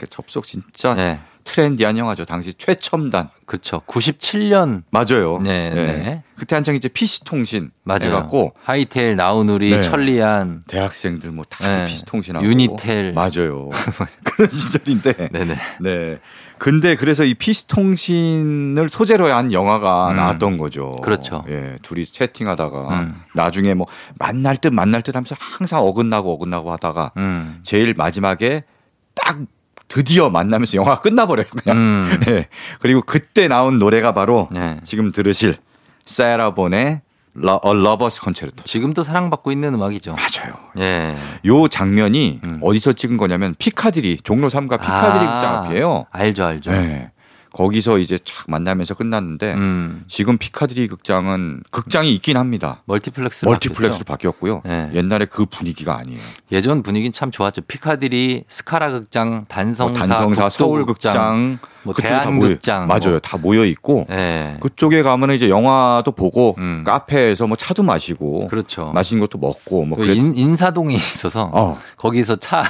그 0.00 0.06
접속 0.08 0.44
진짜 0.46 0.92
네, 0.94 1.18
트렌디한 1.44 1.96
영화죠. 1.98 2.24
당시 2.24 2.54
최첨단. 2.54 3.28
그렇죠. 3.46 3.82
97년 3.86 4.82
맞아요. 4.90 5.38
네, 5.42 5.70
네. 5.70 6.22
그때 6.36 6.56
한창 6.56 6.74
이제 6.74 6.88
PC 6.88 7.24
통신 7.24 7.70
맞아요. 7.84 8.06
해갖고 8.06 8.54
하이텔, 8.64 9.16
나우누리, 9.16 9.70
네. 9.70 9.82
천리안. 9.82 10.64
대학생들 10.66 11.30
뭐 11.30 11.44
다들 11.44 11.70
네. 11.70 11.86
PC 11.86 12.04
통신하고 12.06 12.44
유니텔. 12.44 13.12
맞아요. 13.12 13.70
그런 14.24 14.48
시절인데. 14.50 15.28
네네. 15.28 15.56
네. 15.80 16.18
근데 16.58 16.94
그래서 16.96 17.24
이 17.24 17.34
PC 17.34 17.66
통신을 17.66 18.88
소재로 18.88 19.26
한 19.32 19.52
영화가 19.52 20.10
음. 20.10 20.16
나왔던 20.16 20.56
거죠. 20.58 20.96
그렇죠. 21.02 21.44
예, 21.48 21.78
둘이 21.82 22.06
채팅하다가 22.06 23.00
음. 23.00 23.22
나중에 23.34 23.74
뭐 23.74 23.86
만날 24.18 24.56
듯 24.56 24.72
만날 24.72 25.02
듯 25.02 25.14
하면서 25.14 25.36
항상 25.38 25.80
어긋나고 25.80 26.32
어긋나고 26.32 26.72
하다가 26.72 27.12
음. 27.18 27.60
제일 27.64 27.94
마지막에 27.96 28.64
딱 29.14 29.38
드디어 29.94 30.28
만나면서 30.28 30.76
영화가 30.76 31.02
끝나버려요. 31.02 31.46
그냥. 31.50 31.78
음. 31.78 32.20
네. 32.26 32.48
그리고 32.80 33.00
그때 33.00 33.46
나온 33.46 33.78
노래가 33.78 34.12
바로 34.12 34.48
네. 34.50 34.80
지금 34.82 35.12
들으실 35.12 35.54
사라 36.04 36.47
본의 36.47 37.00
러, 37.34 37.60
어, 37.62 37.74
Lover's 37.74 38.20
Concerto. 38.22 38.64
지금도 38.64 39.04
사랑받고 39.04 39.52
있는 39.52 39.72
음악이죠. 39.74 40.16
맞아요. 40.16 40.54
예. 40.78 41.14
요 41.46 41.68
장면이 41.68 42.40
음. 42.42 42.58
어디서 42.60 42.94
찍은 42.94 43.16
거냐면 43.16 43.54
피카디리 43.56 44.18
종로 44.24 44.48
3가 44.48 44.80
피카디리 44.80 45.26
아, 45.26 45.30
극장 45.32 45.54
앞이에요. 45.58 46.06
알죠, 46.10 46.44
알죠. 46.44 46.72
네. 46.72 47.12
거기서 47.54 47.98
이제 47.98 48.18
착 48.24 48.50
만나면서 48.50 48.94
끝났는데 48.94 49.54
음. 49.54 50.04
지금 50.08 50.38
피카디리 50.38 50.88
극장은 50.88 51.62
극장이 51.70 52.12
있긴 52.14 52.36
합니다. 52.36 52.82
멀티플렉스로 52.86 53.48
멀티플렉스로. 53.50 54.04
바뀌었고요. 54.04 54.62
네. 54.64 54.90
옛날에 54.92 55.24
그 55.24 55.46
분위기가 55.46 55.96
아니에요. 55.96 56.20
예전 56.50 56.82
분위기는 56.82 57.12
참 57.12 57.30
좋았죠. 57.30 57.62
피카디리, 57.62 58.44
스카라 58.48 58.90
극장, 58.90 59.44
단성사, 59.46 59.84
뭐 59.84 60.06
단성사, 60.06 60.42
국도 60.42 60.50
서울 60.50 60.84
극장, 60.84 61.60
뭐 61.84 61.94
대한극장, 61.94 62.86
모여, 62.86 62.98
맞아요. 62.98 63.10
뭐. 63.10 63.18
다 63.20 63.36
모여 63.36 63.64
있고 63.66 64.06
예. 64.10 64.56
그쪽에 64.60 65.02
가면 65.02 65.32
이제 65.32 65.48
영화도 65.48 66.12
보고 66.12 66.54
음. 66.58 66.82
카페에서 66.86 67.46
뭐 67.46 67.56
차도 67.56 67.82
마시고 67.82 68.46
그렇죠. 68.48 68.90
맛있는 68.94 69.20
것도 69.20 69.38
먹고 69.38 69.84
뭐그 69.84 70.04
그래. 70.06 70.14
인, 70.14 70.34
인사동이 70.34 70.94
있어서 70.96 71.50
어. 71.52 71.78
거기서 71.96 72.36
차 72.36 72.62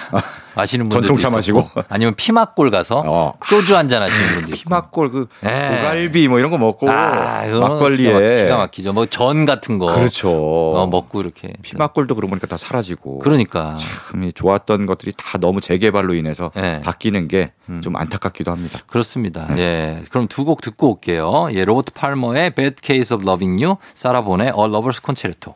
마시는 0.55 0.89
분들도 0.89 1.15
전통차 1.17 1.39
있었고, 1.39 1.61
마시고. 1.63 1.83
아니면 1.89 2.15
피맛골 2.15 2.71
가서 2.71 3.03
어. 3.07 3.35
소주 3.47 3.77
한 3.77 3.89
잔 3.89 4.03
하시는 4.03 4.29
분도 4.35 4.49
있고. 4.49 4.57
피맛골 4.65 5.11
그 5.11 5.29
네. 5.43 5.69
고갈비 5.77 6.27
뭐 6.29 6.39
이런 6.39 6.51
거 6.51 6.59
먹고 6.59 6.91
아, 6.91 7.47
막, 7.47 7.61
막걸리에 7.61 8.45
기가 8.45 8.57
막히죠. 8.57 8.93
뭐 8.93 9.07
전 9.07 9.45
같은 9.47 9.79
거 9.79 9.87
그렇죠. 9.95 10.31
어, 10.31 10.87
먹고 10.87 11.21
이렇게 11.21 11.53
피맛골도 11.63 12.15
그러고 12.17 12.31
보니까 12.31 12.47
다 12.49 12.57
사라지고 12.57 13.19
그러니까 13.21 13.77
참 13.77 14.33
좋았던 14.35 14.87
것들이 14.87 15.13
다 15.17 15.39
너무 15.39 15.61
재개발로 15.61 16.15
인해서 16.15 16.51
네. 16.57 16.81
바뀌는 16.81 17.29
게 17.29 17.53
음. 17.69 17.81
좀 17.83 17.95
안타깝기도 17.97 18.51
합니다. 18.51 18.81
그렇습니다. 18.87 19.47
네. 19.55 19.61
예. 19.61 20.03
그럼 20.11 20.27
두 20.29 20.45
곡 20.45 20.61
듣고 20.61 20.91
올게요. 20.93 21.49
예, 21.53 21.65
로버트 21.65 21.93
팔머의 21.93 22.51
Bad 22.51 22.77
Case 22.83 23.15
of 23.15 23.27
Loving 23.27 23.63
You, 23.63 23.77
사라 23.95 24.19
본의 24.19 24.49
A 24.49 24.53
Lover's 24.53 25.03
Concerto. 25.05 25.55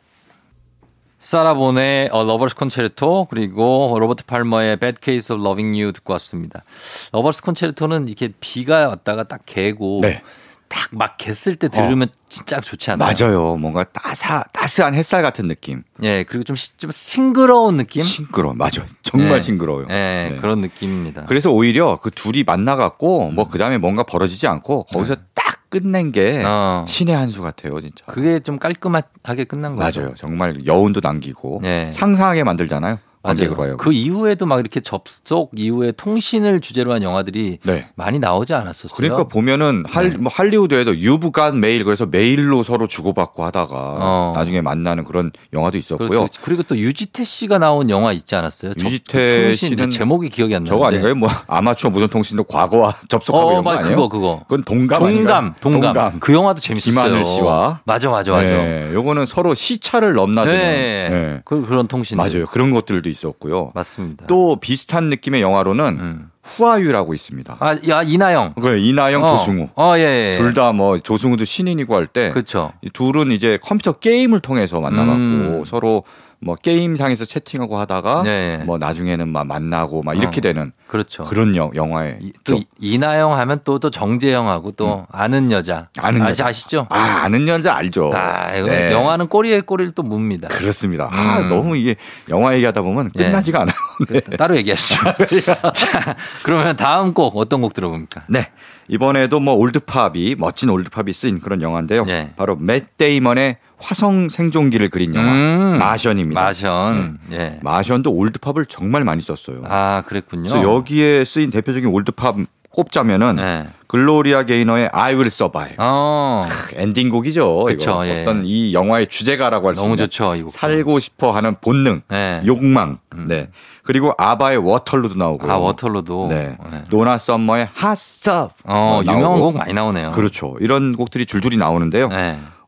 사라 1.18 1.56
본의 1.56 2.04
A 2.04 2.08
Lover's 2.10 2.56
Concerto 2.56 3.26
그리고 3.28 3.96
로버트 3.98 4.24
팔머의 4.26 4.76
Bad 4.76 4.98
Case 5.02 5.34
of 5.34 5.44
Loving 5.44 5.76
You 5.80 5.92
듣고 5.92 6.12
왔습니다. 6.14 6.62
Lover's 7.12 7.42
Concerto는 7.42 8.06
이렇게 8.06 8.32
비가 8.40 8.88
왔다가 8.88 9.24
딱 9.24 9.40
개고 9.44 9.98
네. 10.02 10.22
딱 10.68 10.88
막 10.92 11.16
갰을 11.18 11.56
때 11.56 11.68
들으면 11.68 12.08
진짜 12.28 12.60
좋지 12.60 12.90
않나요? 12.90 13.12
맞아요. 13.18 13.56
뭔가 13.56 13.84
따사 13.84 14.44
따스한 14.52 14.94
햇살 14.94 15.22
같은 15.22 15.48
느낌. 15.48 15.82
예, 16.02 16.24
그리고 16.24 16.44
좀, 16.44 16.56
시- 16.56 16.76
좀 16.76 16.90
싱그러운 16.90 17.76
느낌? 17.76 18.02
싱그러워. 18.02 18.54
맞아요. 18.54 18.86
정말 19.02 19.38
예. 19.38 19.40
싱그러워요. 19.40 19.86
예, 19.90 20.30
네. 20.32 20.36
그런 20.40 20.60
느낌입니다. 20.60 21.24
그래서 21.26 21.50
오히려 21.50 21.98
그 22.02 22.10
둘이 22.10 22.42
만나갖고 22.44 23.30
뭐 23.32 23.48
그 23.48 23.58
다음에 23.58 23.78
뭔가 23.78 24.02
벌어지지 24.02 24.46
않고 24.46 24.84
거기서 24.84 25.16
딱 25.34 25.68
끝낸 25.70 26.12
게 26.12 26.32
네. 26.38 26.44
어. 26.44 26.84
신의 26.88 27.14
한 27.14 27.28
수 27.28 27.42
같아요, 27.42 27.78
진짜. 27.80 28.04
그게 28.06 28.40
좀 28.40 28.58
깔끔하게 28.58 29.44
끝난 29.44 29.76
거죠. 29.76 30.00
맞아요. 30.00 30.14
정말 30.16 30.64
여운도 30.66 31.00
남기고 31.02 31.60
네. 31.62 31.90
상상하게 31.92 32.44
만들잖아요. 32.44 32.98
관객으로 33.22 33.56
맞아요. 33.56 33.70
하여금. 33.72 33.76
그 33.84 33.92
이후에도 33.92 34.46
막 34.46 34.60
이렇게 34.60 34.80
접속 34.80 35.50
이후에 35.56 35.92
통신을 35.92 36.60
주제로 36.60 36.92
한 36.92 37.02
영화들이 37.02 37.58
네. 37.64 37.88
많이 37.96 38.18
나오지 38.18 38.54
않았었어요. 38.54 38.96
그러니까 38.96 39.24
보면은 39.24 39.84
할, 39.88 40.10
네. 40.10 40.16
뭐 40.16 40.30
할리우드에도 40.34 40.98
You've 40.98 41.30
Got 41.30 41.60
Mail 41.60 41.84
그래서 41.84 42.06
메일로 42.06 42.62
서로 42.62 42.86
주고받고 42.86 43.44
하다가 43.44 43.74
어. 43.74 44.32
나중에 44.36 44.60
만나는 44.60 45.04
그런 45.04 45.30
영화도 45.52 45.76
있었고요. 45.78 46.20
수 46.20 46.24
있지. 46.26 46.38
그리고 46.42 46.62
또 46.62 46.76
유지태 46.76 47.24
씨가 47.24 47.58
나온 47.58 47.90
영화 47.90 48.12
있지 48.12 48.34
않았어요? 48.34 48.74
접- 48.74 48.84
유지태 48.86 49.42
통신, 49.48 49.68
씨는 49.70 49.90
제목이 49.90 50.28
기억이 50.30 50.54
안 50.54 50.62
나는데. 50.64 50.70
저거 50.70 50.86
아닌가요? 50.86 51.14
뭐 51.14 51.28
아마추어 51.46 51.90
무선 51.90 52.08
통신도 52.08 52.44
과거와 52.44 52.94
접속하고 53.08 53.46
어, 53.48 53.52
이런 53.52 53.64
거. 53.64 53.70
아니에요? 53.72 53.96
그거 53.96 54.08
그거. 54.08 54.40
그건 54.48 54.62
동감 54.64 54.98
동감, 55.00 55.04
아닌가요? 55.06 55.54
동감, 55.60 56.20
그 56.20 56.32
영화도 56.32 56.60
재밌었어요. 56.60 56.92
김하늘 57.04 57.24
씨와 57.24 57.80
맞아, 57.84 58.08
맞아, 58.10 58.30
맞아. 58.32 58.44
네, 58.46 58.90
요거는 58.94 59.26
서로 59.26 59.54
시차를 59.54 60.14
넘나드는 60.14 60.56
네. 60.58 61.08
네. 61.10 61.40
그 61.44 61.66
그런 61.66 61.88
통신. 61.88 62.16
맞아요. 62.16 62.46
그런 62.46 62.70
것들도 62.70 63.07
있었고요. 63.08 63.72
맞습니다. 63.74 64.26
또 64.26 64.56
비슷한 64.60 65.04
느낌의 65.10 65.40
영화로는 65.42 65.84
음. 66.00 66.30
후아유라고 66.42 67.12
있습니다. 67.14 67.56
아, 67.60 67.76
야, 67.88 68.02
이나영. 68.02 68.54
그 68.60 68.78
이나영, 68.78 69.22
어. 69.22 69.36
조승우. 69.38 69.68
어, 69.74 69.94
예, 69.98 70.32
예. 70.34 70.36
둘 70.38 70.54
다 70.54 70.72
뭐 70.72 70.98
조승우도 70.98 71.44
신인이고 71.44 71.94
할 71.94 72.06
때 72.06 72.30
그렇죠. 72.30 72.72
이 72.82 72.88
둘은 72.90 73.32
이제 73.32 73.58
컴퓨터 73.62 73.92
게임을 73.92 74.40
통해서 74.40 74.80
만나갖고 74.80 75.12
음. 75.22 75.64
서로 75.66 76.04
뭐 76.40 76.54
게임상에서 76.54 77.24
채팅하고 77.24 77.78
하다가 77.80 78.22
네. 78.22 78.58
뭐 78.64 78.78
나중에는 78.78 79.28
막 79.28 79.44
만나고 79.46 80.02
막 80.04 80.16
이렇게 80.16 80.38
어. 80.38 80.40
되는 80.40 80.70
그렇죠. 80.86 81.24
그런 81.24 81.56
영, 81.56 81.72
영화에 81.74 82.18
이- 82.20 82.32
또 82.44 82.54
좀- 82.54 82.58
이- 82.58 82.94
이나영 82.94 83.36
하면 83.36 83.60
또 83.64 83.78
또 83.80 83.90
정재영하고 83.90 84.70
또 84.72 85.06
아는 85.10 85.50
여자. 85.50 85.88
음. 85.98 86.04
아는 86.04 86.22
아시, 86.22 86.30
여자. 86.30 86.46
아시죠? 86.46 86.86
아, 86.90 86.98
아는 87.24 87.46
여자 87.48 87.74
알죠. 87.74 88.12
아, 88.14 88.54
이거 88.54 88.68
네. 88.68 88.92
영화는 88.92 89.26
꼬리에 89.28 89.60
꼬리를 89.62 89.92
또 89.92 90.02
뭅니다. 90.04 90.46
그렇습니다. 90.48 91.08
아, 91.10 91.40
음. 91.40 91.48
너무 91.48 91.76
이게 91.76 91.96
영화 92.28 92.54
얘기하다 92.54 92.82
보면 92.82 93.10
예. 93.18 93.24
끝나지가 93.24 93.62
않아요. 93.62 93.74
네. 94.08 94.20
따로 94.36 94.56
얘기하시죠. 94.56 95.00
자, 95.74 96.16
그러면 96.44 96.76
다음 96.76 97.14
곡 97.14 97.36
어떤 97.36 97.60
곡 97.62 97.74
들어봅니까? 97.74 98.22
네. 98.28 98.48
이번에도 98.88 99.38
뭐 99.40 99.54
올드팝이 99.54 100.36
멋진 100.38 100.70
올드팝이 100.70 101.12
쓰인 101.12 101.40
그런 101.40 101.62
영화인데요. 101.62 102.04
예. 102.08 102.32
바로 102.36 102.56
맷 102.56 102.96
데이먼의 102.96 103.58
화성 103.80 104.28
생존기를 104.28 104.88
그린 104.88 105.14
영화 105.14 105.32
음. 105.32 105.78
마션입니다. 105.78 106.40
마션. 106.40 107.18
예. 107.32 107.58
마션도 107.62 108.10
old 108.10 108.29
pop을 108.29 108.66
정말 108.66 109.04
많이 109.04 109.22
썼어요. 109.22 109.62
아, 109.68 110.02
그랬군요. 110.06 110.50
그래서 110.50 110.62
여기에 110.62 111.24
쓰인 111.24 111.50
대표적인 111.50 111.88
old 111.88 112.12
pop 112.12 112.36
꼽자면은 112.70 113.36
네. 113.36 113.66
글로리아 113.88 114.44
게이너의 114.44 114.90
I 114.92 115.14
Will 115.14 115.26
Survive. 115.28 115.76
어. 115.78 116.46
엔딩곡이죠. 116.74 117.64
그쵸. 117.64 118.02
예. 118.04 118.20
어떤 118.20 118.44
이 118.44 118.72
영화의 118.74 119.06
주제가라고 119.08 119.68
할수 119.68 119.80
너무 119.80 119.94
있는 119.94 120.04
좋죠, 120.04 120.34
이 120.36 120.42
곡. 120.42 120.52
살고 120.52 120.98
싶어 121.00 121.30
하는 121.32 121.56
본능, 121.60 122.02
네. 122.08 122.42
욕망. 122.46 122.98
네. 123.26 123.48
그리고 123.82 124.12
아바의 124.18 124.58
Waterloo도 124.58 125.14
나오고. 125.16 125.50
아, 125.50 125.56
Waterloo도. 125.56 126.26
네. 126.28 126.56
네. 126.70 126.84
도나 126.90 127.16
썸머의 127.16 127.70
Hot 127.82 127.92
Stuff. 127.94 128.54
어, 128.64 129.00
유명한 129.02 129.40
곡 129.40 129.56
많이 129.56 129.72
나오네요. 129.72 130.10
그렇죠. 130.12 130.56
이런 130.60 130.94
곡들이 130.94 131.24
줄줄이 131.26 131.56
나오는데요. 131.56 132.10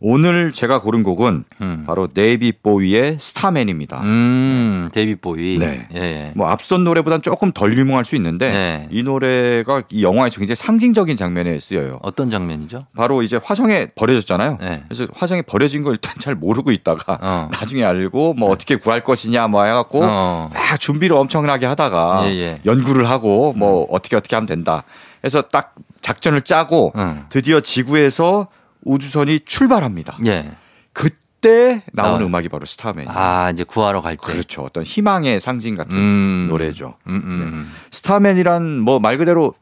네. 0.03 0.09
오늘 0.11 0.53
제가 0.53 0.81
고른 0.81 1.03
곡은 1.03 1.45
음. 1.61 1.85
바로 1.87 2.09
데이비 2.13 2.53
보위의 2.63 3.19
Starman입니다. 3.21 4.01
음, 4.01 4.89
데이비 4.93 5.17
보위. 5.17 5.59
네. 5.59 5.87
예, 5.95 6.01
예. 6.01 6.33
뭐 6.35 6.49
앞선 6.49 6.85
노래보다는 6.85 7.23
조금 7.23 7.53
덜 7.53 7.77
유명할 7.77 8.05
수 8.05 8.17
있는데 8.17 8.51
네. 8.51 8.89
이 8.91 9.03
노래가 9.03 9.83
이 9.91 10.03
영화에서 10.03 10.39
굉장히 10.39 10.57
상징적인 10.57 11.17
장면에 11.17 11.61
쓰여요. 11.61 11.99
어떤 12.03 12.31
장면이죠? 12.31 12.87
바로 12.97 13.23
이제 13.23 13.39
화성에 13.43 13.89
버려졌잖아요. 13.95 14.59
네. 14.61 14.83
그래서 14.89 15.07
화성에 15.15 15.43
버려진 15.43 15.83
걸 15.83 15.93
일단 15.93 16.15
잘 16.19 16.35
모르고 16.35 16.73
있다가 16.73 17.19
어. 17.21 17.49
나중에 17.53 17.85
알고 17.85 18.35
뭐 18.35 18.51
어떻게 18.51 18.77
구할 18.77 19.05
것이냐 19.05 19.49
뭐 19.49 19.65
해갖고 19.65 20.01
어. 20.03 20.51
막 20.53 20.81
준비를 20.81 21.15
엄청나게 21.17 21.67
하다가 21.67 22.23
예, 22.25 22.31
예. 22.31 22.59
연구를 22.65 23.09
하고 23.09 23.53
뭐 23.55 23.87
어떻게 23.91 24.17
어떻게 24.17 24.35
하면 24.35 24.47
된다. 24.47 24.85
해서 25.25 25.43
딱 25.43 25.75
작전을 26.01 26.41
짜고 26.41 26.93
응. 26.97 27.25
드디어 27.29 27.61
지구에서 27.61 28.49
우주선이 28.85 29.41
출발합니다. 29.45 30.19
예. 30.27 30.53
그때 30.93 31.83
나오는. 31.93 32.27
음악이 32.27 32.49
바로 32.49 32.67
스타맨. 32.67 33.07
아, 33.09 33.51
이제 33.51 33.65
구하러 33.65 34.01
갈 34.03 34.17
때. 34.17 34.33
그렇죠. 34.33 34.63
어떤 34.63 34.85
희망의 34.85 35.41
상징 35.41 35.75
같은 35.77 35.97
음. 35.97 36.47
노래죠. 36.51 36.97
음, 37.07 37.23
음. 37.25 37.73
스타맨이란 37.91 38.81
뭐 38.81 38.99
말 39.01 39.17
그대로 39.19 39.55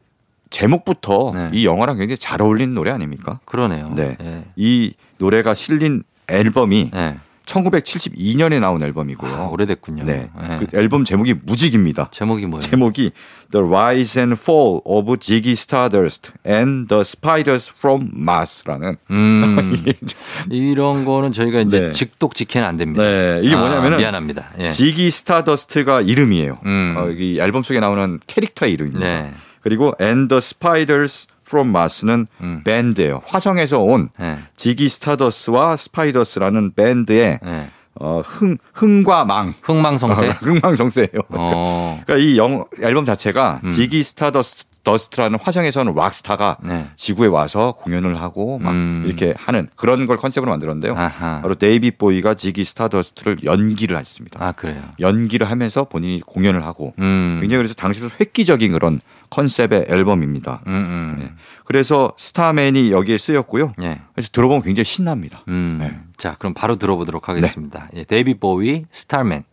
제목부터 0.49 1.31
네. 1.35 1.49
이 1.53 1.65
영화랑 1.65 1.97
굉장히 1.97 2.17
잘 2.17 2.41
어울리는 2.41 2.73
노래 2.73 2.91
아닙니까? 2.91 3.39
그러네요. 3.45 3.91
네. 3.95 4.17
예. 4.21 4.43
이 4.55 4.93
노래가 5.19 5.53
실린 5.53 6.03
앨범이 6.27 6.91
예. 6.95 7.17
1972년에 7.49 8.59
나온 8.59 8.81
앨범이고요. 8.83 9.33
아, 9.33 9.47
오래됐군요. 9.47 10.03
네. 10.03 10.29
예. 10.41 10.57
그 10.57 10.77
앨범 10.77 11.03
제목이 11.03 11.35
무지 11.43 11.65
깁니다. 11.65 12.09
제목이 12.11 12.45
뭐예요? 12.45 12.61
제목이 12.61 13.11
The 13.51 13.65
Rise 13.65 14.21
and 14.21 14.39
Fall 14.39 14.81
of 14.85 15.11
Ziggy 15.19 15.53
Stardust 15.53 16.31
and 16.45 16.87
the 16.87 17.01
Spiders 17.01 17.71
from 17.75 18.11
Mars라는 18.15 18.97
음. 19.09 19.83
이런 20.51 21.05
거는 21.05 21.31
저희가 21.31 21.61
이제 21.61 21.79
네. 21.79 21.91
직독직해는 21.91 22.65
안 22.65 22.77
됩니다. 22.77 23.01
네, 23.03 23.41
이게 23.43 23.55
아, 23.55 23.59
뭐냐면은 23.59 23.97
미안합니다. 23.97 24.51
예. 24.59 24.69
지기 24.69 25.09
스타더스트가 25.09 26.01
이름이에요. 26.01 26.59
음. 26.65 26.95
어, 26.97 27.09
이 27.09 27.39
앨범 27.39 27.63
속에 27.63 27.79
나오는 27.79 28.19
캐릭터의 28.27 28.73
이름입니다. 28.73 29.05
네. 29.05 29.33
그리고 29.61 29.93
And 29.99 30.29
the 30.29 30.37
Spiders 30.37 31.27
from 31.49 31.69
Mars는 31.69 32.27
음. 32.41 32.61
밴드예요. 32.63 33.21
화성에서 33.25 33.79
온 33.79 34.09
예. 34.21 34.37
지기 34.55 34.87
스타더스와 34.87 35.75
스파이더스라는 35.75 36.73
밴드의 36.75 37.39
예. 37.43 37.69
어, 37.95 38.21
흥 38.23 38.57
흥과 38.73 39.25
망 39.25 39.53
흥망성쇠. 39.61 40.29
흥망성쇠예요. 40.41 41.21
어. 41.29 42.01
그러니까 42.05 42.25
이 42.25 42.37
영, 42.37 42.63
앨범 42.81 43.03
자체가 43.03 43.59
음. 43.65 43.71
지기 43.71 44.03
스타더스트라는 44.03 45.37
화성에서 45.41 45.86
온 45.86 45.93
rock 45.93 46.19
star가 46.19 46.57
네. 46.63 46.87
지구에 46.95 47.27
와서 47.27 47.73
공연을 47.79 48.21
하고 48.21 48.57
막 48.59 48.71
음. 48.71 49.03
이렇게 49.05 49.33
하는 49.37 49.67
그런 49.75 50.05
걸 50.05 50.15
컨셉으로 50.15 50.49
만들었는데요. 50.49 50.95
아하. 50.95 51.41
바로 51.41 51.55
데이비 51.55 51.91
보위가 51.91 52.35
지기 52.35 52.63
스타더스트를 52.63 53.43
연기를 53.43 53.97
했습니다. 53.97 54.41
아, 54.41 54.53
그래요. 54.53 54.81
연기를 55.01 55.49
하면서 55.49 55.83
본인이 55.83 56.21
공연을 56.21 56.65
하고 56.65 56.93
음. 56.99 57.39
굉장히 57.41 57.63
그래서 57.63 57.73
당시도 57.73 58.09
획기적인 58.21 58.71
그런 58.71 59.01
컨셉의 59.29 59.85
앨범입니다. 59.87 60.61
음, 60.67 60.73
음. 60.73 61.15
네. 61.19 61.31
그래서 61.65 62.13
Starman이 62.17 62.91
여기에 62.91 63.17
쓰였고요. 63.17 63.73
예. 63.81 64.01
그래서 64.13 64.29
들어보면 64.31 64.63
굉장히 64.63 64.85
신납니다. 64.85 65.43
음. 65.47 65.77
네. 65.79 65.99
자, 66.17 66.35
그럼 66.39 66.53
바로 66.53 66.75
들어보도록 66.75 67.29
하겠습니다. 67.29 67.89
예, 67.95 68.03
데이비 68.03 68.39
보위, 68.39 68.85
Starman. 68.91 69.43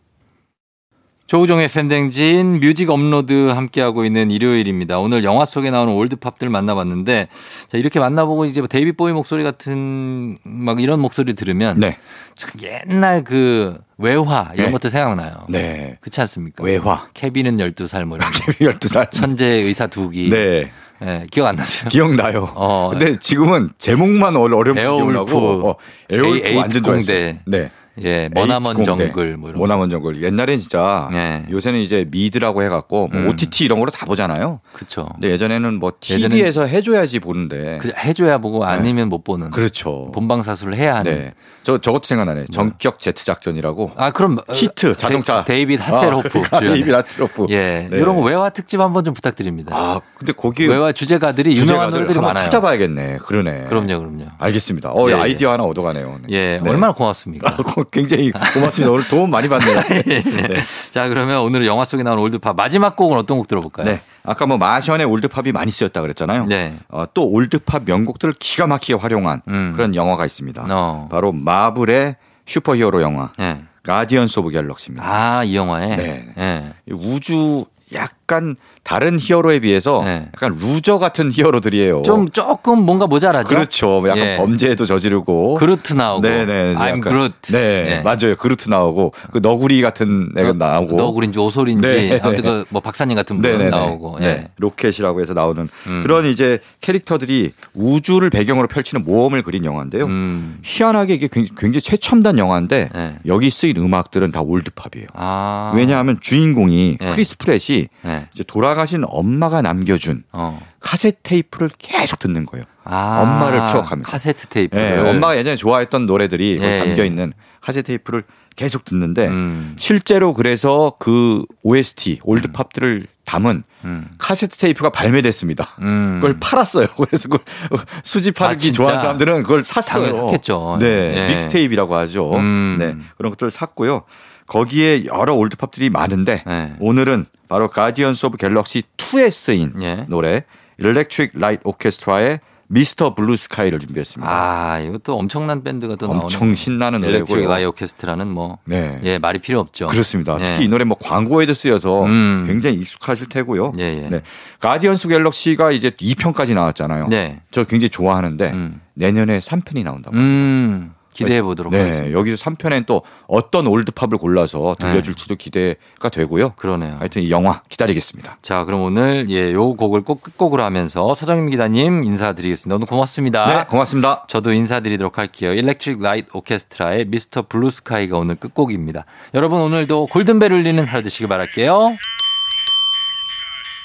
조우종의 1.27 1.67
FM대행진 1.67 2.61
뮤직 2.61 2.89
업로드 2.89 3.49
함께하고 3.49 4.05
있는 4.05 4.31
일요일입니다. 4.31 4.97
오늘 4.99 5.25
영화 5.25 5.43
속에 5.43 5.69
나오는 5.71 5.93
old 5.93 6.10
pop들 6.10 6.49
만나봤는데, 6.49 7.27
자, 7.69 7.77
이렇게 7.77 7.99
만나보고 7.99 8.45
이제 8.45 8.61
뭐 8.61 8.67
데이비 8.69 8.93
보위 8.93 9.11
목소리 9.11 9.43
같은 9.43 10.37
막 10.43 10.81
이런 10.81 11.01
목소리 11.01 11.33
들으면 11.33 11.81
네. 11.81 11.97
참 12.35 12.51
옛날 12.63 13.25
그 13.25 13.77
외화 13.97 14.51
이런 14.53 14.67
네. 14.67 14.71
것도 14.71 14.87
생각나요. 14.89 15.45
네. 15.49 15.97
그렇지 15.99 16.21
않습니까? 16.21 16.63
외화. 16.63 17.07
케빈은 17.13 17.57
12살 17.57 18.05
뭐 18.05 18.17
이런 18.17 18.31
거. 18.31 18.37
12살. 18.53 19.11
천재 19.11 19.45
의사 19.45 19.87
두기. 19.87 20.29
네. 20.29 20.71
예, 21.03 21.27
기억 21.29 21.45
안 21.47 21.55
나세요? 21.57 21.89
기억나요. 21.89 22.49
어. 22.55 22.89
근데 22.91 23.17
지금은 23.19 23.69
제목만 23.77 24.35
에어울프. 24.35 24.73
기억나고 24.73 25.69
어, 25.69 25.75
에어울프 26.09 26.55
완전 26.55 26.83
좋아했어요. 26.83 27.35
네. 27.45 27.69
예, 28.03 28.29
머나먼. 28.33 28.83
정글 28.83 29.37
뭐 29.37 29.49
이런 29.49 29.59
거. 29.61 29.67
머나먼 29.67 29.89
정글. 29.89 30.23
옛날엔 30.23 30.59
진짜 30.59 31.09
네. 31.11 31.45
요새는 31.49 31.79
이제 31.79 32.05
미드라고 32.09 32.63
해 32.63 32.69
갖고 32.69 33.07
뭐 33.07 33.21
음. 33.21 33.27
OTT 33.29 33.65
이런 33.65 33.79
거로 33.79 33.91
다 33.91 34.05
보잖아요. 34.05 34.59
그쵸. 34.73 35.07
근데 35.13 35.31
예전에는 35.31 35.79
뭐 35.79 35.91
TV에서 35.99 36.65
해 36.65 36.81
줘야지 36.81 37.19
보는데. 37.19 37.79
그 37.79 37.91
해 37.97 38.13
줘야 38.13 38.37
보고 38.37 38.63
아니면 38.63 39.09
못 39.09 39.23
보는. 39.23 39.49
그렇죠. 39.49 40.11
본방 40.13 40.43
사수를 40.43 40.75
해야 40.75 40.95
하는. 40.95 41.11
네. 41.15 41.31
저 41.63 41.79
저것도 41.79 42.03
생각나네. 42.05 42.45
전격 42.51 42.99
제트 42.99 43.25
작전이라고. 43.25 43.91
아 43.97 44.11
그럼 44.11 44.37
키트 44.51 44.95
자동차. 44.95 45.43
데이빗 45.43 45.77
하셀호프 45.85 46.27
아, 46.27 46.31
그러니까. 46.31 46.59
데이빗 46.59 46.93
하셀호프. 46.93 47.45
예, 47.49 47.87
네. 47.91 47.97
이런 47.97 48.15
거 48.15 48.21
외화 48.21 48.49
특집 48.49 48.79
한번 48.79 49.03
좀 49.03 49.13
부탁드립니다. 49.13 49.75
아 49.75 49.99
근데 50.15 50.31
거기 50.31 50.65
외화 50.67 50.91
주제가들이 50.93 51.57
유명한 51.57 51.89
노래들이 51.89 52.19
많아요. 52.19 52.45
찾아봐야겠네. 52.45 53.17
그러네. 53.23 53.65
그럼요, 53.67 53.99
그럼요. 53.99 54.25
알겠습니다. 54.37 54.91
어 54.93 55.09
예, 55.09 55.13
아이디어 55.15 55.51
하나 55.51 55.63
얻어가네요. 55.65 56.19
예, 56.29 56.59
네. 56.63 56.69
얼마나 56.69 56.93
고맙습니까? 56.93 57.49
아, 57.49 57.57
굉장히 57.91 58.31
고맙습니다. 58.31 58.91
오늘 58.91 59.07
도움 59.07 59.29
많이 59.29 59.47
받네요. 59.47 59.81
자, 60.91 61.07
그러면 61.07 61.39
오늘 61.41 61.65
영화 61.65 61.85
속에 61.85 62.03
나오는 62.03 62.21
old 62.23 62.39
pop 62.39 62.55
마지막 62.55 62.95
곡은 62.95 63.17
어떤 63.17 63.37
곡 63.37 63.47
들어볼까요? 63.47 63.85
네. 63.85 64.01
아까 64.23 64.45
뭐 64.45 64.57
마션의 64.57 65.05
old 65.05 65.25
pop이 65.25 65.51
많이 65.51 65.71
쓰였다 65.71 66.01
그랬잖아요. 66.01 66.45
네. 66.45 66.77
어, 66.89 67.05
또 67.13 67.27
old 67.29 67.56
pop 67.56 67.83
명곡들을 67.85 68.35
기가 68.39 68.67
막히게 68.67 68.95
활용한 68.95 69.41
음. 69.47 69.73
그런 69.75 69.95
영화가 69.95 70.25
있습니다. 70.25 70.67
어. 70.69 71.07
바로 71.09 71.31
마블의 71.31 72.15
슈퍼히어로 72.45 73.01
영화 73.01 73.31
예. 73.39 73.61
가디언스 73.83 74.39
오브 74.39 74.51
갤럭시입니다. 74.51 75.05
아, 75.05 75.43
이 75.43 75.55
영화에. 75.55 75.95
네. 75.95 76.33
예. 76.37 76.73
이 76.89 76.93
우주 76.93 77.65
약 77.93 78.16
간 78.27 78.57
다른 78.83 79.17
히어로에 79.19 79.59
비해서 79.59 80.01
네. 80.03 80.27
약간 80.35 80.57
loser 80.59 80.99
같은 80.99 81.31
히어로들이에요. 81.31 82.03
좀 82.03 82.27
조금 82.29 82.81
뭔가 82.83 83.07
모자라죠. 83.07 83.47
그렇죠. 83.47 84.03
약간 84.05 84.17
예. 84.17 84.37
범죄도 84.37 84.85
저지르고 84.85 85.55
그루트 85.55 85.93
나오고. 85.93 86.21
네네. 86.21 86.75
I'm 86.75 86.79
약간- 86.99 87.01
Groot. 87.01 87.33
네, 87.53 87.57
예. 87.97 88.01
맞아요. 88.01 88.35
그루트 88.37 88.69
나오고 88.69 89.13
그 89.31 89.37
너구리 89.41 89.81
같은 89.81 90.29
애가 90.37 90.53
나오고 90.53 90.95
너구리인지 90.97 91.39
오소린지 91.39 91.81
네. 91.87 92.19
아무튼 92.21 92.43
그 92.43 92.65
뭐 92.69 92.81
박사님 92.81 93.15
같은 93.15 93.39
분 93.41 93.49
네네네. 93.49 93.69
나오고. 93.69 94.19
네. 94.19 94.25
예. 94.25 94.47
로켓이라고 94.57 95.21
해서 95.21 95.33
나오는 95.33 95.69
음. 95.87 95.99
그런 96.03 96.25
이제 96.25 96.59
캐릭터들이 96.81 97.51
우주를 97.75 98.29
배경으로 98.29 98.67
펼치는 98.67 99.05
모험을 99.05 99.41
그린 99.41 99.63
영화인데요. 99.63 100.05
음. 100.05 100.59
희한하게 100.63 101.13
이게 101.13 101.29
굉- 101.31 101.47
굉장히 101.57 101.79
최첨단 101.81 102.37
영화인데 102.37 102.89
네. 102.93 103.15
여기 103.25 103.49
쓰인 103.49 103.77
음악들은 103.77 104.31
다 104.33 104.41
old 104.41 104.59
pop이에요. 104.59 105.07
아. 105.13 105.71
왜냐하면 105.75 106.17
주인공이 106.19 106.97
네. 106.99 107.09
크리스 107.09 107.37
프랫이 107.37 107.87
네. 108.01 108.16
이제 108.33 108.43
돌아가신 108.43 109.03
엄마가 109.07 109.61
남겨준 109.61 110.23
어. 110.31 110.61
카세트 110.79 111.17
테이프를 111.23 111.69
계속 111.77 112.19
듣는 112.19 112.45
거예요. 112.45 112.65
아, 112.83 113.19
엄마를 113.21 113.67
추억합니다. 113.69 114.09
카세트 114.09 114.47
테이프를. 114.47 114.83
예, 115.05 115.09
엄마가 115.09 115.37
예전에 115.37 115.55
좋아했던 115.55 116.05
노래들이 116.05 116.59
예, 116.61 116.79
담겨 116.79 117.03
예. 117.03 117.07
있는 117.07 117.33
카세트 117.61 117.87
테이프를 117.87 118.23
계속 118.55 118.85
듣는데 118.85 119.27
음. 119.27 119.75
실제로 119.77 120.33
그래서 120.33 120.93
그 120.97 121.43
OST 121.63 122.19
old 122.23 122.51
pop들을 122.51 123.07
담은 123.25 123.63
음. 123.83 124.07
카세트 124.17 124.57
테이프가 124.57 124.89
발매됐습니다. 124.89 125.77
음. 125.81 126.19
그걸 126.21 126.37
팔았어요. 126.39 126.87
그래서 126.97 127.27
그걸 127.27 127.41
아, 127.71 127.83
수집하기 128.03 128.57
진짜? 128.57 128.77
좋아하는 128.77 129.01
사람들은 129.01 129.43
그걸 129.43 129.63
샀어요. 129.63 130.07
당연히 130.07 130.27
샀겠죠. 130.31 130.77
네, 130.79 131.13
예. 131.15 131.33
mixtape라고 131.35 131.95
하죠. 131.95 132.35
음. 132.35 132.77
네, 132.79 132.95
그런 133.17 133.31
것들을 133.31 133.51
샀고요. 133.51 134.03
거기에 134.47 135.05
여러 135.05 135.35
old 135.35 135.50
pop들이 135.50 135.89
많은데 135.89 136.43
네. 136.47 136.73
오늘은 136.79 137.25
바로 137.49 137.67
가디언스 137.67 138.25
오브 138.27 138.37
갤럭시 138.37 138.83
2에 138.97 139.31
쓰인 139.31 139.73
예. 139.81 140.05
노래 140.09 140.43
일렉트릭 140.79 141.31
라이트 141.35 141.61
오케스트라의 141.63 142.39
Mr. 142.69 143.15
Blue 143.15 143.37
Sky를 143.37 143.79
준비했습니다. 143.79 144.29
아, 144.29 144.79
이것도 144.79 145.17
엄청난 145.17 145.63
밴드가 145.63 145.95
또 145.95 146.07
나오는. 146.07 146.23
엄청 146.23 146.53
신나는 146.53 146.99
일렉트릭 146.99 147.29
노래고요. 147.29 147.49
라이트 147.49 147.63
오케스트라는 147.65 148.27
뭐 148.27 148.57
네. 148.65 148.99
예, 149.03 149.17
말이 149.17 149.39
필요 149.39 149.61
없죠. 149.61 149.87
그렇습니다. 149.87 150.37
예. 150.41 150.43
특히 150.43 150.65
이 150.65 150.67
노래 150.67 150.83
뭐 150.83 150.97
광고에도 150.99 151.53
쓰여서 151.53 152.03
음. 152.03 152.43
굉장히 152.45 152.75
익숙하실 152.77 153.29
테고요. 153.29 153.71
예, 153.79 154.03
예. 154.03 154.09
네. 154.09 154.21
가디언스 154.59 155.07
갤럭시가 155.07 155.71
이제 155.71 155.91
2편까지 155.91 156.53
나왔잖아요. 156.53 157.07
네. 157.07 157.39
저 157.51 157.63
굉장히 157.63 157.89
좋아하는데 157.89 158.51
음. 158.51 158.81
내년에 158.95 159.39
3편이 159.39 159.83
나온다고. 159.85 160.17
음. 160.17 160.93
기대해 161.17 161.41
보도록 161.41 161.73
네, 161.73 161.79
하겠습니다. 161.79 162.17
여기서 162.17 162.43
3편엔 162.43 162.85
또 162.85 163.01
어떤 163.27 163.67
old 163.67 163.84
pop을 163.84 164.17
골라서 164.17 164.75
들려줄지도 164.79 165.35
기대가 165.35 166.09
되고요. 166.09 166.53
그러네요. 166.55 166.97
하여튼 166.99 167.21
이 167.23 167.31
영화 167.31 167.61
기다리겠습니다. 167.69 168.37
자, 168.41 168.65
그럼 168.65 168.81
오늘 168.81 169.29
예, 169.29 169.51
요 169.53 169.73
곡을 169.73 170.01
꼭 170.01 170.21
끝곡으로 170.21 170.63
하면서 170.63 171.13
서정민 171.13 171.49
기자님 171.49 172.03
인사드리겠습니다. 172.03 172.75
오늘 172.75 172.87
고맙습니다. 172.87 173.45
네, 173.45 173.65
고맙습니다. 173.67 174.25
저도 174.27 174.53
인사드리도록 174.53 175.17
할게요. 175.17 175.53
일렉트릭 175.53 176.01
라이트 176.01 176.29
오케스트라의 176.33 177.05
Mr. 177.05 177.43
Blue 177.47 177.69
Sky가 177.69 178.17
오늘 178.17 178.35
끝곡입니다. 178.35 179.05
여러분 179.33 179.61
오늘도 179.61 180.07
골든벨 180.07 180.53
울리는 180.53 180.85
하루 180.85 181.01
되시길 181.01 181.27
바랄게요. 181.27 181.97